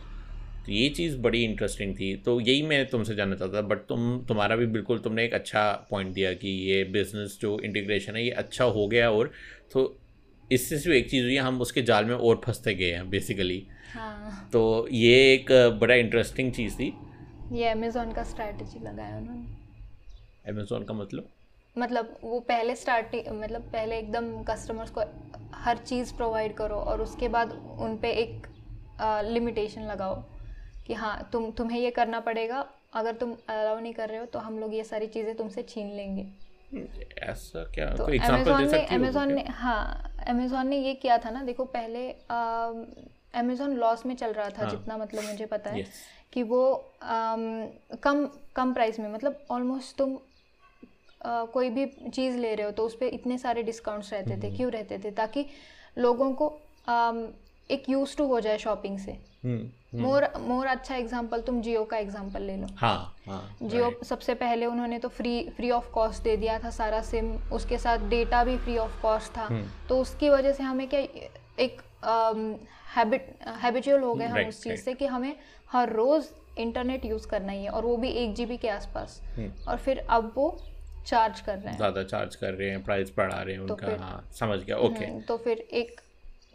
तो 0.68 0.74
ये 0.74 0.88
चीज़ 0.90 1.18
बड़ी 1.18 1.44
इंटरेस्टिंग 1.44 1.94
थी। 1.96 2.16
तो 2.16 2.40
यही 2.42 2.62
मैं 2.62 2.86
तुमसे 2.90 3.16
जानना 3.16 3.36
चाहता 3.36 3.58
था 3.58 3.68
बट 3.68 3.86
तुम 3.90 4.26
तुम्हारा 4.28 4.56
भी 4.56 4.66
बिल्कुल 4.66 5.00
तुमने 5.00 5.26
एक 5.26 5.34
अच्छा 5.34 5.62
पॉइंट 5.92 6.14
दिया 6.14 6.34
कि 6.34 6.50
ये 6.70 6.84
बिज़नेस 6.94 7.38
जो 7.42 7.60
इंटीग्रेशन 7.60 8.16
है 8.16 8.24
ये 8.24 8.32
अच्छा 8.42 8.66
हो 8.66 8.88
गया 8.88 9.10
और 9.12 9.32
तो 9.74 9.84
इससे 10.52 10.78
सिर्फ़ 10.80 10.96
एक 10.96 11.10
चीज़ 11.10 11.24
हुई 11.24 11.36
है 11.36 11.42
हम 11.42 11.62
उसके 11.62 11.82
जाल 11.82 12.06
में 12.06 12.16
और 12.16 12.42
फंसते 12.46 12.74
गए 12.74 12.92
हैं 12.92 13.10
बेसिकली 13.10 13.66
हाँ। 13.94 14.50
तो 14.54 14.88
ये 14.92 15.16
एक 15.34 15.52
बड़ा 15.82 15.96
इंटरेस्टिंग 15.96 16.52
चीज़ 16.54 16.76
थी। 16.76 16.94
ये 17.54 17.70
अमेजोन 17.70 18.12
का 18.12 18.24
स्ट्रैटेजी 18.26 18.80
लगाया 18.80 19.18
उन्होंने 19.18 20.52
अमेजोन 20.52 20.84
का 20.84 20.94
मतलब? 20.94 21.30
मतलब 21.76 22.18
वो 22.24 22.40
पहले 22.40 22.76
स्टार्टिंग 22.76 23.28
मतलब 23.42 23.62
पहले 23.74 23.98
एकदम 24.00 24.32
कस्टमर्स 24.44 24.92
को 24.98 25.02
हर 25.56 25.78
चीज़ 25.80 26.14
प्रोवाइड 26.14 26.54
करो 26.54 26.76
और 26.76 27.02
उसके 27.02 27.28
बाद 27.30 27.52
उन 27.80 27.98
पर 27.98 28.08
एक 28.08 28.48
लिमिटेशन 29.26 29.82
लगाओ। 29.82 30.24
कि 30.88 30.94
हाँ 30.94 31.30
तुम 31.34 31.52
तुम्हें 31.52 31.80
ये 31.80 31.92
करना 31.92 32.20
पड़ेगा 32.20 32.66
अगर 32.94 33.16
तुम 33.16 33.36
अलाउ 33.50 33.80
नहीं 33.80 33.94
कर 33.94 34.10
रहे 34.10 34.20
हो 34.20 34.26
तो 34.26 34.40
हम 34.40 34.60
लोग 34.60 34.74
ये 34.74 34.84
सारी 34.84 35.08
चीज़ें 35.08 35.36
तुमसे 35.36 35.64
छीन 35.64 35.88
लेंगे। 35.92 36.26
ऐसा 37.24 37.64
क्या? 37.64 37.90
तो 37.96 38.04
अमेजोन 38.04 38.68
सकती 38.68 38.96
अमेजोन 38.96 39.34
ने 39.34 39.44
हाँ 39.50 40.12
अमेजोन 40.28 40.68
ने 40.68 40.78
ये 40.78 40.94
किया 40.94 41.18
था 41.18 41.30
ना 41.30 41.44
देखो 41.44 41.66
पहले 41.66 42.10
अमेजोन 43.40 43.76
लॉस 43.76 44.06
में 44.06 44.16
चल 44.16 44.34
रहा 44.34 44.50
था 44.50 44.62
हाँ, 44.62 44.70
जितना 44.70 44.98
मतलब 44.98 45.24
मुझे 45.24 45.46
पता 45.46 45.72
है 45.72 45.84
yes. 45.84 45.90
कि 46.34 46.44
वो 46.44 46.94
आम, 47.04 47.70
कम 48.04 48.30
कम 48.56 48.74
प्राइस 48.74 49.00
में 49.00 49.10
मतलब 49.14 49.46
ऑलमोस्ट 49.52 49.98
तुम 49.98 50.18
आ, 51.26 51.44
कोई 51.46 51.70
भी 51.70 51.86
चीज़ 52.10 52.38
ले 52.38 52.56
रहे 52.56 52.66
हो 52.66 52.72
तो 52.72 52.86
उस 52.86 52.96
पर 52.96 53.06
इतने 53.06 53.38
सारे 53.38 53.64
डिस्काउंट्स 53.64 54.14
रहते 54.14 54.32
थे 54.32 54.48
हम्म। 54.48 54.56
क्यों 54.58 54.72
रहते 54.72 54.98
थे? 54.98 55.12
ताकि 55.12 55.46
लोगों 55.98 56.34
को 56.34 56.48
एक 57.72 57.90
यूज़ 57.90 58.16
टू 58.18 58.26
हो 58.28 58.40
जाए 58.40 58.58
शॉपिंग 58.58 58.98
से। 59.00 59.18
मोर 59.96 60.28
मोर 60.40 60.68
अच्छा 60.68 60.96
एग्जांपल 60.96 61.42
तुम 61.42 61.62
जियो 61.62 61.84
का 61.84 61.98
एग्जांपल 61.98 62.42
ले 62.42 62.56
लो। 62.58 62.68
हाँ, 62.78 63.16
हाँ, 63.28 63.58
जियो 63.64 63.92
सबसे 64.06 64.34
पहले 64.34 64.66
उन्होंने 64.66 65.00
तो 65.00 65.10
फ्री 65.10 65.50
फ्री 65.58 65.72
ऑफ़ 65.72 65.90
कॉस्ट 65.92 66.24
दे 66.24 66.36
दिया 66.38 66.58
था 66.60 66.70
सारा 66.70 67.02
सिम 67.02 67.32
उसके 67.54 67.78
साथ 67.78 68.08
डेटा 68.10 68.44
भी 68.44 68.58
फ्री 68.58 68.78
ऑफ़ 68.78 69.02
कॉस्ट 69.02 69.38
था। 69.38 69.44
हम्म। 69.44 69.88
तो 69.90 70.00
उसकी 70.02 70.30
वजह 70.30 70.52
से 70.52 70.64
हमें 70.64 70.88
क्या 70.90 71.00
एक 71.60 71.82
हैबिट 72.96 73.34
हैबिचुअल 73.62 74.02
हो 74.02 74.14
गए 74.16 74.26
हम 74.26 74.36
Right, 74.38 74.50
उस 74.50 74.64
चीज़ 74.64 74.74
right. 74.74 74.86
से 74.86 74.94
कि 74.94 75.06
हमें 75.06 75.36
हर 75.72 75.94
रोज़ 75.94 76.28
इंटरनेट 76.60 77.06
यूज़ 77.06 77.28
करना 77.28 77.52
ही 77.52 77.64
है 77.64 77.70
और 77.70 77.86
वो 77.86 77.96
भी 77.98 78.10
एक 78.10 78.34
जीबी 78.34 78.58
के 78.58 78.70
आसपास। 78.70 79.22
हम्म। 79.36 79.52
और 79.70 79.78
फिर 79.78 80.06
अब 80.10 80.32
वो 80.36 80.50
चार्ज 81.08 81.40
कर 81.40 81.58
रहे 81.58 81.70
हैं। 81.70 81.78
ज़्यादा 81.78 82.04
चार्ज 82.04 82.36
कर 82.36 82.54
रहे 82.54 82.70
हैं 82.70 82.84
प्राइस 82.84 83.12
बढ़ा 83.18 83.42
रहे 83.42 83.56
हैं 83.56 83.68
तो 83.68 83.74
उनका 83.74 83.88
फिर- 83.88 84.00
हाँ 84.00 84.30
समझ 84.40 84.60
गया 84.60 84.78
ओके 84.78 85.06
हम्म, 85.06 85.22
तो 85.22 85.38
फिर 85.38 85.58
एक 85.58 86.02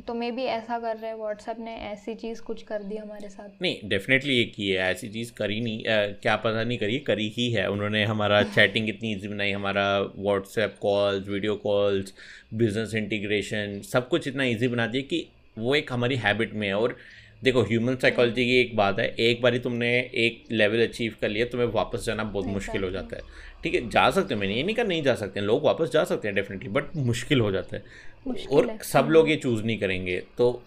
तो 0.07 0.15
मे 0.15 0.31
भी 0.31 0.45
ऐसा 0.45 0.79
कर 0.79 0.97
रहे 0.97 1.11
हैं 1.11 1.17
व्हाट्सएप 1.19 1.57
ने 1.61 1.75
ऐसी 1.91 2.15
चीज़ 2.15 2.41
कुछ 2.43 2.63
कर 2.63 2.83
दी 2.83 2.97
हमारे 2.97 3.29
साथ। 3.29 3.63
नहीं 3.63 3.89
डेफिनेटली 3.89 4.35
ये 4.37 4.45
की 4.45 4.69
है 4.71 4.91
ऐसी 4.91 5.09
चीज़ 5.09 5.33
करी 5.33 5.61
नहीं 5.61 5.85
अ, 5.85 6.07
क्या 6.23 6.37
पता 6.37 6.65
नहीं 6.65 6.79
करी 6.79 6.99
करी 6.99 7.29
ही 7.29 7.51
है। 7.53 7.67
उन्होंने 7.71 8.05
हमारा 8.05 8.43
चैटिंग 8.55 8.89
इतनी 8.89 9.13
ईजी 9.13 9.29
बनाई 9.29 9.51
हमारा 9.53 9.87
WhatsApp 10.19 10.77
calls 10.83 11.29
video 11.29 11.55
calls 11.57 12.13
business 12.55 12.95
integration 12.95 13.81
सब 13.93 14.09
कुछ 14.09 14.29
इतना 14.29 14.45
ईजी 14.45 14.69
बना 14.69 14.87
दिया 14.87 15.03
कि 15.03 15.27
वो 15.59 15.75
एक 15.75 15.93
हमारी 15.93 16.17
हैबिट 16.17 16.55
में 16.55 16.67
है। 16.67 16.75
और 16.75 16.97
देखो 17.45 17.63
ह्यूमन 17.63 17.97
साइकोलॉजी 17.97 18.45
की 18.45 18.61
एक 18.61 18.77
बात 18.77 18.99
है 18.99 19.07
एक 19.21 19.41
बारी 19.43 19.59
तुमने 19.59 19.89
एक 20.25 20.45
लेवल 20.53 20.83
अचीव 20.87 21.15
कर 21.21 21.29
लिया 21.29 21.47
तुम्हें 21.47 21.69
वापस 21.69 22.05
जाना 22.07 22.25
बहुत 22.25 22.47
मुश्किल 22.47 22.85
हो 22.85 22.91
जाता 22.91 23.17
है। 23.17 23.23
ठीक 23.63 23.75
है 23.75 23.89
जा 23.91 24.09
सकते 24.11 24.35
हो 24.35 24.41
मैंने 24.41 24.55
ये 24.55 24.63
नहीं 24.63 24.75
कहा 24.77 24.85
नहीं 24.87 25.03
जा 25.03 25.15
सकते 25.15 25.41
हैं 25.41 25.47
लोग 25.47 25.65
वापस 25.65 25.91
जा 25.93 26.05
सकते 26.05 26.29
हैं 26.29 26.35
डेफिनेटली 26.35 26.69
बट 26.69 26.97
मुश्किल 26.97 27.41
हो 27.41 27.51
जाता 27.53 27.77
है। 27.77 27.83
और 28.27 28.77
सब 28.83 29.09
लोग 29.11 29.31
ये 29.31 29.37
चूज़ 29.37 29.63
नहीं 29.65 29.79
करेंगे। 29.79 30.23
तो 30.39 30.63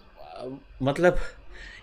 मतलब 0.82 1.20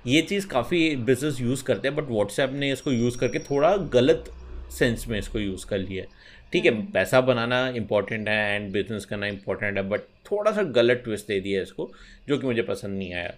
ये 0.07 0.23
चीज़ 0.23 0.47
काफ़ी 0.47 0.97
बिज़नेस 1.05 1.41
यूज़ 1.41 1.63
करते 1.65 1.89
हैं 1.89 1.97
बट 1.97 2.09
व्हाट्सएप 2.09 2.51
ने 2.53 2.73
इसको 2.73 2.93
यूज़ 2.93 3.19
करके 3.19 3.39
थोड़ा 3.41 3.77
गलत 3.93 4.31
सेंस 4.79 5.07
में 5.09 5.19
इसको 5.19 5.39
यूज़ 5.39 5.67
कर 5.67 5.79
लिया। 5.79 6.03
है 6.03 6.21
ठीक 6.53 6.65
है 6.65 6.71
पैसा 6.93 7.21
बनाना 7.21 7.67
इंपॉर्टेंट 7.77 8.29
है 8.29 8.55
एंड 8.55 8.71
बिज़नेस 8.73 9.05
करना 9.05 9.27
इंपॉर्टेंट 9.27 9.77
है 9.77 9.89
बट 9.89 10.01
थोड़ा 10.31 10.53
सा 10.53 10.63
गलत 10.79 11.01
ट्विस्ट 11.05 11.29
दे 11.29 11.41
दिया 11.41 11.63
इसको 11.63 11.91
जो 12.29 12.39
कि 12.39 12.47
मुझे 12.47 12.63
पसंद 12.63 12.99
नहीं 12.99 13.15
आया। 13.15 13.33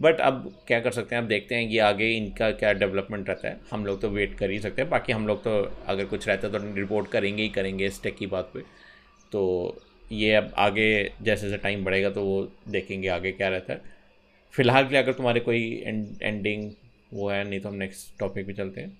बट 0.00 0.20
अब 0.20 0.52
क्या 0.66 0.80
कर 0.80 0.90
सकते 0.92 1.14
हैं 1.14 1.22
अब 1.22 1.28
देखते 1.28 1.54
हैं 1.54 1.68
कि 1.68 1.78
आगे 1.84 2.10
इनका 2.16 2.50
क्या 2.52 2.72
डेवलपमेंट 2.72 3.28
रहता 3.28 3.48
है। 3.48 3.60
हम 3.70 3.86
लोग 3.86 4.00
तो 4.00 4.08
वेट 4.10 4.36
कर 4.38 4.50
ही 4.50 4.58
सकते 4.60 4.82
हैं 4.82 4.90
बाकी 4.90 5.12
हम 5.12 5.26
लोग 5.26 5.42
तो 5.44 5.60
अगर 5.86 6.04
कुछ 6.04 6.28
रहता 6.28 6.46
है 6.46 6.52
तो 6.52 6.74
रिपोर्ट 6.76 7.10
करेंगे 7.10 7.42
ही 7.42 7.48
करेंगे 7.48 7.86
इस 7.86 8.02
टेक 8.02 8.16
की 8.16 8.26
बात 8.26 8.50
पे। 8.54 8.60
तो 9.32 9.42
ये 10.12 10.34
अब 10.34 10.52
आगे 10.56 10.88
जैसे 11.22 11.48
जैसे 11.48 11.56
टाइम 11.56 11.84
बढ़ेगा 11.84 12.10
तो 12.10 12.24
वो 12.24 12.52
देखेंगे 12.68 13.08
आगे 13.08 13.32
क्या 13.32 13.48
रहता 13.48 13.72
है। 13.72 13.80
फ़िलहाल 14.54 14.84
के 14.84 14.90
लिए 14.90 15.02
अगर 15.02 15.12
तुम्हारे 15.12 15.40
कोई 15.40 15.62
एंडिंग 16.22 16.70
वो 17.12 17.28
है 17.30 17.42
नहीं 17.48 17.60
तो 17.60 17.68
हम 17.68 17.74
नेक्स्ट 17.74 18.18
टॉपिक 18.18 18.46
पे 18.46 18.52
चलते 18.52 18.80
हैं। 18.80 18.96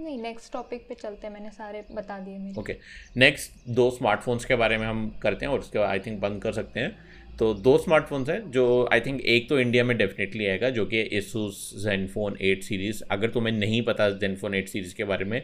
नहीं 0.00 0.20
नेक्स्ट 0.22 0.52
टॉपिक 0.52 0.86
पे 0.88 0.94
चलते 0.94 1.26
हैं 1.26 1.34
मैंने 1.34 1.50
सारे 1.50 1.82
बता 1.92 2.18
दिए 2.18 2.38
मेरे। 2.38 2.60
ओके 2.60 2.76
नेक्स्ट 3.16 3.68
दो 3.68 3.90
स्मार्टफोन्स 3.90 4.44
के 4.44 4.56
बारे 4.56 4.78
में 4.78 4.86
हम 4.86 5.08
करते 5.22 5.46
हैं 5.46 5.52
और 5.52 5.58
उसके 5.58 5.78
बाद 5.78 5.88
आई 5.88 5.98
थिंक 5.98 6.20
बंद 6.20 6.42
कर 6.42 6.52
सकते 6.52 6.80
हैं। 6.80 6.96
तो 7.38 7.52
दो 7.54 7.76
स्मार्टफोन्स 7.78 8.28
हैं 8.28 8.50
जो 8.50 8.88
आई 8.92 9.00
थिंक 9.00 9.20
एक 9.20 9.48
तो 9.48 9.58
इंडिया 9.60 9.84
में 9.84 9.96
डेफिनेटली 9.96 10.46
आएगा 10.46 10.70
जो 10.70 10.86
कि 10.86 11.02
Asus 11.12 11.58
Zenfone 11.84 12.36
8 12.44 12.62
सीरीज़ 12.62 13.02
अगर 13.10 13.30
तुम्हें 13.30 13.52
नहीं 13.54 13.82
पता 13.82 14.08
जेनफोन 14.10 14.54
एट 14.54 14.68
सीरीज़ 14.68 14.94
के 14.94 15.04
बारे 15.04 15.24
में 15.24 15.42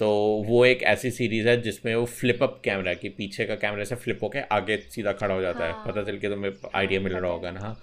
तो 0.00 0.44
वो 0.46 0.64
एक 0.64 0.82
ऐसी 0.82 1.10
सीरीज़ 1.10 1.48
है 1.48 1.62
जिसमें 1.62 1.94
वो 1.94 2.04
फ्लिप 2.04 2.42
अप 2.42 2.60
कैमरा 2.64 2.94
की 2.94 3.08
पीछे 3.08 3.44
का 3.44 3.54
कैमरा 3.54 3.84
से 3.84 3.94
फ्लिप 3.94 4.18
होके 4.22 4.38
आगे 4.38 4.76
सीधा 4.76 5.12
खड़ा 5.12 5.34
हो 5.34 5.40
जाता 5.42 5.64
हाँ, 5.64 5.72
है। 5.72 5.92
पता 5.92 6.02
चल 6.02 6.18
के 6.18 6.28
तुम्हें 6.28 6.52
तो 6.52 6.70
आइडिया 6.74 7.00
मिल 7.00 7.12
रहा 7.12 7.30
होगा 7.30 7.50
ना। 7.50 7.60
हाँ। 7.60 7.80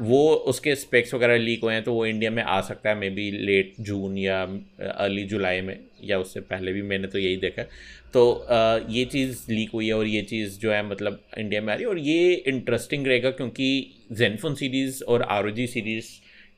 वो 0.00 0.34
उसके 0.34 0.74
स्पेक्स 0.74 1.14
वगैरह 1.14 1.36
लीक 1.38 1.62
हुए 1.64 1.74
हैं 1.74 1.82
तो 1.84 1.92
वो 1.92 2.06
इंडिया 2.06 2.30
में 2.30 2.42
आ 2.42 2.60
सकता 2.60 2.90
है 2.90 2.96
मे 2.98 3.10
बी 3.10 3.30
लेट 3.30 3.74
जून 3.80 4.18
या 4.18 4.42
अर्ली 4.80 5.24
जुलाई 5.24 5.60
में 5.60 5.78
या 6.04 6.18
उससे 6.18 6.40
पहले 6.40 6.72
भी 6.72 6.82
मैंने 6.82 7.08
तो 7.08 7.18
यही 7.18 7.36
देखा। 7.36 7.62
तो 8.12 8.30
अ, 8.32 8.86
ये 8.88 9.04
चीज़ 9.04 9.52
लीक 9.52 9.70
हुई 9.74 9.86
है 9.86 9.94
और 9.94 10.06
ये 10.06 10.22
चीज़ 10.22 10.58
जो 10.58 10.72
है 10.72 10.90
मतलब 10.90 11.24
इंडिया 11.38 11.60
में 11.60 11.72
आ 11.72 11.76
रही 11.76 11.84
है 11.84 11.90
और 11.90 11.98
ये 11.98 12.32
इंटरेस्टिंग 12.34 13.06
रहेगा 13.06 13.30
क्योंकि 13.30 13.90
जेनफोन 14.12 14.54
सीरीज़ 14.54 15.04
और 15.04 15.22
आर 15.22 15.54
सीरीज़ 15.66 16.06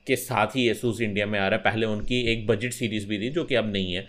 के 0.06 0.16
साथ 0.16 0.46
ही 0.46 0.68
एसूस 0.68 1.00
इंडिया 1.00 1.26
में 1.26 1.38
आ 1.38 1.48
रहा 1.48 1.58
है। 1.58 1.64
पहले 1.64 1.86
उनकी 1.86 2.20
एक 2.32 2.46
बजट 2.46 2.72
सीरीज़ 2.72 3.06
भी 3.06 3.18
थी 3.18 3.30
जो 3.30 3.44
कि 3.44 3.54
अब 3.54 3.72
नहीं 3.72 3.94
है। 3.94 4.06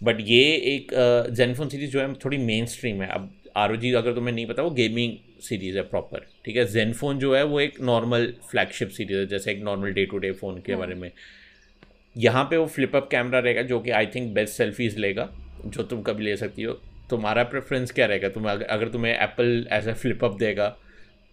बट 0.00 0.20
ये 0.20 0.42
एक 0.66 0.92
जेनफोन 1.32 1.68
सीरीज़ 1.68 1.90
जो 1.90 2.00
है 2.00 2.12
थोड़ी 2.24 2.38
मेन 2.38 2.66
स्ट्रीम 2.66 3.02
है। 3.02 3.08
अब 3.08 3.30
आर 3.56 3.72
अगर 3.72 4.12
तुम्हें 4.14 4.34
नहीं 4.34 4.46
पता 4.46 4.62
वो 4.62 4.70
गेमिंग 4.72 5.16
सीरीज़ 5.42 5.76
है 5.76 5.82
प्रॉपर 5.84 6.26
ठीक 6.44 6.56
है? 6.56 6.64
जेनफोन 6.66 7.18
जो 7.18 7.34
है 7.34 7.42
वो 7.44 7.60
एक 7.60 7.80
नॉर्मल 7.82 8.32
फ्लैगशिप 8.50 8.88
सीरीज़ 8.90 9.18
है 9.18 9.26
जैसे 9.26 9.50
एक 9.52 9.62
normal 9.64 9.92
day 9.92 10.04
to 10.06 10.18
day 10.18 10.30
phone 10.32 10.60
के 10.66 10.76
बारे 10.76 10.94
में। 10.94 11.10
यहाँ 12.16 12.44
पे 12.44 12.56
वो 12.56 12.66
फ्लिप 12.66 12.96
अप 12.96 13.08
कैमरा 13.10 13.38
रहेगा 13.38 13.62
जो 13.62 13.80
कि 13.80 13.90
आई 13.90 14.06
थिंक 14.14 14.32
बेस्ट 14.34 14.54
सेल्फीज़ 14.54 14.98
लेगा 14.98 15.28
जो 15.66 15.82
तुम 15.82 16.02
कभी 16.02 16.24
ले 16.24 16.36
सकती 16.36 16.62
हो। 16.62 16.72
तुम्हारा 17.10 17.42
प्रेफरेंस 17.44 17.92
क्या 17.92 18.06
रहेगा? 18.06 18.28
तुम 18.28 18.50
अगर 18.50 18.64
अगर 18.66 18.88
तुम्हें 18.88 19.12
एप्पल 19.14 19.66
ऐसा 19.72 19.92
फ्लिप 19.94 20.24
अप 20.24 20.36
देगा 20.38 20.76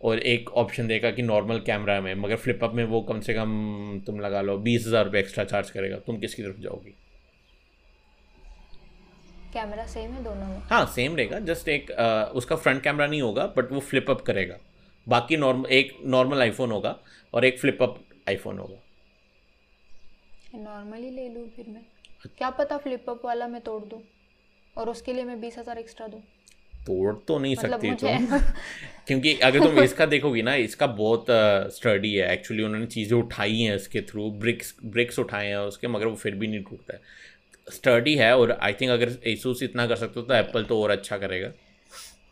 और 0.01 0.19
एक 0.19 0.49
ऑप्शन 0.57 0.87
देगा 0.87 1.11
कि 1.11 1.21
नॉर्मल 1.23 1.59
कैमरा 1.65 1.99
में 2.01 2.13
मगर 2.15 2.35
फ्लिप 2.35 2.63
अप 2.63 2.73
में 2.75 2.83
वो 2.85 3.01
कम 3.01 3.19
से 3.19 3.33
कम 3.33 4.01
तुम 4.05 4.19
लगा 4.19 4.41
लो 4.41 4.57
बीस 4.59 4.87
हज़ार 4.87 5.05
रुपये 5.05 5.21
एक्स्ट्रा 5.21 5.43
चार्ज 5.45 5.69
करेगा 5.69 5.97
तुम 5.97 6.17
किसकी 6.17 6.43
तरफ़ 6.43 6.61
जाओगी? 6.61 6.95
कैमरा 9.53 9.85
सेम 9.87 10.11
है 10.11 10.23
दोनों 10.23 10.47
में। 10.47 10.61
हाँ 10.69 10.85
सेम 10.95 11.15
रहेगा 11.15 11.39
जस्ट 11.41 11.67
एक 11.69 11.91
अ, 11.91 12.31
उसका 12.35 12.55
फ्रंट 12.55 12.83
कैमरा 12.83 13.07
नहीं 13.07 13.21
होगा 13.21 13.45
बट 13.57 13.71
वो 13.71 13.79
फ्लिप 13.81 14.09
अप 14.11 14.21
करेगा। 14.21 14.57
बाकी 15.07 15.37
नॉर्मल 15.37 15.69
एक 15.71 15.97
नॉर्मल 16.05 16.41
आईफोन 16.41 16.71
होगा 16.71 16.97
और 17.33 17.45
एक 17.45 17.59
फ्लिप 17.59 17.83
अप 17.83 17.99
आईफोन 18.29 18.59
होगा। 18.59 18.81
नॉर्मली 20.55 21.09
ले 21.11 21.27
लूँ 21.29 21.47
फिर 21.55 21.65
मैं। 21.69 21.81
क्या 22.37 22.49
पता 22.51 22.77
फ्लिप 22.77 23.09
अप 23.09 23.21
वाला 23.25 23.47
मैं 23.47 23.61
तोड़ 23.61 23.83
दूँ 23.83 24.01
और 24.75 24.89
उसके 24.89 25.13
लिए 25.13 25.23
मैं 25.23 25.39
बीस 25.41 25.57
हज़ार 25.57 25.77
एक्स्ट्रा 25.77 26.07
दूँ। 26.07 26.19
तोड़ 26.87 27.15
तो 27.27 27.37
नहीं 27.39 27.55
मतलब 27.55 27.81
सकती 27.81 27.93
तुम। 27.95 28.39
क्योंकि 29.07 29.33
अगर 29.43 29.63
तुम 29.63 29.79
इसका 29.79 30.05
देखोगी 30.05 30.41
ना 30.41 30.53
इसका 30.55 30.87
बहुत 30.87 31.25
स्टडी 31.73 32.13
uh, 32.13 32.21
है। 32.21 32.33
एक्चुअली 32.33 32.63
उन्होंने 32.63 32.85
चीज़ें 32.85 33.17
उठाई 33.17 33.59
हैं 33.59 33.75
इसके 33.75 34.01
थ्रू 34.01 34.29
ब्रिक्स 34.39 34.75
ब्रिक्स 34.85 35.19
उठाए 35.19 35.47
हैं 35.47 35.57
उसके 35.57 35.87
मगर 35.87 36.05
वो 36.05 36.15
फिर 36.15 36.35
भी 36.35 36.47
नहीं 36.47 36.63
टूटता 36.63 36.93
है। 36.93 37.01
स्टडी 37.67 38.15
है 38.15 38.35
और 38.37 38.51
आई 38.53 38.73
थिंक 38.73 38.91
अगर 38.91 39.17
एसूस 39.27 39.63
इतना 39.63 39.87
कर 39.87 39.95
सकते 39.95 40.19
हो 40.19 40.25
तो 40.25 40.33
एप्पल 40.33 40.63
तो 40.63 40.81
और 40.83 40.91
अच्छा 40.91 41.17
करेगा। 41.17 41.51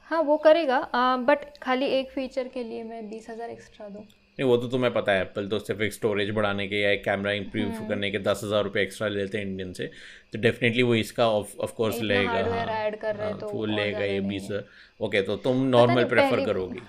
हाँ 0.07 0.21
वो 0.23 0.37
करेगा। 0.39 0.79
बट 1.19 1.45
खाली 1.63 1.85
एक 1.93 2.09
फीचर 2.11 2.47
के 2.47 2.63
लिए 2.63 2.83
मैं 2.83 3.09
बीस 3.09 3.29
हज़ार 3.29 3.49
एक्स्ट्रा 3.49 3.87
दूँ। 3.89 4.01
नहीं 4.01 4.47
वो 4.49 4.55
तो 4.57 4.67
तुम्हें 4.67 4.91
पता 4.93 5.11
है 5.11 5.21
एप्पल 5.21 5.47
तो 5.47 5.59
सिर्फ़ 5.59 5.81
एक 5.83 5.93
स्टोरेज 5.93 6.29
बढ़ाने 6.35 6.67
के 6.67 6.81
या 6.81 6.89
एक 6.91 7.03
कैमरा 7.03 7.31
इम्प्रूव 7.33 7.87
करने 7.89 8.09
के 8.11 8.19
दस 8.19 8.41
हज़ार 8.43 8.63
रुपये 8.63 8.83
एक्स्ट्रा 8.83 9.07
लेते 9.07 9.37
हैं 9.37 9.45
इंडियन 9.45 9.71
से। 9.73 9.85
तो 10.33 10.39
डेफिनेटली 10.41 10.83
वो 10.83 10.95
इसका 10.95 11.27
ऑफ़ 11.29 11.73
कोर्स 11.73 12.01
लेगा। 12.01 12.43
हाँ, 12.45 12.65
add 12.81 12.99
कर 13.01 13.15
रहे 13.15 13.29
हाँ, 13.29 13.39
तो 13.39 13.47
वो 13.47 13.65
लेगा 13.67 14.05
ये 14.05 14.19
बीस 14.21 14.51
ओके 14.99 15.21
तो 15.21 15.35
तुम 15.37 15.63
नॉर्मल 15.67 16.05
प्रेफर 16.05 16.45
करोगी। 16.45 16.81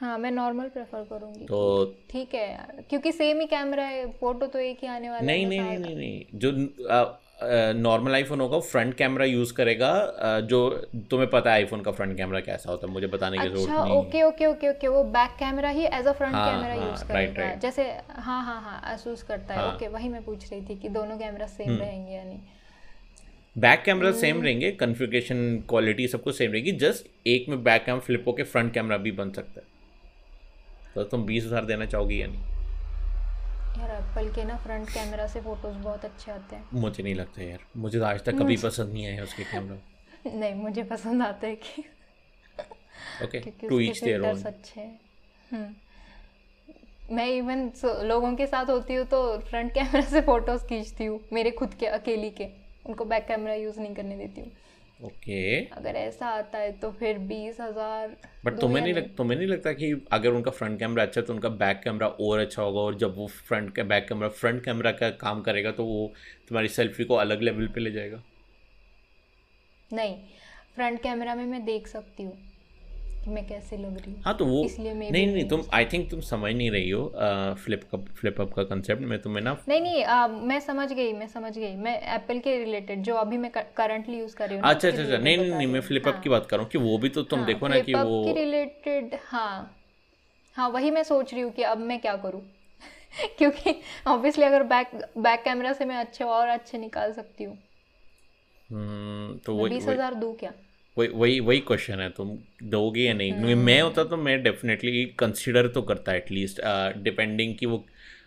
हाँ 0.00 0.18
मैं 0.18 0.30
नॉर्मल 0.30 0.68
प्रेफर 0.68 1.06
करूँगी। 1.10 1.44
तो 1.46 1.96
ठीक 2.10 2.34
है 2.34 2.48
यार 2.50 2.82
क्योंकि 2.90 3.12
सेम 3.12 3.40
ही 3.40 3.46
कैमरा 3.46 3.84
है 3.84 4.06
फ़ोटो 4.12 4.46
तो 4.46 4.58
एक 4.60 4.78
ही 4.82 4.88
आने 4.88 5.10
वाला 5.10 5.26
नहीं 5.26 5.46
नहीं 5.46 5.78
नहीं 5.78 5.96
नहीं 5.96 6.24
जो 6.34 6.50
नॉर्मल 7.40 8.14
आईफोन 8.14 8.40
होगा 8.40 8.58
फ्रंट 8.60 8.94
कैमरा 8.94 9.24
यूज़ 9.24 9.52
करेगा 9.54 9.90
जो 10.42 10.58
तुम्हें 11.10 11.28
पता 11.30 11.50
है 11.50 11.56
आईफोन 11.56 11.82
का 11.82 11.90
फ्रंट 11.92 12.16
कैमरा 12.16 12.40
कैसा 12.40 12.70
होता 12.70 12.86
है 12.86 12.92
मुझे 12.92 13.06
बताने 13.06 13.38
की 13.38 13.44
अच्छा 13.44 13.54
ज़रूरत 13.54 13.70
नहीं 13.70 13.92
है 13.92 13.98
ओके 13.98 14.22
ओके 14.22 14.46
ओके 14.46 14.68
ओके 14.68 14.88
वो 14.88 15.02
बैक 15.12 15.36
कैमरा 15.38 15.68
ही 15.70 15.84
एज 15.84 16.06
अ 16.06 16.12
फ्रंट 16.12 16.34
हाँ, 16.34 16.50
कैमरा 16.50 16.74
हाँ, 16.74 16.88
यूज़ 16.88 17.04
करेगा 17.04 17.42
right. 17.42 17.62
जैसे 17.62 17.84
हाँ 18.10 18.42
हाँ 18.44 18.60
हाँ 18.62 18.80
असूस 18.94 19.22
करता 19.22 19.54
है 19.54 19.60
हाँ। 19.60 19.74
ओके 19.74 19.88
वही 19.88 20.08
मैं 20.08 20.24
पूछ 20.24 20.50
रही 20.52 20.60
थी 20.60 20.76
कि 20.76 20.88
दोनों 20.88 21.18
कैमरा 21.18 21.46
सेम 21.46 21.68
हम्म। 21.68 21.80
रहेंगे 21.80 22.12
या 22.12 22.24
नहीं 22.24 22.38
बैक 23.56 23.82
कैमरा। 23.84 24.12
सेम 24.16 24.42
रहेंगे 24.42 24.70
कन्फिग्रेशन 24.72 25.62
क्वालिटी 25.68 26.08
सब 26.08 26.22
कुछ 26.22 26.36
सेम 26.36 26.52
रहेगी 26.52 26.72
जस्ट 26.78 27.06
एक 27.26 27.48
में 27.48 27.62
बैक 27.64 27.84
कैमरा 27.84 28.00
फ्लिप 28.00 28.24
होके 28.28 28.42
फ्रंट 28.44 28.74
कैमरा 28.74 28.96
भी 28.96 29.12
बन 29.14 29.30
सकता 29.30 29.60
है 29.60 29.66
तो 30.94 31.04
तुम 31.06 31.24
बीस 31.24 31.44
हज़ार 31.44 31.64
देना 31.64 31.86
चाहोगी 31.86 32.22
या 32.22 32.26
नहीं 32.26 32.57
यार 33.78 33.90
एप्पल 33.90 34.28
के 34.34 34.44
ना 34.44 34.56
फ्रंट 34.56 34.88
कैमरा 34.90 35.26
से 35.26 35.40
फ़ोटोज़ 35.40 35.76
बहुत 35.78 36.04
अच्छे 36.04 36.30
आते 36.32 36.56
हैं। 36.56 36.68
मुझे 36.74 37.02
नहीं 37.02 37.14
लगता 37.14 37.42
यार। 37.42 37.58
मुझे 37.76 37.98
तो 37.98 38.04
आज 38.04 38.24
तक 38.24 38.38
कभी 38.38 38.56
पसंद 38.56 38.92
नहीं 38.92 39.06
आया 39.06 39.22
उसके 39.22 39.44
कैमरा। 39.44 39.78
नहीं 40.38 40.54
मुझे 40.54 40.82
पसंद 40.82 41.22
आता 41.22 41.46
है 41.46 41.56
कि 41.56 41.84
okay 43.24 43.40
to 43.68 43.80
each 43.80 44.02
their 44.04 44.20
own 44.20 44.42
अच्छे 44.42 44.80
हैं। 44.80 45.00
हम्म। 45.50 47.16
मैं 47.16 47.26
इवन 47.26 47.70
लोगों 48.04 48.34
के 48.36 48.46
साथ 48.46 48.70
होती 48.70 48.94
हूँ 48.94 49.04
तो 49.06 49.20
फ्रंट 49.50 49.72
कैमरा 49.74 50.00
से 50.04 50.20
फ़ोटोज़ 50.20 50.64
खींचती 50.66 51.04
हूँ 51.04 51.20
मेरे 51.32 51.50
खुद 51.50 51.74
के 51.74 51.86
अकेली 51.86 52.30
के। 52.30 52.48
उनको 52.86 53.04
बैक 53.04 53.26
कैमरा 53.26 53.54
यूज़ 53.54 53.80
नहीं 53.80 53.94
करने 53.94 54.16
देती 54.16 54.40
हूँ। 54.40 54.50
ओके। 55.00 55.40
अगर 55.72 55.96
ऐसा 55.96 56.26
आता 56.30 56.58
है 56.58 56.72
तो 56.80 56.90
फिर 56.92 57.18
बीस 57.28 57.60
हज़ार 57.60 58.16
बट 58.44 58.58
तुम्हें 58.60 58.82
नहीं 58.82 58.92
लग 58.94 59.14
तुम्हें 59.16 59.36
नहीं 59.38 59.48
लगता 59.48 59.72
कि 59.72 59.90
अगर 60.12 60.30
उनका 60.30 60.50
फ्रंट 60.50 60.78
कैमरा 60.78 61.02
अच्छा 61.02 61.20
है 61.20 61.26
तो 61.26 61.32
उनका 61.32 61.48
बैक 61.62 61.80
कैमरा 61.84 62.08
और 62.08 62.38
अच्छा 62.38 62.62
होगा 62.62 62.80
और 62.80 62.94
जब 62.98 63.14
वो 63.16 63.26
फ्रंट 63.48 63.74
का 63.76 63.84
बैक 63.84 64.08
कैमरा 64.08 64.28
फ्रंट 64.40 64.64
कैमरा 64.64 64.92
का 64.92 65.10
काम 65.20 65.42
करेगा 65.42 65.72
तो 65.72 65.84
वो 65.84 66.12
तुम्हारी 66.48 66.68
सेल्फी 66.78 67.04
को 67.04 67.14
अलग 67.16 67.42
लेवल 67.42 67.66
पे 67.68 67.80
ले 67.80 67.90
जाएगा? 67.90 68.22
नहीं 69.90 70.16
फ्रंट 70.74 71.02
कैमरा 71.02 71.34
में 71.34 71.44
मैं 71.46 71.64
देख 71.64 71.86
सकती 71.86 72.22
हूँ। 72.22 72.36
मैं 73.28 73.46
कैसे 73.46 73.76
लग 73.76 73.96
रही 73.96 74.12
हूँ? 74.12 74.22
हाँ 74.24 74.36
तो 74.36 74.46
वो 74.46 74.64
इसलिए 74.64 74.92
नहीं 74.94 75.10
maybe 75.12 75.32
नहीं 75.34 75.48
तुम 75.48 75.62
आई 75.74 75.84
थिंक 75.84 76.10
तुम 76.10 76.20
समझ 76.20 76.52
नहीं 76.54 76.70
रही 76.70 76.90
हो 76.90 77.04
फ्लिप 77.64 77.84
का 77.94 77.98
फ्लिप 78.20 78.40
अप 78.40 78.52
का 78.52 78.62
कंसेप्ट 78.62 79.02
मैं 79.02 79.20
तुम्हें 79.22 79.42
ना 79.44 79.56
नहीं 79.68 79.80
नहीं 79.80 80.04
आ, 80.04 80.26
मैं 80.26 80.60
समझ 80.60 80.92
गई 80.92 81.12
मैं 81.12 81.26
समझ 81.26 81.58
गई। 81.58 81.74
मैं 81.76 82.00
एप्पल 82.14 82.38
के 82.38 82.58
रिलेटेड 82.58 83.02
जो 83.02 83.14
अभी 83.14 83.36
मैं 83.36 83.50
करंटली 83.76 84.18
यूज़ 84.18 84.36
कर 84.36 84.48
रही 84.48 84.58
हूँ 84.58 84.64
अच्छा 84.68 84.88
अच्छा 84.88 85.02
अच्छा। 85.02 85.18
नहीं 85.18 85.38
नहीं 85.38 85.54
नहीं 85.54 85.66
मैं 85.66 85.80
फ्लिप 85.80 86.08
अप 86.08 86.14
हाँ, 86.14 86.22
की 86.22 86.28
बात 86.28 86.46
कर 86.46 86.56
रहा 86.56 86.62
हूँ 86.62 86.70
कि 86.70 86.78
वो 86.78 86.98
भी 86.98 87.08
तो 87.08 87.22
तुम 87.22 87.38
हाँ, 87.38 87.46
देखो 87.46 87.68
ना 87.68 87.78
कि 87.78 87.94
वो 87.94 88.34
रिलेटेड 88.36 89.18
हाँ। 89.24 89.74
हाँ 90.56 90.68
वही 90.68 90.90
मैं 90.90 91.02
सोच 91.02 91.34
रही 91.34 91.42
हूँ 91.42 91.52
कि 91.52 91.62
अब 91.62 91.78
मैं 91.78 92.00
क्या 92.00 92.16
करूँ? 92.16 92.40
क्योंकि 93.38 93.74
ऑब्वियसली 94.06 94.44
अगर 94.44 94.62
बैक 94.62 94.90
बैक 95.18 95.42
कैमरा 95.42 95.72
से 95.72 95.84
मैं 95.84 95.96
अच्छे 95.96 96.24
और 96.24 96.48
अच्छे 96.48 96.78
निकाल 96.78 97.12
सकती 97.12 97.44
हूँ। 97.44 97.58
हम्म, 98.70 99.38
तो 99.38 99.54
बीस 99.68 99.88
हज़ार 99.88 100.14
दूँ 100.14 100.34
क्या? 100.36 100.52
वही 100.98 101.08
वही 101.14 101.38
वही 101.40 101.58
क्वेश्चन 101.68 102.00
है 102.00 102.08
तुम 102.16 102.36
दोगे 102.70 103.02
या 103.02 103.12
नहीं? 103.14 103.32
क्योंकि 103.32 103.54
मैं 103.54 103.80
होता 103.80 104.04
तो 104.04 104.16
मैं 104.16 104.42
डेफिनेटली 104.42 105.04
कंसिडर 105.18 105.68
तो 105.76 105.82
करता 105.90 106.14
एटलीस्ट 106.14 106.60
डिपेंडिंग 107.02 107.54
कि 107.58 107.66
वो 107.66 107.84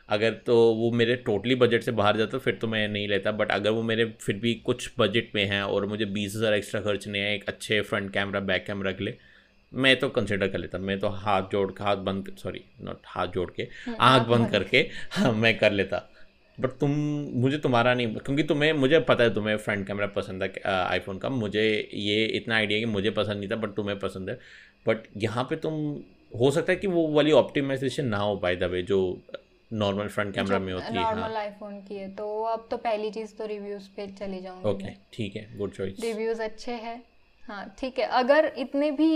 अगर 0.09 0.32
तो 0.45 0.55
वो 0.76 0.91
मेरे 0.91 1.15
टोटली 1.26 1.55
बजट 1.55 1.84
से 1.84 1.91
बाहर 1.99 2.17
जाता 2.17 2.38
फिर 2.38 2.57
तो 2.61 2.67
मैं 2.67 2.88
नहीं 2.88 3.07
लेता 3.07 3.32
बट 3.32 3.51
अगर 3.51 3.69
वो 3.72 3.82
मेरे 3.84 4.05
फिर 4.22 4.36
भी 4.38 4.53
कुछ 4.65 4.89
बजट 4.99 5.36
में 5.36 5.45
है 5.45 5.61
और 5.67 5.86
मुझे 5.86 6.05
बीस 6.17 6.36
हज़ार 6.36 6.53
एक्स्ट्रा 6.53 6.82
खर्चने 6.82 7.19
हैं 7.19 7.34
एक 7.36 7.43
अच्छे 7.47 7.82
फ्रंट 7.82 8.11
कैमरा 8.13 8.39
बैक 8.49 8.65
कैमरा 8.65 8.91
के 8.91 9.03
लिए 9.03 9.17
मैं 9.72 9.95
तो 9.99 10.09
कंसिडर 10.09 10.47
कर 10.47 10.57
लेता 10.57 10.78
मैं 10.78 10.99
तो 10.99 11.09
हाथ 11.26 11.41
जोड़ 11.51 11.69
के 11.72 11.84
हाथ 11.84 11.97
बंद 12.07 12.32
सॉरी 12.38 12.63
नॉट 12.84 12.97
हाथ 13.07 13.28
जोड़ 13.28 13.49
के 13.55 13.63
हम्म, 13.63 13.95
आँख 13.99 14.28
बंद। 14.28 14.49
करके 14.51 14.88
हाँ 15.11 15.32
मैं 15.34 15.57
कर 15.57 15.72
लेता। 15.72 16.07
बट 16.58 16.70
तुम 16.80 16.91
मुझे 17.41 17.58
तुम्हारा 17.58 17.93
नहीं 17.93 18.16
क्योंकि 18.16 18.43
तुम्हें 18.43 18.72
मुझे 18.74 18.99
पता 19.02 19.24
है 19.24 19.34
तुम्हें 19.34 19.56
फ्रंट 19.58 19.88
कैमरा 19.88 20.08
पसंद 20.16 20.43
है 20.43 20.52
आईफोन 20.66 21.18
का। 21.18 21.30
मुझे 21.30 21.64
ये 21.93 22.26
इतना 22.26 22.56
आइडिया 22.56 22.80
कि 22.80 22.86
मुझे 22.88 23.10
पसंद 23.12 23.38
नहीं 23.38 23.49
था 23.49 23.56
बट 23.56 23.76
तुम्हें 23.76 23.97
पसंद 23.99 24.30
है। 24.30 24.38
बट 24.86 25.08
यहाँ 25.18 25.43
पे 25.43 25.56
तुम 25.58 25.74
हो 26.32 26.52
सकता 26.52 26.72
है 26.72 26.76
कि 26.76 26.88
वो 26.88 27.08
वाली 27.08 27.32
ऑप्टिमाइजेशन 27.34 28.06
ना 28.06 28.18
हो 28.18 28.36
पाए 28.38 28.56
दबे 28.56 28.82
जो 28.84 28.99
नॉर्मल 29.72 30.08
फ्रंट 30.08 30.34
कैमरा 30.36 30.60
में 30.60 30.72
होती 30.74 30.86
है 30.86 31.04
नॉर्मल 31.04 31.36
आईफोन 31.38 31.80
की 31.82 31.95
है 31.95 32.10
तो 32.16 32.41
अब 32.43 32.68
तो 32.72 32.78
पहली 32.80 33.12
चीज़ 33.12 33.36
तो 33.36 33.45
रिव्यूज़ 33.45 33.89
पे 33.95 34.08
चली 34.10 34.41
जाऊँगी। 34.41 34.70
ओके 34.70 34.89
ठीक 35.14 35.36
है 35.36 35.47
गुड 35.58 35.72
चॉइस 35.72 35.99
रिव्यूज़ 36.02 36.41
अच्छे 36.41 36.72
हैं। 36.72 37.02
हाँ 37.43 37.76
ठीक 37.80 37.99
है 37.99 38.06
अगर 38.18 38.52
इतने 38.58 38.91
भी 38.91 39.10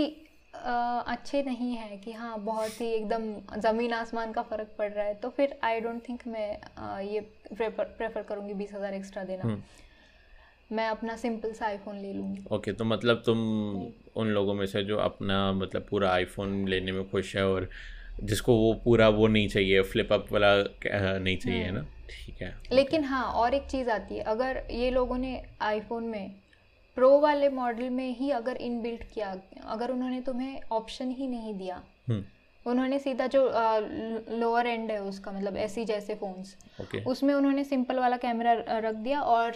अच्छे 1.06 1.42
नहीं 1.42 1.74
है 1.74 1.96
कि 1.96 2.12
हाँ 2.12 2.38
बहुत 2.40 2.80
ही 2.80 2.86
एकदम 2.88 3.60
ज़मीन 3.60 3.92
आसमान 3.92 4.32
का 4.32 4.42
फ़र्क 4.42 4.74
पड़ 4.78 4.90
रहा 4.90 5.04
है 5.04 5.14
तो 5.14 5.28
फिर 5.30 5.58
आई 5.64 5.80
डोंट 5.80 6.08
थिंक 6.08 6.26
मैं 6.26 6.58
आ, 6.78 6.98
ये 7.00 7.20
प्रेफर 7.48 7.84
प्रेफर 7.98 8.22
करूँगी 8.22 8.54
बीस 8.54 8.72
हज़ार 8.74 8.94
एक्स्ट्रा 8.94 9.24
देना 9.24 9.42
हम्म। 9.42 9.62
मैं 10.72 10.88
अपना 10.88 11.16
सिंपल 11.16 11.52
सा 11.52 11.66
आईफोन 11.66 11.96
ले 11.96 12.12
लूँगी 12.12 12.42
ओके 12.42 12.56
okay, 12.56 12.78
तो 12.78 12.84
मतलब 12.84 13.22
तुम 13.26 13.38
उन 14.16 14.28
लोगों 14.28 14.54
में 14.54 14.66
से 14.66 14.82
जो 14.84 14.96
अपना 15.00 15.52
मतलब 15.54 15.86
पूरा 15.90 16.10
आईफोन 16.10 16.66
लेने 16.68 16.92
में 16.92 17.08
खुश 17.10 17.34
है 17.36 17.46
और 17.48 17.68
जिसको 18.22 18.56
वो 18.56 18.72
पूरा 18.84 19.08
वो 19.10 19.26
नहीं 19.28 19.48
चाहिए 19.48 19.82
फ्लिप 19.84 20.12
अप 20.12 20.26
वाला 20.32 20.54
नहीं 20.56 21.36
चाहिए 21.36 21.62
है 21.62 21.70
ना 21.70 21.80
हम्म। 21.80 22.08
ठीक 22.10 22.42
है 22.42 22.54
लेकिन 22.72 23.04
हाँ 23.04 23.24
और 23.34 23.54
एक 23.54 23.66
चीज़ 23.66 23.90
आती 23.90 24.16
है 24.16 24.22
अगर 24.26 24.62
ये 24.70 24.90
लोगों 24.90 25.18
ने 25.18 25.40
आईफोन 25.62 26.04
में 26.04 26.34
प्रो 26.96 27.18
वाले 27.20 27.48
मॉडल 27.48 27.90
में 27.90 28.08
ही 28.16 28.30
अगर 28.30 28.56
इनबिल्ट 28.62 29.02
किया 29.12 29.34
अगर 29.66 29.90
उन्होंने 29.90 30.20
तुम्हें 30.20 30.60
ऑप्शन 30.72 31.10
ही 31.10 31.26
नहीं 31.28 31.54
दिया 31.54 31.82
हम्म। 32.08 32.24
उन्होंने 32.66 32.98
सीधा 32.98 33.26
जो 33.26 33.42
लोअर 34.38 34.66
एंड 34.66 34.90
है 34.90 35.02
उसका 35.02 35.32
मतलब 35.32 35.56
ऐसी 35.56 35.84
जैसे 35.84 36.14
फोन्स 36.14 36.56
okay. 36.80 37.04
उसमें 37.06 37.34
उन्होंने 37.34 37.64
सिंपल 37.64 37.98
वाला 37.98 38.16
कैमरा 38.16 38.52
रख 38.80 38.94
दिया 39.04 39.20
और 39.22 39.52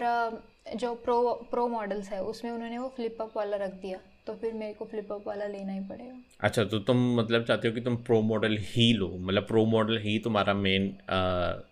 जो 0.76 0.94
प्रो 1.04 1.18
प्रो 1.50 1.66
मॉडल्स 1.68 2.08
है 2.08 2.22
उसमें 2.24 2.50
उन्होंने 2.52 2.78
वो 2.78 2.88
फ्लिप 2.96 3.22
अप 3.22 3.36
वाला 3.36 3.56
रख 3.56 3.74
दिया 3.82 3.98
तो 4.26 4.34
फिर 4.34 4.52
मेरे 4.54 4.72
को 4.74 4.84
फ्लिप 4.84 5.12
अप 5.12 5.26
वाला 5.26 5.46
लेना 5.46 5.72
ही 5.72 5.80
पड़ेगा। 5.80 6.14
अच्छा 6.40 6.64
तो 6.64 6.78
तुम 6.80 6.96
मतलब 7.16 7.44
चाहते 7.44 7.68
हो 7.68 7.74
कि 7.74 7.80
तुम 7.80 7.96
प्रो 8.04 8.20
मॉडल 8.22 8.56
ही 8.62 8.92
लो 8.92 9.08
मतलब 9.18 9.46
प्रो 9.46 9.64
मॉडल 9.66 9.98
ही 9.98 10.18
तुम्हारा 10.18 10.54
मेन 10.54 10.92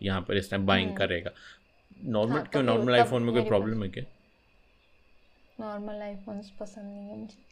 यहाँ 0.02 0.20
पर 0.20 0.36
इस 0.36 0.50
टाइम 0.50 0.66
बाइंग 0.66 0.96
करेगा। 0.96 1.30
नॉर्मल 2.04 2.36
हाँ, 2.36 2.44
क्यों 2.44 2.62
नॉर्मल 2.62 2.94
आईफोन 2.94 3.22
में 3.22 3.32
कोई 3.34 3.44
प्रॉब्लम 3.44 3.82
है 3.82 3.88
क्या? 3.88 4.04
नॉर्मल 5.60 6.02
आईफोन 6.02 6.40
पसंद 6.60 6.84
नहीं 6.84 7.08
है 7.08 7.18
मुझे। 7.18 7.46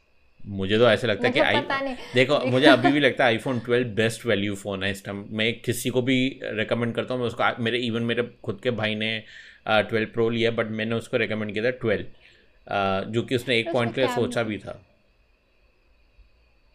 मुझे 0.47 0.79
तो 0.79 0.89
ऐसे 0.91 1.07
लगता 1.07 1.27
है 1.27 1.33
कि 1.33 1.41
आई 1.41 1.95
देखो 2.15 2.39
मुझे 2.51 2.67
अभी 2.67 2.93
भी 2.93 3.01
लगता 3.01 3.25
है 3.25 3.31
आईफोन 3.31 3.61
12 3.61 3.85
बेस्ट 3.95 4.27
वैल्यू 4.27 4.55
फ़ोन 4.55 4.85
है 4.85 4.91
इस 4.91 5.05
टाइम 5.05 5.25
मैं 5.31 5.61
किसी 5.61 5.91
को 5.91 6.03
भी 6.03 6.41
रिकमेंड 6.45 6.95
करता 6.95 7.15
हूँ 7.15 7.21
मैं 7.21 7.29
उसको 7.29 7.63
मेरे 7.63 7.79
इवन 7.79 8.03
मेरे 8.03 8.23
खुद 8.45 8.61
के 8.63 8.71
भाई 8.71 8.95
ने 8.95 9.25
ट्वेल्व 9.69 10.09
प्रो 10.09 10.29
लिया 10.29 10.51
बट 10.51 10.67
मैंने 10.71 10.95
उसको 10.95 11.17
रिकमेंड 11.17 11.53
किया 11.53 11.65
था 11.65 11.71
ट्वेल्व 11.71 13.13
जो 13.13 13.23
कि 13.23 13.37
उसने 13.37 13.59
एक 13.59 13.73
पॉइंट 13.73 13.95
के 13.95 14.01
लिए 14.01 14.15
सोचा 14.15 14.43
भी 14.43 14.59
था। 14.59 14.83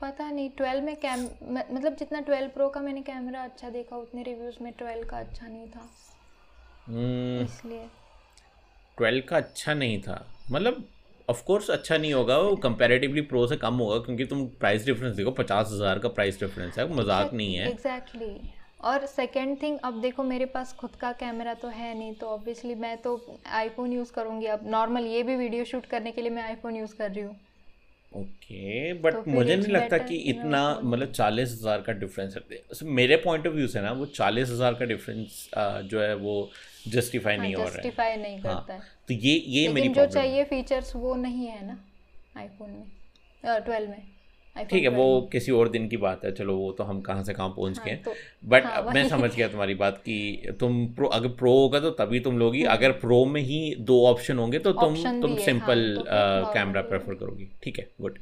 पता 0.02 0.30
नहीं 0.32 0.50
ट्वेल्व 0.50 0.84
में 0.84 0.96
कैम 0.96 1.24
मतलब 1.76 1.96
जितना 1.96 2.20
ट्वेल्व 2.20 2.50
प्रो 2.50 2.70
का 2.70 2.82
मैंने 2.82 3.02
कैमरा 3.02 3.44
अच्छा 3.44 3.70
देखा 3.70 3.96
उतने 3.96 4.24
रिव्यूज़ 4.24 4.56
में 4.62 4.72
ट्वेल्व 4.74 5.08
का 5.08 5.18
अच्छा 5.18 5.48
नहीं 5.48 5.68
था। 5.68 5.90
hmm, 6.86 7.50
इसलिए। 7.50 7.86
ट्वेल्व 8.98 9.24
का 9.30 9.38
अच्छा 9.38 9.74
नहीं 9.74 10.02
था। 10.02 10.26
मतलब 10.52 10.88
ऑफ़ 11.32 11.44
कोर्स 11.46 11.70
अच्छा 11.72 11.98
नहीं 11.98 12.14
होगा 12.14 12.38
वो 12.40 12.56
कंपैरेटिवली 12.64 13.22
प्रो 13.28 13.46
से 13.48 13.58
कम 13.58 13.76
होगा 13.78 13.98
क्योंकि 14.06 14.26
तुम 14.28 14.46
प्राइस 14.60 14.86
डिफरेंस 14.86 15.16
देखो 15.16 15.32
पचास 15.38 15.70
हज़ार 15.74 16.00
का 16.00 16.10
प्राइस 16.12 16.40
डिफरेंस 16.40 16.80
है 16.80 16.88
मज़ाक 16.96 17.34
नहीं 17.34 17.56
है। 17.56 17.70
Exactly 17.70 18.26
exactly. 18.26 18.60
और 18.84 19.06
सेकेंड 19.08 19.56
थिंग 19.62 19.78
अब 19.86 20.00
देखो 20.02 20.24
मेरे 20.26 20.46
पास 20.54 20.74
खुद 20.76 20.96
का 21.02 21.12
कैमरा 21.16 21.54
तो 21.56 21.68
है 21.70 21.94
नहीं 21.98 22.14
तो 22.16 22.28
ऑब्वियसली 22.30 22.76
मैं 22.78 22.96
तो 23.02 23.12
आईफोन 23.54 23.92
यूज़ 23.94 24.12
करूँगी। 24.14 24.46
अब 24.48 24.62
नॉर्मल 24.70 25.06
ये 25.08 25.22
भी 25.24 25.36
वीडियो 25.38 25.66
शूट 25.66 25.86
करने 25.88 26.12
के 26.12 26.22
लिए 26.22 26.32
मैं 26.32 26.44
आईफोन 26.44 26.76
यूज़ 26.76 26.96
कर 26.98 27.12
रही 27.12 27.24
हूँ। 27.24 27.36
ओके 28.12 28.94
बट 28.94 29.14
तो 29.16 29.32
मुझे 29.32 29.56
नहीं 29.56 29.72
लगता 29.74 29.98
कि 30.00 30.16
इतना 30.30 30.64
मतलब 30.84 31.12
चालीस 31.12 31.52
हज़ार 31.52 31.82
का 31.82 31.94
डिफरेंस 31.96 32.36
है। 32.38 32.88
मेरे 32.92 33.16
पॉइंट 33.18 33.48
ऑफ़ 33.48 33.54
व्यू 33.54 33.68
से 33.68 33.82
ना 33.82 33.92
वो 33.94 34.06
चालीस 34.16 34.50
हज़ार 34.50 34.74
का 34.74 34.86
डिफरेंस 34.86 35.50
जो 35.86 36.02
है 36.02 36.16
वो 36.16 36.50
जस्टिफाई 36.88 37.36
हाँ, 37.36 37.44
नहीं 37.44 37.56
हो 37.56 37.62
रहा 37.62 37.70
है। 37.70 37.78
जस्टिफाई 37.78 38.16
नहीं 38.18 38.40
हाँ, 38.40 38.56
करता 38.58 38.74
है। 38.74 38.82
तो 39.12 39.16
ये 39.18 39.34
ये 39.49 39.68
मेरी 39.70 39.88
जो 39.89 40.05
चाहिए 40.07 40.43
फीचर्स 40.45 40.95
वो 40.95 41.14
नहीं 41.16 41.45
है 41.47 41.66
ना 41.68 41.78
आईफोन 42.38 42.70
में? 42.70 42.84
ट्वेल्व 43.43 43.89
में। 43.89 44.66
ठीक 44.70 44.84
है 44.84 44.89
वो 44.89 45.05
किसी 45.32 45.51
और 45.51 45.70
दिन 45.70 45.88
की 45.88 45.97
बात 45.97 46.24
है 46.26 46.32
चलो 46.32 46.55
वो 46.57 46.72
तो 46.72 46.84
हम 46.84 46.99
कहाँ 47.01 47.24
से 47.24 47.34
कहाँ 47.34 47.49
पहुँच 47.49 47.78
हाँ, 47.78 47.86
गए 47.86 47.95
तो, 47.95 48.14
बट 48.43 48.66
हाँ, 48.66 48.82
मैं 48.93 49.07
समझ 49.09 49.30
गया 49.36 49.47
तुम्हारी 49.47 49.74
बात 49.76 49.97
कि 49.97 50.55
तुम 50.59 50.86
प्रो 50.95 51.07
अगर 51.09 51.28
प्रो 51.39 51.51
होगा 51.53 51.80
तो 51.80 51.89
तभी 51.99 52.20
तुम 52.20 52.38
लोगी 52.39 52.62
हम्म। 52.62 52.74
अगर 52.74 52.91
प्रो 52.99 53.24
में 53.26 53.41
ही 53.41 53.76
दो 53.82 54.01
ऑप्शन 54.07 54.38
होंगे 54.38 54.59
तो 54.59 54.72
तुम 54.74 54.95
तुम 55.22 55.36
सिंपल 55.38 56.03
कैमरा 56.53 56.82
प्रेफर 56.82 57.14
करोगी। 57.14 57.47
ठीक 57.64 57.80
है 57.80 57.88
गुड 58.01 58.18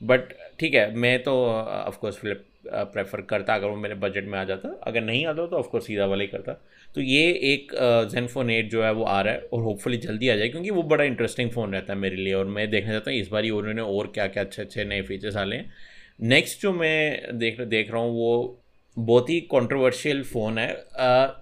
बट 0.00 0.34
ठीक 0.60 0.74
है 0.74 0.90
मैं 0.96 1.22
तो 1.22 1.36
ऑफकोर्स 1.44 2.16
फ्लिप 2.16 2.44
प्रेफर 2.66 3.20
करता 3.22 3.54
अगर 3.54 3.68
वो 3.68 3.76
मेरे 3.76 3.94
बजट 4.02 4.26
में 4.26 4.38
आ 4.38 4.44
जाता। 4.44 4.68
अगर 4.82 5.00
नहीं 5.02 5.24
आता 5.26 5.46
तो 5.46 5.56
ऑफकोर्स 5.56 5.86
सीधा 5.86 6.04
वाला 6.06 6.22
ही 6.22 6.28
करता। 6.28 6.60
तो 6.94 7.00
ये 7.00 7.22
एक 7.52 7.72
जेनफोन 8.10 8.50
एट 8.50 8.70
जो 8.70 8.82
है 8.84 8.92
वो 8.92 9.04
आ 9.04 9.20
रहा 9.20 9.34
है 9.34 9.48
और 9.52 9.62
होपफुली 9.62 9.96
जल्दी 9.96 10.28
आ 10.28 10.36
जाए 10.36 10.48
क्योंकि 10.48 10.70
वो 10.70 10.82
बड़ा 10.82 11.04
इंटरेस्टिंग 11.04 11.50
फ़ोन 11.50 11.72
रहता 11.72 11.92
है 11.92 11.98
मेरे 11.98 12.16
लिए 12.16 12.34
और 12.34 12.46
मैं 12.48 12.68
देखना 12.70 12.90
चाहता 12.90 13.10
हूँ 13.10 13.18
इस 13.20 13.28
बार 13.28 13.44
ही 13.44 13.50
उन्होंने 13.50 13.82
और 13.82 14.10
क्या 14.14 14.26
क्या 14.26 14.42
अच्छे 14.42 14.62
अच्छे 14.62 14.84
नए 14.84 15.02
फीचर्स 15.02 15.34
डाले 15.34 15.56
हैं। 15.56 15.72
नेक्स्ट 16.20 16.62
जो 16.62 16.72
मैं 16.72 17.38
देख 17.38 17.60
देख 17.60 17.90
रहा 17.92 18.00
हूँ 18.02 18.12
वो 18.14 18.60
बहुत 18.96 19.30
ही 19.30 19.40
कंट्रोवर्शियल 19.52 20.22
फ़ोन 20.24 20.58
है। 20.58 20.68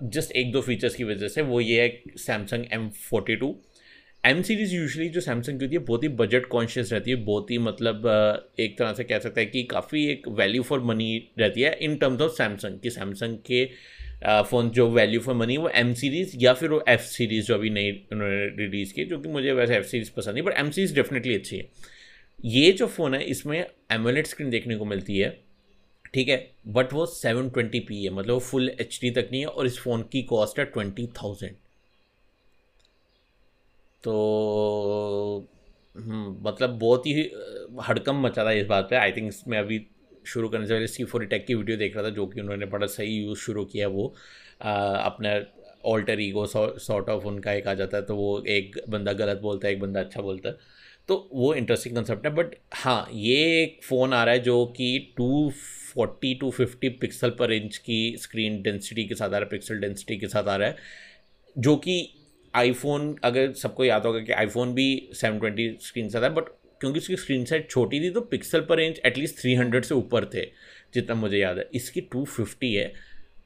जस्ट 0.04 0.32
एक 0.32 0.52
दो 0.52 0.60
फीचर्स 0.60 0.94
की 0.94 1.04
वजह 1.04 1.28
से 1.28 1.42
वो 1.42 1.60
ये 1.60 1.82
है 1.82 2.16
Samsung 2.18 2.64
M 2.72 2.88
forty 3.10 3.36
two 3.36 3.54
M 4.24 4.42
series 4.42 4.74
usually 4.74 5.08
जो 5.08 5.20
सैमसंग 5.20 5.58
की 5.58 5.64
होती 5.64 5.76
है 5.76 5.82
बहुत 5.84 6.02
ही 6.04 6.08
बजट 6.08 6.46
कॉन्शियस 6.46 6.92
रहती 6.92 7.10
है, 7.10 7.16
बहुत 7.16 7.50
ही 7.50 7.58
मतलब 7.58 8.06
एक 8.60 8.78
तरह 8.78 8.92
से 8.92 9.04
कह 9.04 9.18
सकते 9.18 9.40
हैं 9.40 9.50
कि 9.50 9.62
काफ़ी 9.70 10.06
एक 10.06 10.28
वैल्यू 10.30 10.62
फॉर 10.62 10.80
मनी 10.84 11.16
रहती 11.38 11.62
है 11.62 11.72
इन 11.82 11.96
टर्म्स 11.96 12.20
ऑफ़ 12.20 12.32
सैमसंग 12.32 12.78
कि 12.80 12.90
सैमसंग 12.90 13.38
के 13.46 13.64
फ़ोन 14.22 14.70
जो 14.70 14.88
वैल्यू 14.90 15.20
फॉर 15.20 15.34
मनी 15.34 15.56
वो 15.56 15.68
एम 15.76 15.92
सीरीज़ 15.94 16.36
या 16.38 16.52
फिर 16.54 16.70
वो 16.70 16.82
एफ़ 16.88 17.02
सीरीज़ 17.02 17.46
जो 17.46 17.54
अभी 17.54 17.70
नई 17.70 17.90
उन्होंने 18.12 18.46
रिलीज़ 18.56 18.92
की 18.94 19.04
जो 19.04 19.18
कि 19.18 19.28
मुझे 19.28 19.52
वैसे 19.52 19.76
एफ़ 19.76 19.86
सीरीज़ 19.86 20.10
पसंद 20.16 20.34
नहीं 20.34 20.44
बट 20.44 20.58
एम 20.58 20.70
सीरीज़ 20.70 20.94
डेफिनेटली 20.94 21.34
अच्छी 21.34 21.56
है। 21.56 21.68
ये 22.46 22.72
जो 22.72 22.86
फ़ोन 22.88 23.14
है 23.14 23.22
इसमें 23.24 23.58
एमोलेट 23.92 24.26
स्क्रीन 24.26 24.50
देखने 24.50 24.76
को 24.76 24.84
मिलती 24.84 25.18
है 25.18 25.30
ठीक 26.14 26.28
है 26.28 26.36
बट 26.68 26.92
वो 26.92 27.06
सेवन 27.06 27.48
ट्वेंटी 27.50 27.80
पी 27.80 28.02
है 28.04 28.10
मतलब 28.10 28.34
वो 28.34 28.40
फुल 28.40 28.68
एच 28.80 28.98
डी 29.02 29.10
तक 29.10 29.28
नहीं 29.32 29.40
है 29.40 29.46
और 29.46 29.66
इस 29.66 29.78
फ़ोन 29.80 30.02
की 30.12 30.22
कॉस्ट 30.24 30.58
है 30.58 30.64
ट्वेंटी 30.66 31.06
थाउज़ेंड 31.22 31.54
तो 34.04 35.48
हम्म, 35.96 36.36
मतलब 36.42 36.78
बहुत 36.78 37.06
ही 37.06 37.12
हड़कम 37.82 38.20
मचा 38.22 38.44
था 38.44 38.52
इस 38.52 38.66
बात 38.66 38.86
पे। 38.90 38.96
आई 38.96 39.12
थिंक 39.12 39.28
इसमें 39.28 39.58
अभी 39.58 39.78
शुरू 40.26 40.48
करने 40.48 40.66
से 40.66 40.74
पहले 40.74 40.86
सी 40.86 41.04
फोर 41.04 41.24
टेक 41.26 41.46
की 41.46 41.54
वीडियो 41.54 41.76
देख 41.76 41.96
रहा 41.96 42.04
था 42.04 42.10
जो 42.10 42.26
कि 42.26 42.40
उन्होंने 42.40 42.66
बड़ा 42.66 42.86
सही 42.86 43.16
यूज़ 43.16 43.38
शुरू 43.38 43.64
किया 43.64 43.88
वो। 43.88 44.14
आ, 44.62 44.72
अपना 44.96 45.40
ऑल्टर 45.84 46.20
ईगो 46.20 46.46
सॉर्ट 46.46 47.08
ऑफ़ 47.10 47.24
उनका 47.24 47.52
एक 47.52 47.66
आ 47.68 47.74
जाता 47.74 47.96
है 47.96 48.02
तो 48.02 48.16
वो 48.16 48.42
एक 48.48 48.80
बंदा 48.88 49.12
गलत 49.12 49.38
बोलता 49.38 49.68
है 49.68 49.74
एक 49.74 49.80
बंदा 49.80 50.00
अच्छा 50.00 50.22
बोलता 50.22 50.48
है। 50.48 50.56
तो 51.08 51.28
वो 51.34 51.54
इंटरेस्टिंग 51.54 51.96
कंसेप्ट 51.96 52.26
है 52.26 52.32
बट 52.34 52.54
हाँ 52.74 53.08
ये 53.12 53.62
एक 53.62 53.80
फ़ोन 53.84 54.12
आ 54.14 54.24
रहा 54.24 54.34
है 54.34 54.40
जो 54.40 54.64
कि 54.66 55.14
two 55.16 55.50
forty 55.94 56.34
two 56.34 56.50
fifty 56.50 56.88
pixel 56.88 57.30
पर 57.30 57.52
इंच 57.52 57.76
की 57.76 58.16
स्क्रीन 58.18 58.62
डेंसिटी 58.62 59.04
के 59.04 59.14
साथ 59.14 59.26
आ 59.26 59.30
रहा 59.30 59.40
है 59.40 59.46
पिक्सल 59.46 59.78
डेंसिटी 59.78 60.16
के 60.16 60.28
साथ 60.28 60.44
आ 60.44 60.56
रहा 60.56 60.68
है 60.68 60.76
जो 61.58 61.76
कि 61.76 61.96
आईफोन 62.54 63.16
अगर 63.24 63.52
सबको 63.52 63.84
याद 63.84 64.06
होगा 64.06 64.20
कि 64.20 64.32
आईफोन 64.32 64.74
भी 64.74 64.86
सेवन 65.14 65.38
ट्वेंटी 65.38 65.76
स्क्रीन 65.80 66.08
से 66.08 66.20
था 66.20 66.28
बट 66.28 66.44
क्योंकि 66.82 66.98
उसकी 66.98 67.16
स्क्रीन 67.16 67.44
साइज़ 67.44 67.62
छोटी 67.64 68.00
थी 68.00 68.10
तो 68.10 68.20
पिक्सल 68.28 68.60
पर 68.68 68.76
रेंज 68.78 69.00
एटलीस्ट 69.06 69.38
थ्री 69.40 69.54
हंड्रेड 69.54 69.84
से 69.84 69.94
ऊपर 69.94 70.24
थे 70.34 70.44
जितना 70.94 71.14
मुझे 71.16 71.38
याद 71.38 71.58
है। 71.58 71.68
इसकी 71.74 72.00
टू 72.12 72.24
फिफ्टी 72.26 72.72
है 72.74 72.92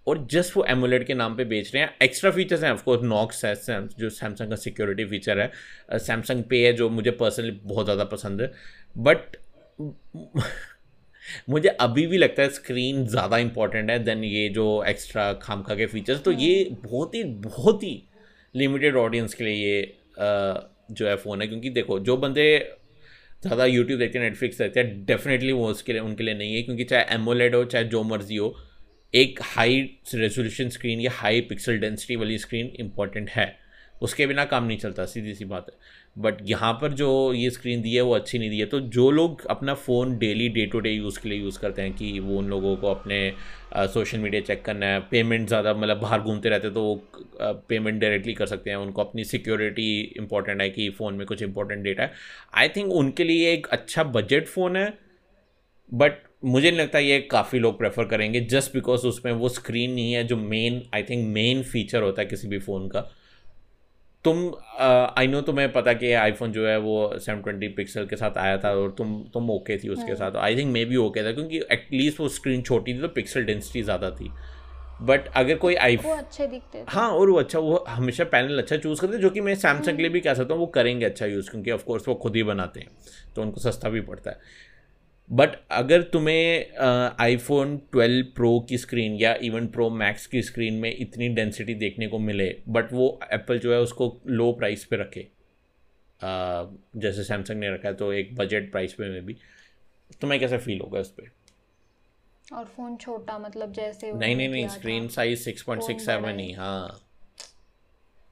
और 0.06 0.26
जस्ट 0.30 0.56
वो 0.56 0.64
एमुलेट 0.68 1.06
के 1.06 1.14
नाम 1.14 1.36
पे 1.36 1.44
बेच 1.44 1.70
रहे 1.74 1.82
हैं। 1.82 1.94
एक्स्ट्रा 2.02 2.30
फीचर्स 2.30 2.62
हैं 2.64 2.70
ऑफकोर्स 2.72 3.02
नॉक्स 3.04 3.44
है 3.44 3.54
जो 3.98 4.10
सैमसंग 4.10 4.50
का 4.50 4.56
सिक्योरिटी 4.56 5.04
फीचर 5.06 5.40
है। 5.40 5.98
सैमसंग 6.00 6.44
पे 6.50 6.64
है 6.66 6.72
जो 6.74 6.88
मुझे 6.90 7.10
पर्सनली 7.12 7.50
बहुत 7.64 7.86
ज़्यादा 7.86 8.04
पसंद 8.06 8.42
है। 8.42 8.52
बट 8.98 9.36
मुझे 11.50 11.68
अभी 11.70 12.06
भी 12.06 12.18
लगता 12.18 12.42
है 12.42 12.48
स्क्रीन 12.50 13.04
ज़्यादा 13.06 13.38
इंपॉर्टेंट 13.38 13.90
है 13.90 13.98
देन 14.04 14.24
ये 14.24 14.48
जो 14.50 14.66
एक्स्ट्रा 14.88 15.32
खाम 15.42 15.62
खा 15.62 15.74
के 15.74 15.86
फीचर्स 15.86 16.22
तो 16.22 16.32
ये 16.32 16.76
बहुत 16.84 17.14
ही 17.14 17.22
बहुत 17.24 17.82
ही 17.82 18.02
लिमिटेड 18.54 18.96
ऑडियंस 18.96 19.34
के 19.34 19.44
लिए 19.44 19.54
ये 19.64 19.94
जो 20.90 21.06
है 21.06 21.16
फ़ोन 21.16 21.42
है। 21.42 21.48
क्योंकि 21.48 21.70
देखो 21.70 21.98
जो 22.00 22.16
बंदे 22.16 22.46
ज़्यादा 23.42 23.64
यूट्यूब 23.64 23.98
देखते 23.98 24.18
हैं 24.18 24.24
नेटफ्लिक्स 24.24 24.58
देखते 24.58 24.80
हैं 24.80 25.04
डेफिनेटली 25.04 25.52
वो 25.52 25.68
उसके 25.68 25.92
लिए, 25.92 26.00
उनके 26.00 26.24
लिए 26.24 26.34
नहीं 26.34 26.54
है, 26.54 26.62
क्योंकि 26.62 26.84
चाहे 26.84 27.04
एमोलेड 27.14 27.54
हो, 27.54 27.64
चाहे 27.64 27.84
जो 27.84 28.02
मर्ज़ी 28.02 28.36
हो, 28.36 28.56
एक 29.14 29.38
हाई 29.42 29.80
रेजोल्यूशन 30.14 30.68
स्क्रीन 30.68 31.00
या 31.00 31.10
हाई 31.14 31.40
पिक्सल 31.40 31.78
डेंसिटी 31.78 32.16
वाली 32.16 32.38
स्क्रीन 32.38 32.72
इंपॉर्टेंट 32.80 33.30
है। 33.30 33.56
उसके 34.02 34.26
बिना 34.26 34.44
काम 34.44 34.64
नहीं 34.64 34.78
चलता, 34.78 35.04
सीधी 35.06 35.34
सी 35.34 35.44
बात 35.44 35.66
है। 35.70 35.78
बट 36.16 36.36
यहाँ 36.42 36.72
पर 36.80 36.92
जो 36.92 37.32
ये 37.34 37.48
स्क्रीन 37.50 37.82
दी 37.82 37.94
है, 37.94 38.00
वो 38.00 38.14
अच्छी 38.14 38.38
नहीं 38.38 38.50
दी 38.50 38.58
है। 38.58 38.66
तो 38.66 38.80
जो 38.80 39.10
लोग 39.10 39.44
अपना 39.50 39.74
phone 39.76 40.16
daily 40.18 40.48
day 40.48 40.64
to 40.66 40.80
day 40.80 40.90
use 40.90 41.18
के 41.20 41.28
लिए 41.28 41.38
यूज़ 41.38 41.58
करते 41.58 41.82
हैं 41.82 41.92
कि 41.92 42.18
वो 42.20 42.38
उन 42.38 42.48
लोगों 42.48 42.74
को 42.76 42.90
अपने 42.90 43.32
सोशल 43.94 44.18
मीडिया 44.18 44.40
चेक 44.42 44.64
करना 44.64 44.86
है 44.86 45.00
पेमेंट 45.10 45.46
ज़्यादा 45.48 45.74
मतलब 45.74 46.00
बाहर 46.00 46.20
घूमते 46.20 46.48
रहते 46.48 46.70
तो 46.70 46.82
वो 46.82 46.94
पेमेंट 47.68 48.00
डायरेक्टली 48.00 48.34
कर 48.34 48.46
सकते 48.46 48.70
हैं। 48.70 48.76
उनको 48.76 49.02
अपनी 49.02 49.24
सिक्योरिटी 49.24 50.00
इंपॉर्टेंट 50.18 50.60
है 50.60 50.68
कि 50.70 50.88
फ़ोन 50.90 51.14
में 51.14 51.26
कुछ 51.26 51.42
इंपॉर्टेंट 51.42 51.82
डेटा 51.84 52.02
है। 52.02 52.12
आई 52.54 52.68
थिंक 52.76 52.92
उनके 52.94 53.24
लिए 53.24 53.52
एक 53.52 53.66
अच्छा 53.68 54.04
बजट 54.06 54.46
फ़ोन 54.46 54.76
है 54.76 54.92
बट 55.92 56.22
मुझे 56.44 56.70
नहीं 56.70 56.80
लगता 56.80 56.98
ये 56.98 57.18
काफ़ी 57.30 57.58
लोग 57.58 57.78
प्रेफर 57.78 58.04
करेंगे 58.06 58.40
जस्ट 58.46 58.72
बिकॉज़ 58.74 59.06
उसमें 59.06 59.32
वो 59.32 59.48
स्क्रीन 59.50 59.90
नहीं 59.92 60.12
है, 60.12 60.24
जो 60.24 60.36
main 60.36 60.82
I 60.94 61.02
think 61.02 61.26
main 61.34 61.62
feature 61.64 62.02
होता 62.02 62.22
है 62.22 62.28
किसी 62.28 62.48
भी 62.48 62.58
फ़ोन 62.60 62.88
का। 62.88 63.08
तुम 64.26 64.38
आई 65.18 65.26
नो 65.26 65.40
तुम्हें 65.40 65.72
पता 65.72 65.92
कि 65.92 66.12
आईफोन 66.12 66.52
जो 66.52 66.66
है 66.66 66.76
वो 66.78 66.96
सेवन 67.18 67.40
ट्वेंटी 67.42 67.68
पिक्सल 67.74 68.06
के 68.06 68.16
साथ 68.16 68.38
आया 68.38 68.56
था 68.58 68.70
और 68.76 68.94
तुम 68.98 69.12
तुम 69.34 69.50
ओके 69.50 69.76
थी 69.78 69.88
उसके 69.88 70.12
हाँ। 70.12 70.16
साथ 70.16 70.36
I 70.36 70.56
think 70.56 70.72
may 70.72 70.84
be 70.84 70.96
okay 70.96 71.24
था 71.24 71.32
क्योंकि 71.32 71.60
एटलीस्ट 71.72 72.20
वो 72.20 72.28
स्क्रीन 72.28 72.62
छोटी 72.62 72.94
थी 72.94 73.00
तो 73.00 73.08
पिक्सल 73.14 73.44
डेंसिटी 73.44 73.82
ज़्यादा 73.82 74.10
थी 74.10 74.30
बट 75.02 75.26
अगर 75.36 75.56
कोई 75.56 75.74
आईफोन 75.76 76.18
अच्छे 76.18 76.46
दिखते 76.46 76.78
थे। 76.78 76.84
हाँ 76.88 77.08
और 77.10 77.30
वो 77.30 77.38
अच्छा 77.38 77.58
वो 77.58 77.84
हमेशा 77.88 78.24
पैनल 78.24 78.58
अच्छा 78.58 78.76
चूज़ 78.76 79.00
करते 79.00 79.18
जो 79.18 79.30
कि 79.30 79.40
मैं 79.40 79.54
सैमसंग 79.54 79.96
के 79.96 80.02
लिए 80.02 80.10
भी 80.10 80.20
कह 80.20 80.34
सकता 80.34 80.54
हूँ 80.54 80.60
वो 80.60 80.66
करेंगे 80.74 81.06
अच्छा 81.06 81.26
यूज़ 81.26 81.50
क्योंकि 81.50 81.70
ऑफकोर्स 81.70 82.08
वो 82.08 82.14
खुद 82.14 82.36
ही 82.36 82.42
बनाते 82.42 82.80
हैं 82.80 82.88
तो 83.36 83.42
उनको 83.42 83.60
सस्ता 83.60 83.88
भी 83.88 84.00
पड़ता 84.00 84.30
है 84.30 84.64
बट 85.30 85.56
अगर 85.70 86.02
तुम्हें 86.02 86.76
आईफोन 87.20 87.76
ट्वेल्व 87.92 88.26
प्रो 88.34 88.58
की 88.60 88.78
स्क्रीन 88.78 89.12
या 89.12 89.34
इवन 89.42 89.66
प्रो 89.66 89.88
मैक्स 89.90 90.26
की 90.26 90.42
स्क्रीन 90.42 90.74
में 90.74 90.96
इतनी 90.96 91.28
डेंसिटी 91.28 91.74
देखने 91.74 92.06
को 92.06 92.18
मिले 92.18 92.48
बट 92.68 92.92
वो 92.92 93.08
एप्पल 93.32 93.58
जो 93.58 93.72
है 93.72 93.80
उसको 93.80 94.20
लो 94.26 94.52
प्राइस 94.52 94.84
पे 94.84 94.96
रखे। 94.96 95.28
uh, 96.20 97.00
जैसे 97.00 97.24
सैमसंग 97.24 97.60
ने 97.60 97.72
रखा 97.74 97.88
है 97.88 97.94
तो 97.94 98.12
एक 98.12 98.34
बजट 98.36 98.70
प्राइस 98.72 98.92
पे 98.92 99.08
में 99.08 99.26
भी 99.26 99.36
तुम्हें 100.20 100.40
कैसा 100.40 100.58
फील 100.58 100.80
होगा 100.80 101.00
इस 101.00 101.08
पर 101.08 101.30
और 102.54 102.64
फ़ोन 102.66 102.96
छोटा 102.96 103.38
मतलब 103.38 103.72
जैसे 103.72 104.12
नहीं 104.12 104.36
नहीं 104.36 104.48
नहीं 104.48 104.68
screen 104.68 105.08
size 105.08 105.40
six 105.40 105.62
point 105.62 105.82
six 105.82 106.06
seven 106.06 106.38
ही। 106.40 106.52
हाँ 106.52 107.00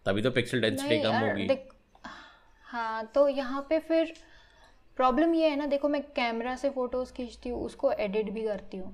तभी 0.07 0.23
तो 0.23 0.31
पिक्सल 0.31 0.61
डेंसिटी 0.61 1.03
कम 1.03 1.15
होगी। 1.15 1.49
हाँ 2.67 3.05
तो 3.15 3.29
यहाँ 3.29 3.67
पे 3.69 3.79
फिर 3.79 4.13
प्रॉब्लम 4.99 5.35
ये 5.35 5.49
है 5.49 5.57
ना 5.57 5.67
देखो 5.67 5.89
मैं 5.89 6.03
कैमरा 6.13 6.55
से 6.57 6.71
फ़ोटोज़ 6.71 7.13
खींचती 7.13 7.49
हूँ 7.49 7.63
उसको 7.63 7.93
एडिट 7.93 8.31
भी 8.31 8.45
करती 8.45 8.77
हूँ 8.77 8.93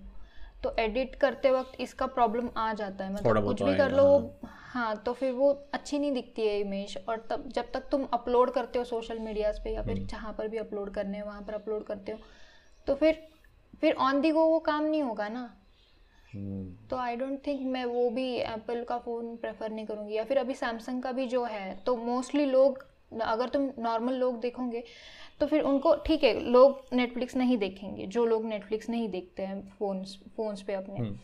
तो 0.62 0.74
एडिट 0.78 1.14
करते 1.16 1.50
वक्त 1.50 1.80
इसका 1.80 2.06
प्रॉब्लम 2.08 2.48
आ 2.56 2.72
जाता 2.74 3.04
है 3.04 3.12
मतलब 3.12 3.44
कुछ 3.44 3.62
भी 3.62 3.76
कर 3.76 3.92
लो 3.92 4.04
वो 4.04 4.48
हाँ 4.64 4.96
तो 4.96 5.12
फिर 5.12 5.32
वो 5.32 5.50
अच्छी 5.74 5.98
नहीं 5.98 6.12
दिखती 6.12 6.42
है 6.42 6.58
इमेज 6.60 6.96
और 7.08 7.26
तब 7.30 7.48
जब 7.50 7.70
तक 7.72 7.88
तुम 7.90 8.04
अपलोड 8.12 8.50
करते 8.50 8.78
हो 8.78 8.84
सोशल 8.84 9.18
मीडियाज 9.18 9.58
पे 9.64 9.70
या 9.70 9.82
फिर 9.82 9.96
हम्म। 9.96 10.06
जहाँ 10.06 10.32
पर 10.32 10.48
भी 10.48 10.58
अपलोड 10.58 10.92
करने 10.94 11.16
हैं 11.16 11.24
वहाँ 11.24 11.42
पर 11.42 11.54
अपलोड 11.54 11.84
करते 11.84 12.12
हो 12.12 12.18
तो 12.86 12.94
फिर 12.94 13.22
फिर 13.80 13.94
ऑन 14.00 14.20
दी 14.20 14.30
गो 14.30 14.44
वो 14.46 14.58
काम 14.60 14.84
नहीं 14.84 15.02
होगा 15.02 15.28
ना 15.28 15.48
हम्म। 16.28 16.88
तो 16.88 16.96
आई 16.96 17.16
डोंट 17.16 17.46
थिंक 17.46 17.60
मैं 17.68 17.84
वो 17.86 18.08
भी 18.10 18.28
एप्पल 18.36 18.84
का 18.84 18.98
फ़ोन 18.98 19.34
प्रेफर 19.36 19.70
नहीं 19.70 19.86
करूँगी 19.86 20.16
या 20.16 20.24
फिर 20.24 20.38
अभी 20.38 20.54
सैमसंग 20.54 21.02
का 21.02 21.12
भी 21.12 21.26
जो 21.26 21.44
है 21.46 21.74
तो 21.86 21.96
मोस्टली 21.98 22.44
लोग 22.46 22.84
अगर 23.12 23.48
तुम 23.48 23.68
नॉर्मल 23.78 24.14
लोग 24.14 24.40
देखोगे 24.40 24.82
तो 25.40 25.46
फिर 25.46 25.62
उनको 25.62 25.94
ठीक 26.06 26.24
है 26.24 26.38
लोग 26.42 26.82
नेटफ्लिक्स 26.92 27.36
नहीं 27.36 27.56
देखेंगे 27.58 28.06
जो 28.06 28.24
लोग 28.26 28.44
नेटफ्लिक्स 28.44 28.88
नहीं 28.90 29.08
देखते 29.08 29.42
हैं 29.42 29.60
फोन्स 29.78 30.18
फोन्स 30.36 30.62
पे 30.62 30.74
अपने 30.74 30.98
हम्म। 30.98 31.18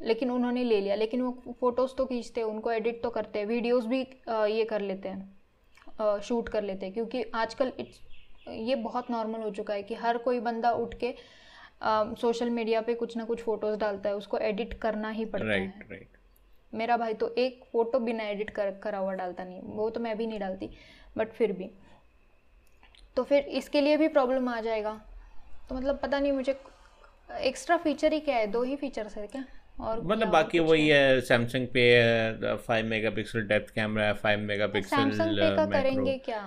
लेकिन 0.00 0.30
उन्होंने 0.30 0.64
ले 0.64 0.80
लिया 0.80 0.94
लेकिन 0.94 1.22
वो 1.22 1.54
फ़ोटोज़ 1.60 1.94
तो 1.94 2.04
खींचते 2.06 2.40
हैं 2.40 2.48
उनको 2.48 2.72
एडिट 2.72 3.02
तो 3.02 3.10
करते 3.10 3.38
हैं 3.38 3.46
वीडियोज़ 3.46 3.86
भी 3.86 4.00
ये 4.50 4.64
कर 4.64 4.80
लेते 4.80 5.08
हैं 5.08 6.20
शूट 6.20 6.48
कर 6.48 6.62
लेते 6.62 6.86
हैं 6.86 6.94
क्योंकि 6.94 7.22
आजकल 7.34 7.72
इट्स 7.78 8.00
ये 8.48 8.74
बहुत 8.80 9.10
नॉर्मल 9.10 9.42
हो 9.42 9.50
चुका 9.50 9.74
है 9.74 9.82
कि 9.82 9.94
हर 9.94 10.18
कोई 10.18 10.40
बंदा 10.40 10.70
उठ 10.78 10.94
के 10.94 11.14
सोशल 12.16 12.50
मीडिया 12.50 12.80
पे 12.80 12.94
कुछ 12.94 13.16
ना 13.16 13.24
कुछ 13.24 13.42
फ़ोटोज़ 13.42 13.78
डालता 13.78 14.08
है 14.08 14.16
उसको 14.16 14.38
एडिट 14.40 14.74
करना 14.80 15.10
ही 15.10 15.24
पड़ता 15.26 15.46
right, 15.46 15.82
है 15.82 15.88
right. 15.90 16.14
मेरा 16.72 16.96
भाई 16.96 17.14
तो 17.14 17.34
एक 17.38 17.62
फ़ोटो 17.72 17.98
बिना 18.00 18.24
एडिट 18.24 18.50
कर 18.50 18.70
करा 18.82 18.98
हुआ 18.98 19.12
डालता 19.12 19.44
नहीं 19.44 19.60
वो 19.74 19.88
तो 19.90 20.00
मैं 20.00 20.16
भी 20.18 20.26
नहीं 20.26 20.38
डालती 20.38 20.70
बट 21.16 21.32
फिर 21.32 21.52
भी। 21.52 21.70
तो 23.16 23.22
फिर 23.22 23.42
इसके 23.58 23.80
लिए 23.80 23.96
भी 23.96 24.08
प्रॉब्लम 24.08 24.48
आ 24.48 24.60
जाएगा। 24.60 25.00
तो 25.68 25.74
मतलब 25.74 25.98
पता 25.98 26.18
नहीं 26.20 26.32
मुझे 26.32 26.58
एक्स्ट्रा 27.40 27.76
फीचर 27.76 28.12
ही 28.12 28.20
क्या 28.20 28.36
है? 28.36 28.46
दो 28.46 28.62
ही 28.62 28.76
फीचर्स 28.76 29.16
है 29.16 29.26
क्या? 29.26 29.44
और 29.80 30.00
मतलब 30.02 30.28
बाकी 30.28 30.58
वही 30.60 30.88
है? 30.88 31.20
सैमसंग 31.20 31.66
पे 31.68 32.56
five 32.58 32.86
mega 32.86 33.10
pixel 33.10 33.46
depth 33.48 33.74
camera 33.74 34.04
है 34.04 34.14
फाइव 34.14 34.40
मेगा 34.40 34.66
पिक्सल 34.66 35.10
का 35.56 35.64
करेंगे 35.66 36.18
क्या? 36.18 36.40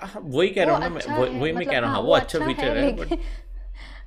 हाँ, 0.00 0.20
वही 0.24 0.48
कह 0.48 0.64
रहा 0.64 0.74
हूँ 0.74 0.80
ना 0.80 0.86
अच्छा 0.86 1.14
वही 1.14 1.52
मैं 1.52 1.66
कह 1.66 1.78
रहा 1.78 1.90
हूँ 1.90 1.96
हाँ, 1.96 2.02
वो 2.02 2.14
अच्छा 2.14 2.38
फीचर 2.38 2.76
अच्छा 2.76 3.14
है 3.14 3.18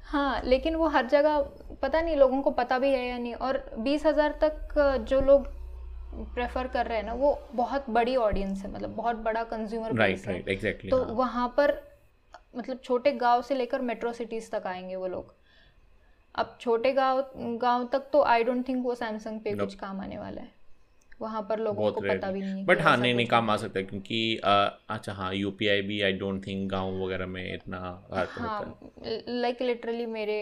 हाँ 0.06 0.42
लेकिन 0.44 0.76
वो 0.76 0.88
हर 0.88 1.08
जगह 1.08 1.40
पता 1.82 2.02
नहीं 2.02 2.16
लोगों 2.16 2.42
को 2.42 2.52
पता 2.52 2.78
भी 2.80 2.90
है 2.90 3.08
या 3.08 3.18
नहीं। 3.18 3.34
और 3.36 3.58
बीस 3.80 4.06
हज़ार 4.06 4.38
तक 4.44 5.06
जो 5.10 5.22
लोग 5.22 5.48
प्रेफर 6.18 6.68
कर 6.68 6.86
रहे 6.86 6.98
हैं 6.98 7.06
ना 7.06 7.14
वो 7.14 7.32
बहुत 7.56 7.90
बड़ी 7.90 8.16
ऑडियंस 8.16 8.64
है 8.66 8.72
मतलब 8.72 8.96
बहुत 8.96 9.16
बड़ा 9.26 9.44
कंज्यूमर 9.44 9.96
राइट 9.96 10.28
राइट 10.28 10.48
एग्जैक्टली 10.50 10.92
तो 10.92 11.04
हाँ. 11.04 11.14
वहाँ 11.16 11.48
पर 11.58 11.74
मतलब 12.58 12.80
छोटे 12.84 13.12
गाँव 13.12 13.42
से 13.42 13.56
लेकर 13.56 13.82
मेट्रो 13.82 14.14
सिटीज़ 14.14 14.50
तक 14.52 14.68
आएँगे 14.68 14.96
वो 14.96 15.08
लोग। 15.08 15.34
अब 16.36 16.58
छोटे 16.62 16.92
गाँव 16.94 17.24
गाँव 17.62 17.88
तक 17.88 18.10
तो 18.14 18.22
आई 18.24 18.44
डोंट 18.44 18.68
थिंक 18.68 18.84
वो 18.86 18.96
सैमसंग 18.96 19.40
पे 19.42 19.54
कुछ 19.56 19.76
काम 19.76 20.00
आने 20.02 20.18
वाला 20.18 20.42
है। 20.42 20.56
वहाँ 21.22 21.42
पर 21.42 21.60
लोगों 21.60 21.92
को 21.92 22.02
पता 22.02 22.32
भी 22.32 22.42
नहीं 22.42 22.66
बट 22.66 22.82
हाँ 22.82 22.96
नहीं 22.98 23.14
नहीं 23.14 23.26
काम 23.28 23.50
आ 23.50 23.56
सकता 23.58 23.80
है 23.80 23.86
क्योंकि 23.86 24.36
अच्छा 24.90 25.14
हाँ 25.14 25.34
यूपीआई 25.34 25.82
भी 25.82 26.02
आई 26.02 26.14
डोंट 26.14 26.46
थिंक 26.48 26.70
गाँव 26.72 27.04
वगैरह 27.06 27.28
में 27.28 27.54
इतना 27.54 27.80
हाँ 28.14 28.80
लाइक 29.28 29.62
लिटरली 29.62 30.06
मेरे 30.06 30.38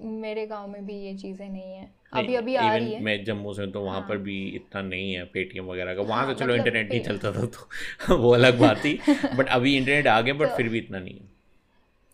मेरे 0.00 0.46
गाँव 0.46 0.68
में 0.68 0.84
भी 0.86 0.94
ये 0.94 1.14
चीज़ें 1.14 1.48
नहीं 1.48 1.72
है। 1.74 1.99
अभी 2.12 2.34
अभी 2.34 2.54
आ 2.56 2.76
रही 2.76 2.92
है। 2.92 3.02
मैं 3.02 3.24
जम्मू 3.24 3.52
से 3.54 3.66
तो 3.66 3.80
वहाँ 3.80 3.98
हाँ. 4.00 4.08
पर 4.08 4.16
भी 4.18 4.48
इतना 4.48 4.82
नहीं 4.82 5.12
है 5.12 5.24
पेटीएम 5.24 5.66
वगैरह 5.66 5.94
का। 5.94 6.02
वहाँ 6.02 6.24
हाँ, 6.24 6.34
तो 6.34 6.40
चलो 6.40 6.54
मतलब 6.54 6.66
इंटरनेट 6.66 6.90
नहीं 6.90 7.00
चलता 7.00 7.32
था 7.32 7.46
तो 7.46 8.16
वो 8.16 8.30
अलग 8.30 8.58
बात 8.58 8.76
थी। 8.76 8.98
बट 9.36 9.48
अभी 9.48 9.76
इंटरनेट 9.76 10.06
आ 10.06 10.20
गया 10.20 10.34
बट 10.34 10.48
तो, 10.48 10.56
फिर 10.56 10.68
भी 10.68 10.78
इतना 10.78 10.98
नहीं 10.98 11.14
है। 11.14 11.28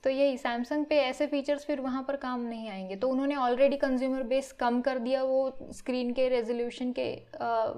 तो 0.05 0.11
यही 0.11 0.36
सैमसंग 0.38 0.84
पे 0.84 0.97
ऐसे 0.97 1.26
फीचर्स 1.26 1.64
फिर 1.64 1.80
वहाँ 1.80 2.03
पर 2.09 2.16
काम 2.16 2.40
नहीं 2.40 2.68
आएँगे। 2.70 2.97
तो 2.97 3.09
उन्होंने 3.09 3.36
ऑलरेडी 3.36 3.76
कंज्यूमर 3.76 4.22
बेस 4.22 4.53
कम 4.53 4.80
कर 4.80 4.99
दिया 4.99 5.22
वो 5.22 5.59
स्क्रीन 5.72 6.12
के 6.12 6.28
रेजोल्यूशन 6.28 6.92
के 6.99 7.11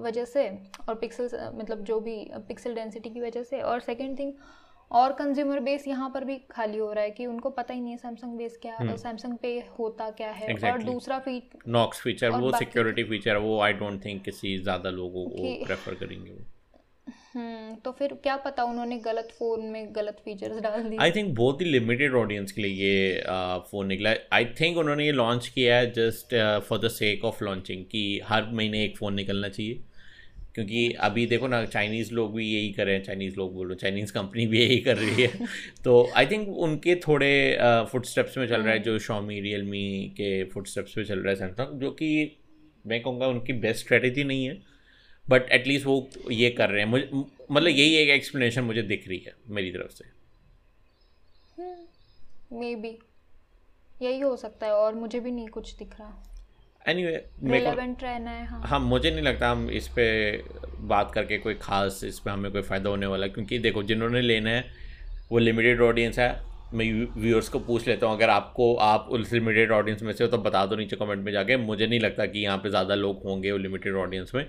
वजह 0.03 0.25
से 0.25 0.47
और 0.89 0.95
पिक्सल 0.95 1.29
मतलब 1.55 1.83
जो 1.83 1.99
भी 1.99 2.31
पिक्सल 2.47 2.75
डेंसिटी 2.75 3.09
की 3.09 3.21
वजह 3.21 3.43
से। 3.43 3.61
और 3.61 3.79
सेकेंड 3.79 4.19
थिंग 4.19 4.33
और 4.91 5.11
कंज्यूमर 5.13 5.59
बेस 5.59 5.87
यहाँ 5.87 6.09
पर 6.09 6.23
भी 6.25 6.35
खाली 6.51 6.77
हो 6.77 6.91
रहा 6.93 7.03
है 7.03 7.09
कि 7.11 7.25
उनको 7.25 7.49
पता 7.51 7.73
ही 7.73 7.81
नहीं 7.81 7.91
है 7.91 7.97
सैमसंग 7.97 8.37
बेस 8.37 8.57
क्या 8.61 8.75
है 8.75 8.95
सैमसंग 8.97 9.37
पे 9.37 9.57
होता 9.79 10.09
क्या 10.11 10.29
है 10.31 10.47
exactly. 10.47 10.71
और 10.71 10.83
दूसरा 10.83 11.19
फीच 11.19 11.67
नॉक्स 11.69 12.01
फीचर 12.01 12.29
वो 12.31 12.51
सिक्योरिटी 12.53 13.03
फीचर 13.09 13.37
वो 13.39 13.59
आई 13.61 13.73
डोंट 13.75 14.05
थिंक 14.05 14.23
किसी 14.23 14.57
ज़्यादा 14.59 14.89
लोगों 14.91 15.25
को 15.25 15.53
प्रेफर 15.65 15.95
करेंगे 15.95 16.31
वो। 16.31 16.45
हम्म 17.33 17.75
तो 17.75 17.91
फिर 17.91 18.13
क्या 18.23 18.35
पता 18.37 18.63
उन्होंने 18.63 18.97
गलत 18.99 19.27
फ़ोन 19.39 19.65
में 19.71 19.95
गलत 19.95 20.21
फीचर्स 20.25 20.59
डाल 20.61 20.83
दिए। 20.83 20.97
आई 21.01 21.11
थिंक 21.11 21.35
बहुत 21.37 21.61
ही 21.61 21.65
लिमिटेड 21.65 22.15
ऑडियंस 22.15 22.51
के 22.51 22.61
लिए 22.61 22.71
ये 22.85 23.21
फ़ोन 23.69 23.87
निकला। 23.87 24.13
आई 24.33 24.45
थिंक 24.59 24.77
उन्होंने 24.77 25.05
ये 25.05 25.11
लॉन्च 25.11 25.47
किया 25.47 25.75
है 25.75 25.91
just 25.93 26.35
for 26.67 26.79
the 26.79 26.87
sake 26.91 27.25
of 27.25 27.43
launching 27.43 27.83
कि 27.91 28.03
हर 28.25 28.49
महीने 28.51 28.83
एक 28.85 28.97
फ़ोन 28.97 29.13
निकलना 29.13 29.49
चाहिए। 29.49 29.79
क्योंकि 30.55 30.91
अभी 30.93 31.25
देखो 31.25 31.47
ना 31.47 31.65
चाइनीज़ 31.65 32.13
लोग 32.13 32.35
भी 32.35 32.45
यही 32.53 32.71
कर 32.71 32.85
रहे 32.85 32.95
हैं 32.95 33.03
चाइनीज़ 33.03 33.35
लोग 33.35 33.53
बोलो 33.53 33.75
चाइनीज़ 33.75 34.13
कंपनी 34.13 34.47
भी 34.47 34.59
यही 34.59 34.79
कर 34.79 34.97
रही 34.97 35.23
है। 35.23 35.27
तो 35.83 36.11
आई 36.15 36.25
थिंक 36.25 36.49
उनके 36.49 36.95
थोड़े 36.95 37.57
फुट 37.91 38.05
स्टेप्स 38.05 38.37
में 38.37 38.47
चल 38.47 38.61
रहा 38.61 38.69
है 38.69 38.75
हम्म। 38.75 38.83
जो 38.83 38.99
शॉमी 38.99 39.39
रियलमी 39.41 40.13
के 40.17 40.43
फुट 40.43 40.67
स्टेप्स 40.67 40.97
में 40.97 41.05
चल 41.05 41.19
रहा 41.19 41.29
है 41.29 41.35
सैमसंग 41.35 41.79
जो 41.81 41.91
कि 41.91 42.37
मैं 42.87 43.01
कहूँगा 43.01 43.27
उनकी 43.27 43.53
बेस्ट 43.53 43.79
स्ट्रेटेजी 43.79 44.23
नहीं 44.23 44.45
है 44.45 44.61
बट 45.29 45.51
एटलीस्ट 45.51 45.85
वो 45.85 46.09
ये 46.31 46.49
कर 46.49 46.69
रहे 46.69 46.81
हैं। 46.81 46.89
मुझे 46.89 47.09
मतलब 47.51 47.67
यही 47.67 47.95
एक 47.95 48.09
एक्सप्लेनेशन 48.09 48.63
मुझे 48.63 48.81
दिख 48.81 49.07
रही 49.07 49.17
है 49.17 49.33
मेरी 49.49 49.71
तरफ़ 49.71 49.91
से। 49.91 50.05
मे 51.59 52.71
हम्म, 52.73 52.81
बी 52.81 52.97
यही 54.01 54.19
हो 54.19 54.35
सकता 54.37 54.65
है 54.65 54.73
और 54.73 54.95
मुझे 54.95 55.19
भी 55.19 55.31
नहीं 55.31 55.47
कुछ 55.47 55.75
दिख 55.75 55.99
रहा। 55.99 56.38
एनीवे 56.85 57.11
anyway, 57.43 58.03
रहना 58.03 58.31
है 58.31 58.45
हाँ। 58.45 58.61
हाँ 58.65 58.79
मुझे 58.79 59.11
नहीं 59.11 59.23
लगता 59.23 59.49
हम 59.49 59.69
इस 59.69 59.87
पे 59.87 60.05
बात 60.87 61.11
करके 61.13 61.37
कोई 61.37 61.53
खास 61.53 62.01
इस 62.03 62.19
पर 62.19 62.31
हमें 62.31 62.51
कोई 62.51 62.61
फ़ायदा 62.61 62.89
होने 62.89 63.05
वाला 63.05 63.27
क्योंकि 63.27 63.59
देखो 63.59 63.83
जिन्होंने 63.83 64.21
लेना 64.21 64.49
है 64.49 64.63
वो 65.31 65.39
लिमिटेड 65.39 65.81
ऑडियंस 65.81 66.19
है। 66.19 66.29
मैं 66.73 66.85
व्यूअर्स 67.17 67.49
को 67.49 67.59
पूछ 67.59 67.87
लेता 67.87 68.07
हूँ 68.07 68.15
अगर 68.15 68.29
आपको 68.29 68.73
आप 68.75 69.07
उस 69.11 69.31
लिमिटेड 69.33 69.71
ऑडियंस 69.71 70.01
में 70.03 70.11
से 70.13 70.23
हो 70.23 70.29
तो 70.29 70.37
बता 70.37 70.65
दो 70.65 70.75
नीचे 70.75 70.95
कमेंट 70.95 71.23
में 71.25 71.31
जाके। 71.31 71.57
मुझे 71.57 71.87
नहीं 71.87 71.99
लगता 71.99 72.25
कि 72.25 72.39
यहाँ 72.39 72.57
पे 72.57 72.69
ज़्यादा 72.69 72.95
लोग 72.95 73.23
होंगे 73.23 73.51
वो 73.51 73.57
लिमिटेड 73.57 73.95
ऑडियंस 73.97 74.31
में। 74.35 74.45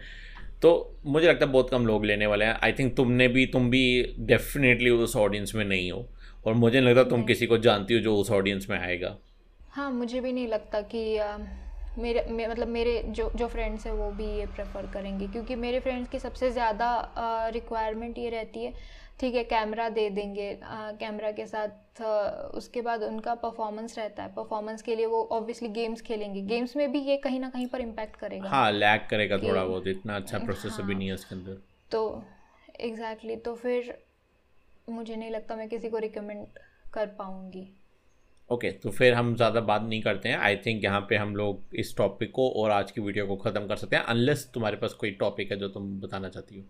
तो 0.62 0.72
मुझे 1.06 1.26
लगता 1.28 1.46
है 1.46 1.52
बहुत 1.52 1.70
कम 1.70 1.86
लोग 1.86 2.04
लेने 2.04 2.26
वाले 2.26 2.44
हैं। 2.44 2.58
आई 2.64 2.72
थिंक 2.72 2.96
तुमने 2.96 3.28
भी 3.28 3.46
तुम 3.46 3.70
भी 3.70 3.82
डेफिनेटली 4.20 4.90
उस 4.90 5.16
ऑडियंस 5.16 5.54
में 5.54 5.64
नहीं 5.64 5.90
हो। 5.92 6.06
और 6.46 6.54
मुझे 6.54 6.80
नहीं 6.80 6.94
लगता 6.94 7.10
तुम 7.10 7.24
किसी 7.24 7.46
को 7.46 7.58
जानती 7.58 7.94
हो 7.94 8.00
जो 8.00 8.16
उस 8.16 8.30
ऑडियंस 8.30 8.66
में 8.70 8.78
आएगा। 8.78 9.16
हाँ 9.70 9.90
मुझे 9.92 10.20
भी 10.20 10.32
नहीं 10.32 10.48
लगता 10.48 10.80
कि 10.80 11.16
मेरे 11.98 12.24
मे, 12.30 12.46
मतलब 12.46 12.68
मेरे 12.68 13.02
जो 13.08 13.30
जो 13.36 13.46
फ्रेंड्स 13.48 13.86
हैं 13.86 13.92
वो 13.92 14.10
भी 14.12 14.26
ये 14.28 14.46
प्रेफर 14.46 14.86
करेंगे 14.86 15.26
क्योंकि 15.28 15.54
मेरे 15.56 15.80
फ्रेंड्स 15.80 16.08
की 16.08 16.18
सबसे 16.18 16.50
ज़्यादा 16.50 16.90
रिक्वायरमेंट 17.54 18.18
ये 18.18 18.30
रहती 18.30 18.64
है 18.64 18.72
ठीक 19.20 19.34
है 19.34 19.42
कैमरा 19.44 19.88
दे 19.88 20.08
देंगे 20.10 20.48
कैमरा 21.00 21.30
के 21.30 21.46
साथ 21.46 22.02
उसके 22.54 22.80
बाद 22.82 23.02
उनका 23.02 23.34
परफॉर्मेंस 23.34 23.98
रहता 23.98 24.22
है 24.22 24.32
परफॉर्मेंस 24.34 24.82
के 24.82 24.94
लिए 24.96 25.06
वो 25.06 25.22
ऑब्वियसली 25.32 25.68
गेम्स 25.70 26.00
खेलेंगे 26.02 26.42
गेम्स 26.42 26.76
में 26.76 26.90
भी 26.92 27.00
ये 27.00 27.16
कहीं 27.16 27.40
ना 27.40 27.48
कहीं 27.48 27.66
पर 27.66 27.80
इम्पैक्ट 27.80 28.16
करेगा। 28.16 28.48
हाँ 28.48 28.70
लैग 28.72 29.06
करेगा 29.10 29.38
थोड़ा 29.38 29.64
बहुत 29.64 29.86
इतना 29.86 30.16
अच्छा 30.16 30.38
प्रोसेस 30.38 30.72
हाँ, 30.72 30.86
भी 30.86 30.94
नहीं 30.94 31.08
है 31.08 31.14
इसके 31.14 31.34
अंदर। 31.34 31.60
तो 31.90 32.22
एग्जैक्टली 32.80 33.30
exactly, 33.30 33.44
तो 33.44 33.54
फिर 33.54 33.98
मुझे 34.90 35.16
नहीं 35.16 35.30
लगता 35.30 35.56
मैं 35.56 35.68
किसी 35.68 35.88
को 35.88 35.98
रिकमेंड 35.98 36.46
कर 36.94 37.06
पाऊँगी। 37.18 37.68
ओके 38.50 38.68
okay, 38.68 38.82
तो 38.82 38.90
फिर 38.90 39.14
हम 39.14 39.34
ज़्यादा 39.36 39.60
बात 39.62 39.82
नहीं 39.82 40.00
करते 40.02 40.28
हैं। 40.28 40.38
आई 40.38 40.56
थिंक 40.66 40.84
यहाँ 40.84 41.00
पे 41.08 41.16
हम 41.16 41.34
लोग 41.36 41.76
इस 41.76 41.96
टॉपिक 41.96 42.30
को 42.34 42.48
और 42.52 42.70
आज 42.70 42.90
की 42.90 43.00
वीडियो 43.00 43.26
को 43.26 43.36
ख़त्म 43.38 43.66
कर 43.66 43.76
सकते 43.76 43.96
हैं 43.96 44.02
अनलेस 44.04 44.50
तुम्हारे 44.54 44.76
पास 44.76 44.92
कोई 45.00 45.10
टॉपिक 45.20 45.52
है 45.52 45.58
जो 45.58 45.68
तुम 45.68 45.88
बताना 46.00 46.28
चाहती 46.28 46.58
हो। 46.58 46.64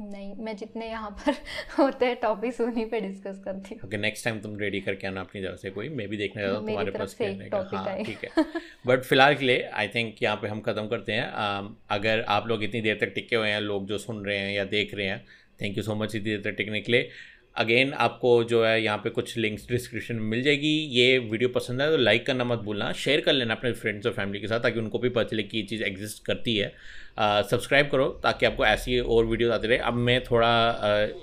नहीं 0.00 0.34
मैं 0.44 0.54
जितने 0.56 0.88
यहाँ 0.88 1.10
पर 1.10 1.32
होते 1.78 2.06
हैं 2.06 2.16
टॉपिक्स 2.22 2.60
उन्हीं 2.60 2.84
पे 2.86 3.00
डिस्कस 3.00 3.40
करती 3.44 3.74
हूँ। 3.74 3.88
ओके 3.88 3.96
नेक्स्ट 3.96 4.24
टाइम 4.24 4.40
तुम 4.40 4.56
रेडी 4.58 4.80
करके 4.80 5.06
आना 5.06 5.20
अपनी 5.20 5.42
तरफ़ 5.42 5.56
से 5.60 5.70
कोई 5.70 5.88
मैं 5.90 6.08
भी 6.08 6.16
देखना 6.16 6.42
चाहता 6.42 6.56
हूँ 6.56 6.66
तुम्हारे 6.66 6.90
पास 6.90 7.14
क्या 7.20 7.78
हाँ 7.78 8.02
ठीक 8.04 8.24
है। 8.24 8.44
बट 8.86 9.02
फ़िलहाल 9.04 9.34
के 9.34 9.44
लिए 9.44 9.62
आई 9.74 9.88
थिंक 9.88 10.22
यहाँ 10.22 10.36
पे 10.36 10.48
हम 10.48 10.60
ख़त्म 10.60 10.86
करते 10.88 11.12
हैं। 11.12 11.26
Um, 11.44 11.72
अगर 11.90 12.24
आप 12.28 12.46
लोग 12.48 12.62
इतनी 12.64 12.80
देर 12.80 12.98
तक 13.00 13.12
टिके 13.14 13.36
हुए 13.36 13.48
हैं 13.48 13.60
लोग 13.60 13.86
जो 13.88 13.98
सुन 13.98 14.24
रहे 14.26 14.38
हैं 14.38 14.52
या 14.54 14.64
देख 14.66 14.94
रहे 14.94 15.06
हैं 15.06 15.24
थैंक 15.62 15.76
यू 15.76 15.82
सो 15.82 15.94
मच 15.94 16.14
इतनी 16.14 16.30
देर 16.30 16.40
तक 16.42 16.56
टिकने 16.56 16.80
के 16.80 16.92
लिए। 16.92 17.08
अगेन 17.56 17.92
आपको 17.94 18.42
जो 18.44 18.64
है 18.64 18.82
यहाँ 18.82 18.98
पे 18.98 19.10
कुछ 19.10 19.36
लिंक्स 19.38 19.66
डिस्क्रिप्शन 19.68 20.14
में 20.14 20.28
मिल 20.30 20.42
जाएगी। 20.42 20.74
ये 20.92 21.18
वीडियो 21.20 21.48
पसंद 21.48 21.80
है 21.80 21.90
तो 21.90 21.96
लाइक 21.96 22.26
करना 22.26 22.44
मत 22.44 22.58
भूलना। 22.58 22.92
शेयर 22.94 23.20
कर 23.20 23.32
लेना 23.32 23.54
अपने 23.54 23.72
फ्रेंड्स 23.72 24.06
और 24.06 24.12
फैमिली 24.12 24.40
के 24.40 24.46
साथ 24.46 24.60
ताकि 24.60 24.78
उनको 24.80 24.98
भी 24.98 25.08
पता 25.08 25.28
चले 25.28 25.42
कि 25.42 25.58
ये 25.58 25.62
चीज़ 25.64 25.82
एग्जिस्ट 25.84 26.24
करती 26.26 26.56
है। 26.56 26.72
सब्सक्राइब 27.18 27.88
करो 27.90 28.06
ताकि 28.22 28.46
आपको 28.46 28.64
ऐसी 28.66 28.98
और 29.00 29.26
वीडियोस 29.26 29.52
आती 29.52 29.68
रहे। 29.68 29.78
अब 29.80 29.94
मैं 29.94 30.22
थोड़ा 30.24 30.48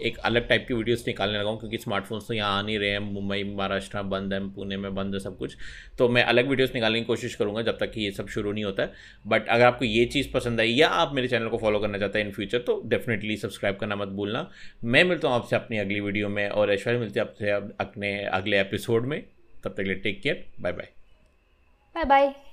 एक 0.02 0.18
अलग 0.26 0.48
टाइप 0.48 0.66
की 0.68 0.74
वीडियोस 0.74 1.04
निकालने 1.08 1.40
लगा 1.40 1.50
हूँ 1.50 1.60
क्योंकि 1.60 1.78
स्मार्टफोन्स 1.78 2.28
तो 2.28 2.34
यहाँ 2.34 2.58
आ 2.58 2.62
नहीं 2.62 2.78
रहे 2.80 2.90
हैं। 2.90 3.00
मुंबई, 3.02 3.44
महाराष्ट्र 3.46 4.02
बंद 4.04 4.34
है, 4.34 4.40
पुणे 4.54 4.78
में 4.78 4.94
बंद 4.96 5.14
है 5.14 5.20
सब 5.20 5.38
कुछ। 5.38 5.56
तो 5.98 6.08
मैं 6.10 6.24
अलग 6.24 6.48
वीडियोस 6.50 6.74
निकालने 6.76 7.00
की 7.00 7.06
कोशिश 7.06 7.36
करूँगा 7.36 7.62
जब 7.62 7.78
तक 7.80 7.92
कि 7.92 8.02
ये 8.02 8.12
सब 8.12 8.28
शुरू 8.28 8.52
नहीं 8.52 8.64
होता। 8.64 8.84
है 8.84 8.92
बट 9.26 9.48
अगर 9.48 9.66
आपको 9.66 9.86
ये 9.86 10.06
चीज़ 10.06 10.32
पसंद 10.34 10.60
आई 10.60 10.72
या 10.72 10.88
आप 10.88 11.14
मेरे 11.16 11.28
चैनल 11.28 11.48
को 11.50 11.58
फॉलो 11.58 11.80
करना 11.80 11.98
चाहते 11.98 12.20
हैं 12.20 12.26
इन 12.26 12.32
फ्यूचर 12.32 12.60
तो 12.60 12.82
डेफिनेटली 12.86 13.38
सब्सक्राइब 13.38 13.76
करना 13.78 13.96
मत 13.96 14.08
भूलना। 14.10 14.48
मैं 14.84 15.04
मिलता 15.04 15.28
हूँ 15.28 15.36
आपसे 15.36 15.56
अपनी 15.56 15.78
अगली 15.78 16.00
वीडियो 16.00 16.30
में 16.30 16.48
और 16.50 16.74
ऐश्वर्य, 16.74 16.98
मिलते 16.98 17.20
हैं 17.20 17.28
आपसे 17.28 17.52
अपने 17.80 18.18
अगले 18.26 18.60
एपिसोड 18.60 19.06
में। 19.06 19.22
तब 19.64 19.70
तक 19.70 19.82
लिए 19.82 19.96
take 19.98 20.22
care 20.22 20.46
bye 20.62 20.72
bye 20.72 20.90
bye 21.96 22.06
bye 22.06 22.53